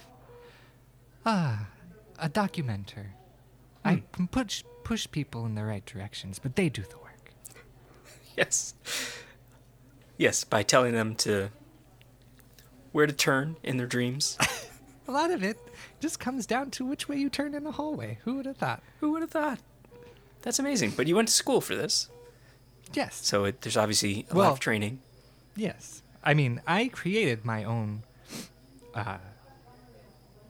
ah 1.24 1.66
a 2.18 2.28
documenter. 2.28 3.06
I 3.84 4.02
can 4.12 4.28
push 4.28 4.64
push 4.84 5.06
people 5.10 5.46
in 5.46 5.54
the 5.54 5.64
right 5.64 5.84
directions, 5.84 6.38
but 6.38 6.56
they 6.56 6.68
do 6.68 6.82
the 6.82 6.98
work. 6.98 7.32
Yes. 8.36 8.74
Yes, 10.16 10.44
by 10.44 10.62
telling 10.62 10.92
them 10.94 11.14
to 11.16 11.50
where 12.92 13.06
to 13.06 13.12
turn 13.12 13.56
in 13.62 13.76
their 13.76 13.86
dreams. 13.86 14.36
A 15.08 15.12
lot 15.12 15.30
of 15.30 15.42
it 15.42 15.56
just 16.00 16.20
comes 16.20 16.44
down 16.44 16.70
to 16.72 16.84
which 16.84 17.08
way 17.08 17.16
you 17.16 17.30
turn 17.30 17.54
in 17.54 17.66
a 17.66 17.70
hallway. 17.70 18.18
Who 18.24 18.34
would 18.34 18.44
have 18.46 18.58
thought? 18.58 18.82
Who 19.00 19.12
would 19.12 19.22
have 19.22 19.30
thought? 19.30 19.58
That's 20.42 20.58
amazing. 20.58 20.92
But 20.96 21.06
you 21.06 21.16
went 21.16 21.28
to 21.28 21.34
school 21.34 21.60
for 21.62 21.74
this, 21.74 22.10
Yes. 22.92 23.14
so 23.24 23.44
it, 23.46 23.62
there's 23.62 23.76
obviously 23.76 24.26
a 24.30 24.36
lot 24.36 24.52
of 24.52 24.60
training. 24.60 25.00
Yes. 25.56 26.02
I 26.22 26.34
mean, 26.34 26.60
I 26.66 26.88
created 26.88 27.44
my 27.44 27.64
own 27.64 28.02
uh, 28.98 29.18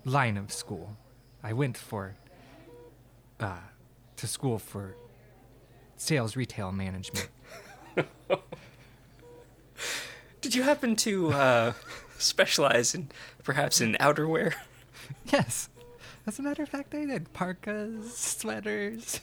line 0.05 0.37
of 0.37 0.53
school. 0.53 0.97
I 1.43 1.53
went 1.53 1.77
for 1.77 2.15
uh, 3.39 3.59
to 4.17 4.27
school 4.27 4.59
for 4.59 4.97
sales 5.97 6.37
retail 6.37 6.73
management. 6.73 7.29
Did 10.41 10.55
you 10.55 10.63
happen 10.63 10.97
to 10.97 11.33
uh, 11.33 11.73
specialize 12.19 12.95
in 12.95 13.11
perhaps 13.45 13.81
in 13.81 13.95
outerwear? 14.01 14.55
yes. 15.33 15.69
As 16.27 16.39
a 16.39 16.43
matter 16.43 16.63
of 16.63 16.69
fact, 16.69 16.95
I 16.95 17.07
did 17.07 17.33
parkas, 17.33 18.17
sweaters. 18.17 19.21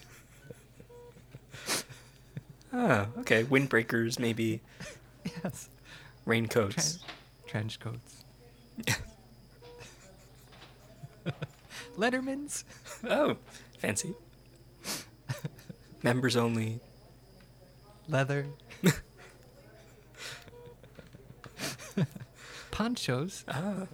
Oh, 2.74 3.08
okay. 3.20 3.44
Windbreakers, 3.44 4.20
maybe. 4.20 4.62
Yes. 5.44 5.70
Raincoats. 6.28 7.00
Trench 7.48 7.80
coats. 7.80 8.24
Letterman's. 11.98 12.66
Oh, 13.10 13.38
fancy. 13.80 14.14
Members 16.04 16.36
only. 16.36 16.80
Leather. 18.08 18.46
Ponchos. 22.72 23.44
Ah. 23.48 23.88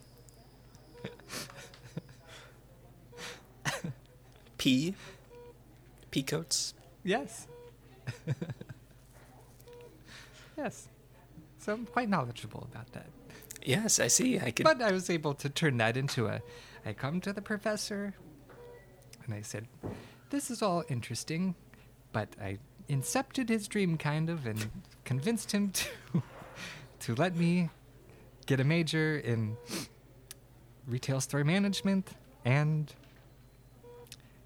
Pea. 4.58 4.94
Pea 6.12 6.24
coats. 6.24 6.74
Yes. 7.04 7.48
yes. 10.58 10.88
So 11.60 11.74
I'm 11.74 11.86
quite 11.86 12.10
knowledgeable 12.10 12.68
about 12.72 12.92
that. 12.94 13.08
Yes, 13.64 14.00
I 14.00 14.08
see. 14.08 14.40
I 14.40 14.52
could. 14.52 14.64
But 14.64 14.82
I 14.82 14.92
was 14.92 15.10
able 15.10 15.34
to 15.36 15.50
turn 15.50 15.78
that 15.78 15.96
into 15.98 16.28
a. 16.28 16.42
I 16.86 16.94
come 16.94 17.22
to 17.22 17.34
the 17.34 17.42
professor, 17.42 18.14
and 19.26 19.34
I 19.34 19.42
said, 19.42 19.68
"This 20.30 20.50
is 20.50 20.62
all 20.62 20.84
interesting," 20.90 21.56
but 22.12 22.30
I 22.42 22.58
incepted 22.90 23.50
his 23.50 23.68
dream 23.68 23.98
kind 23.98 24.30
of 24.30 24.46
and 24.46 24.70
convinced 25.06 25.52
him 25.52 25.70
to 26.14 26.24
to 27.00 27.16
let 27.16 27.36
me 27.36 27.70
get 28.46 28.60
a 28.60 28.64
major 28.64 29.18
in 29.18 29.58
retail 30.88 31.22
store 31.22 31.44
management 31.44 32.12
and 32.46 32.94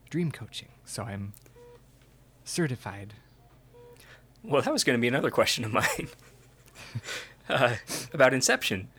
dream 0.10 0.32
coaching. 0.32 0.70
So 0.86 1.04
I'm 1.04 1.34
certified. 2.44 3.14
Well, 4.44 4.62
that 4.62 4.72
was 4.72 4.84
going 4.84 4.98
to 4.98 5.02
be 5.02 5.08
another 5.08 5.32
question 5.32 5.66
of 5.66 5.74
mine. 5.74 6.10
uh, 7.50 7.76
about 8.14 8.34
Inception. 8.34 8.90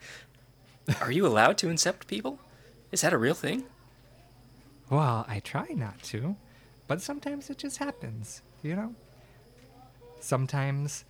Are 1.00 1.12
you 1.12 1.26
allowed 1.26 1.56
to 1.58 1.68
incept 1.68 2.06
people? 2.06 2.38
Is 2.92 3.00
that 3.00 3.12
a 3.12 3.18
real 3.18 3.34
thing? 3.34 3.64
Well, 4.90 5.24
I 5.28 5.40
try 5.40 5.66
not 5.70 6.02
to, 6.04 6.36
but 6.86 7.02
sometimes 7.02 7.50
it 7.50 7.58
just 7.58 7.78
happens, 7.78 8.42
you 8.62 8.76
know? 8.76 8.94
Sometimes, 10.20 11.04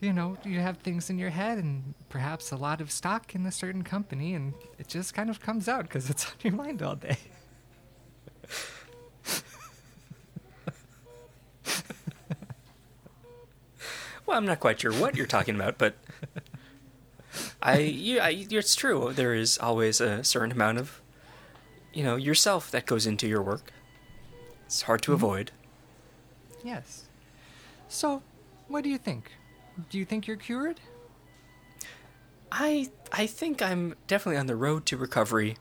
you 0.00 0.12
know, 0.12 0.36
you 0.44 0.58
have 0.60 0.78
things 0.78 1.08
in 1.08 1.18
your 1.18 1.30
head 1.30 1.58
and 1.58 1.94
perhaps 2.08 2.50
a 2.50 2.56
lot 2.56 2.80
of 2.80 2.90
stock 2.90 3.34
in 3.34 3.46
a 3.46 3.52
certain 3.52 3.84
company, 3.84 4.34
and 4.34 4.54
it 4.78 4.88
just 4.88 5.14
kind 5.14 5.30
of 5.30 5.40
comes 5.40 5.68
out 5.68 5.84
because 5.84 6.10
it's 6.10 6.26
on 6.30 6.32
your 6.42 6.54
mind 6.54 6.82
all 6.82 6.96
day. 6.96 7.18
Well, 14.32 14.38
I'm 14.38 14.46
not 14.46 14.60
quite 14.60 14.80
sure 14.80 14.92
what 14.92 15.14
you're 15.14 15.26
talking 15.26 15.56
about, 15.56 15.76
but 15.76 15.94
I, 17.62 17.78
you, 17.78 18.18
I, 18.18 18.46
it's 18.50 18.74
true. 18.74 19.12
There 19.14 19.34
is 19.34 19.56
always 19.58 20.00
a 20.00 20.24
certain 20.24 20.50
amount 20.50 20.78
of, 20.78 21.00
you 21.92 22.02
know, 22.02 22.16
yourself 22.16 22.70
that 22.72 22.86
goes 22.86 23.06
into 23.06 23.28
your 23.28 23.40
work. 23.40 23.72
It's 24.66 24.82
hard 24.82 25.02
to 25.02 25.12
mm-hmm. 25.12 25.24
avoid. 25.24 25.50
Yes. 26.64 27.08
So, 27.88 28.22
what 28.66 28.82
do 28.82 28.90
you 28.90 28.98
think? 28.98 29.30
Do 29.90 29.98
you 29.98 30.04
think 30.04 30.26
you're 30.26 30.36
cured? 30.36 30.80
I, 32.50 32.90
I 33.12 33.26
think 33.26 33.62
I'm 33.62 33.94
definitely 34.06 34.38
on 34.38 34.46
the 34.46 34.56
road 34.56 34.84
to 34.86 34.96
recovery. 34.96 35.56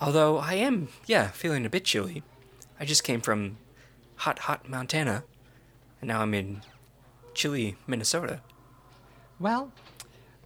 Although 0.00 0.38
I 0.38 0.54
am, 0.54 0.88
yeah, 1.06 1.28
feeling 1.28 1.64
a 1.64 1.70
bit 1.70 1.84
chilly. 1.84 2.22
I 2.78 2.84
just 2.84 3.04
came 3.04 3.20
from 3.20 3.58
hot, 4.16 4.40
hot 4.40 4.68
Montana, 4.68 5.24
and 6.00 6.08
now 6.08 6.22
I'm 6.22 6.34
in 6.34 6.62
chilly 7.34 7.76
Minnesota. 7.86 8.40
Well, 9.38 9.72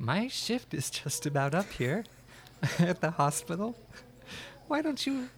my 0.04 0.28
shift 0.28 0.74
is 0.74 0.90
just 0.90 1.24
about 1.24 1.54
up 1.54 1.70
here 1.72 2.04
at 2.78 3.00
the 3.00 3.12
hospital. 3.12 3.74
Why 4.68 4.82
don't 4.82 5.06
you? 5.06 5.28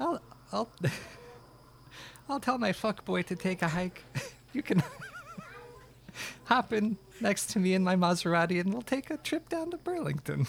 I'll 0.00 0.20
I'll 0.52 0.68
I'll 2.28 2.40
tell 2.40 2.58
my 2.58 2.72
fuck 2.72 3.04
boy 3.04 3.22
to 3.22 3.36
take 3.36 3.62
a 3.62 3.68
hike. 3.68 4.02
You 4.54 4.62
can 4.62 4.84
hop 6.44 6.72
in 6.72 6.96
next 7.20 7.50
to 7.50 7.58
me 7.58 7.74
in 7.74 7.82
my 7.82 7.96
Maserati, 7.96 8.60
and 8.60 8.72
we'll 8.72 8.82
take 8.82 9.10
a 9.10 9.16
trip 9.16 9.48
down 9.48 9.72
to 9.72 9.78
Burlington. 9.78 10.46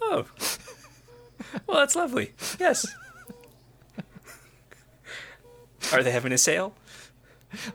Oh. 0.00 0.24
Well, 1.66 1.76
that's 1.80 1.94
lovely. 1.94 2.32
Yes. 2.58 2.86
Are 5.92 6.02
they 6.02 6.10
having 6.10 6.32
a 6.32 6.38
sale? 6.38 6.74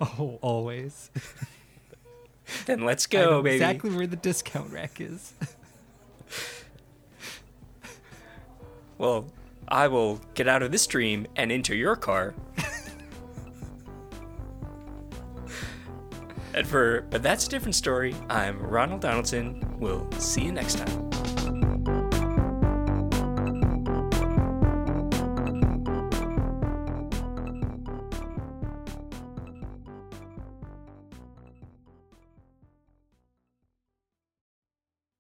Oh, 0.01 0.39
always. 0.41 1.11
Then 2.65 2.81
let's 2.81 3.07
go, 3.07 3.41
baby. 3.41 3.55
Exactly 3.55 3.89
where 3.95 4.07
the 4.07 4.15
discount 4.15 4.71
rack 4.71 4.99
is. 5.01 5.33
Well, 9.01 9.25
I 9.67 9.87
will 9.87 10.21
get 10.35 10.47
out 10.47 10.61
of 10.61 10.71
this 10.71 10.85
dream 10.85 11.25
and 11.35 11.51
into 11.51 11.75
your 11.75 11.95
car. 11.95 12.35
and 16.53 16.67
for 16.67 17.01
But 17.09 17.23
That's 17.23 17.47
a 17.47 17.49
Different 17.49 17.73
Story, 17.73 18.13
I'm 18.29 18.59
Ronald 18.61 19.01
Donaldson. 19.01 19.75
We'll 19.79 20.07
see 20.19 20.43
you 20.43 20.51
next 20.51 20.77
time. 20.77 21.20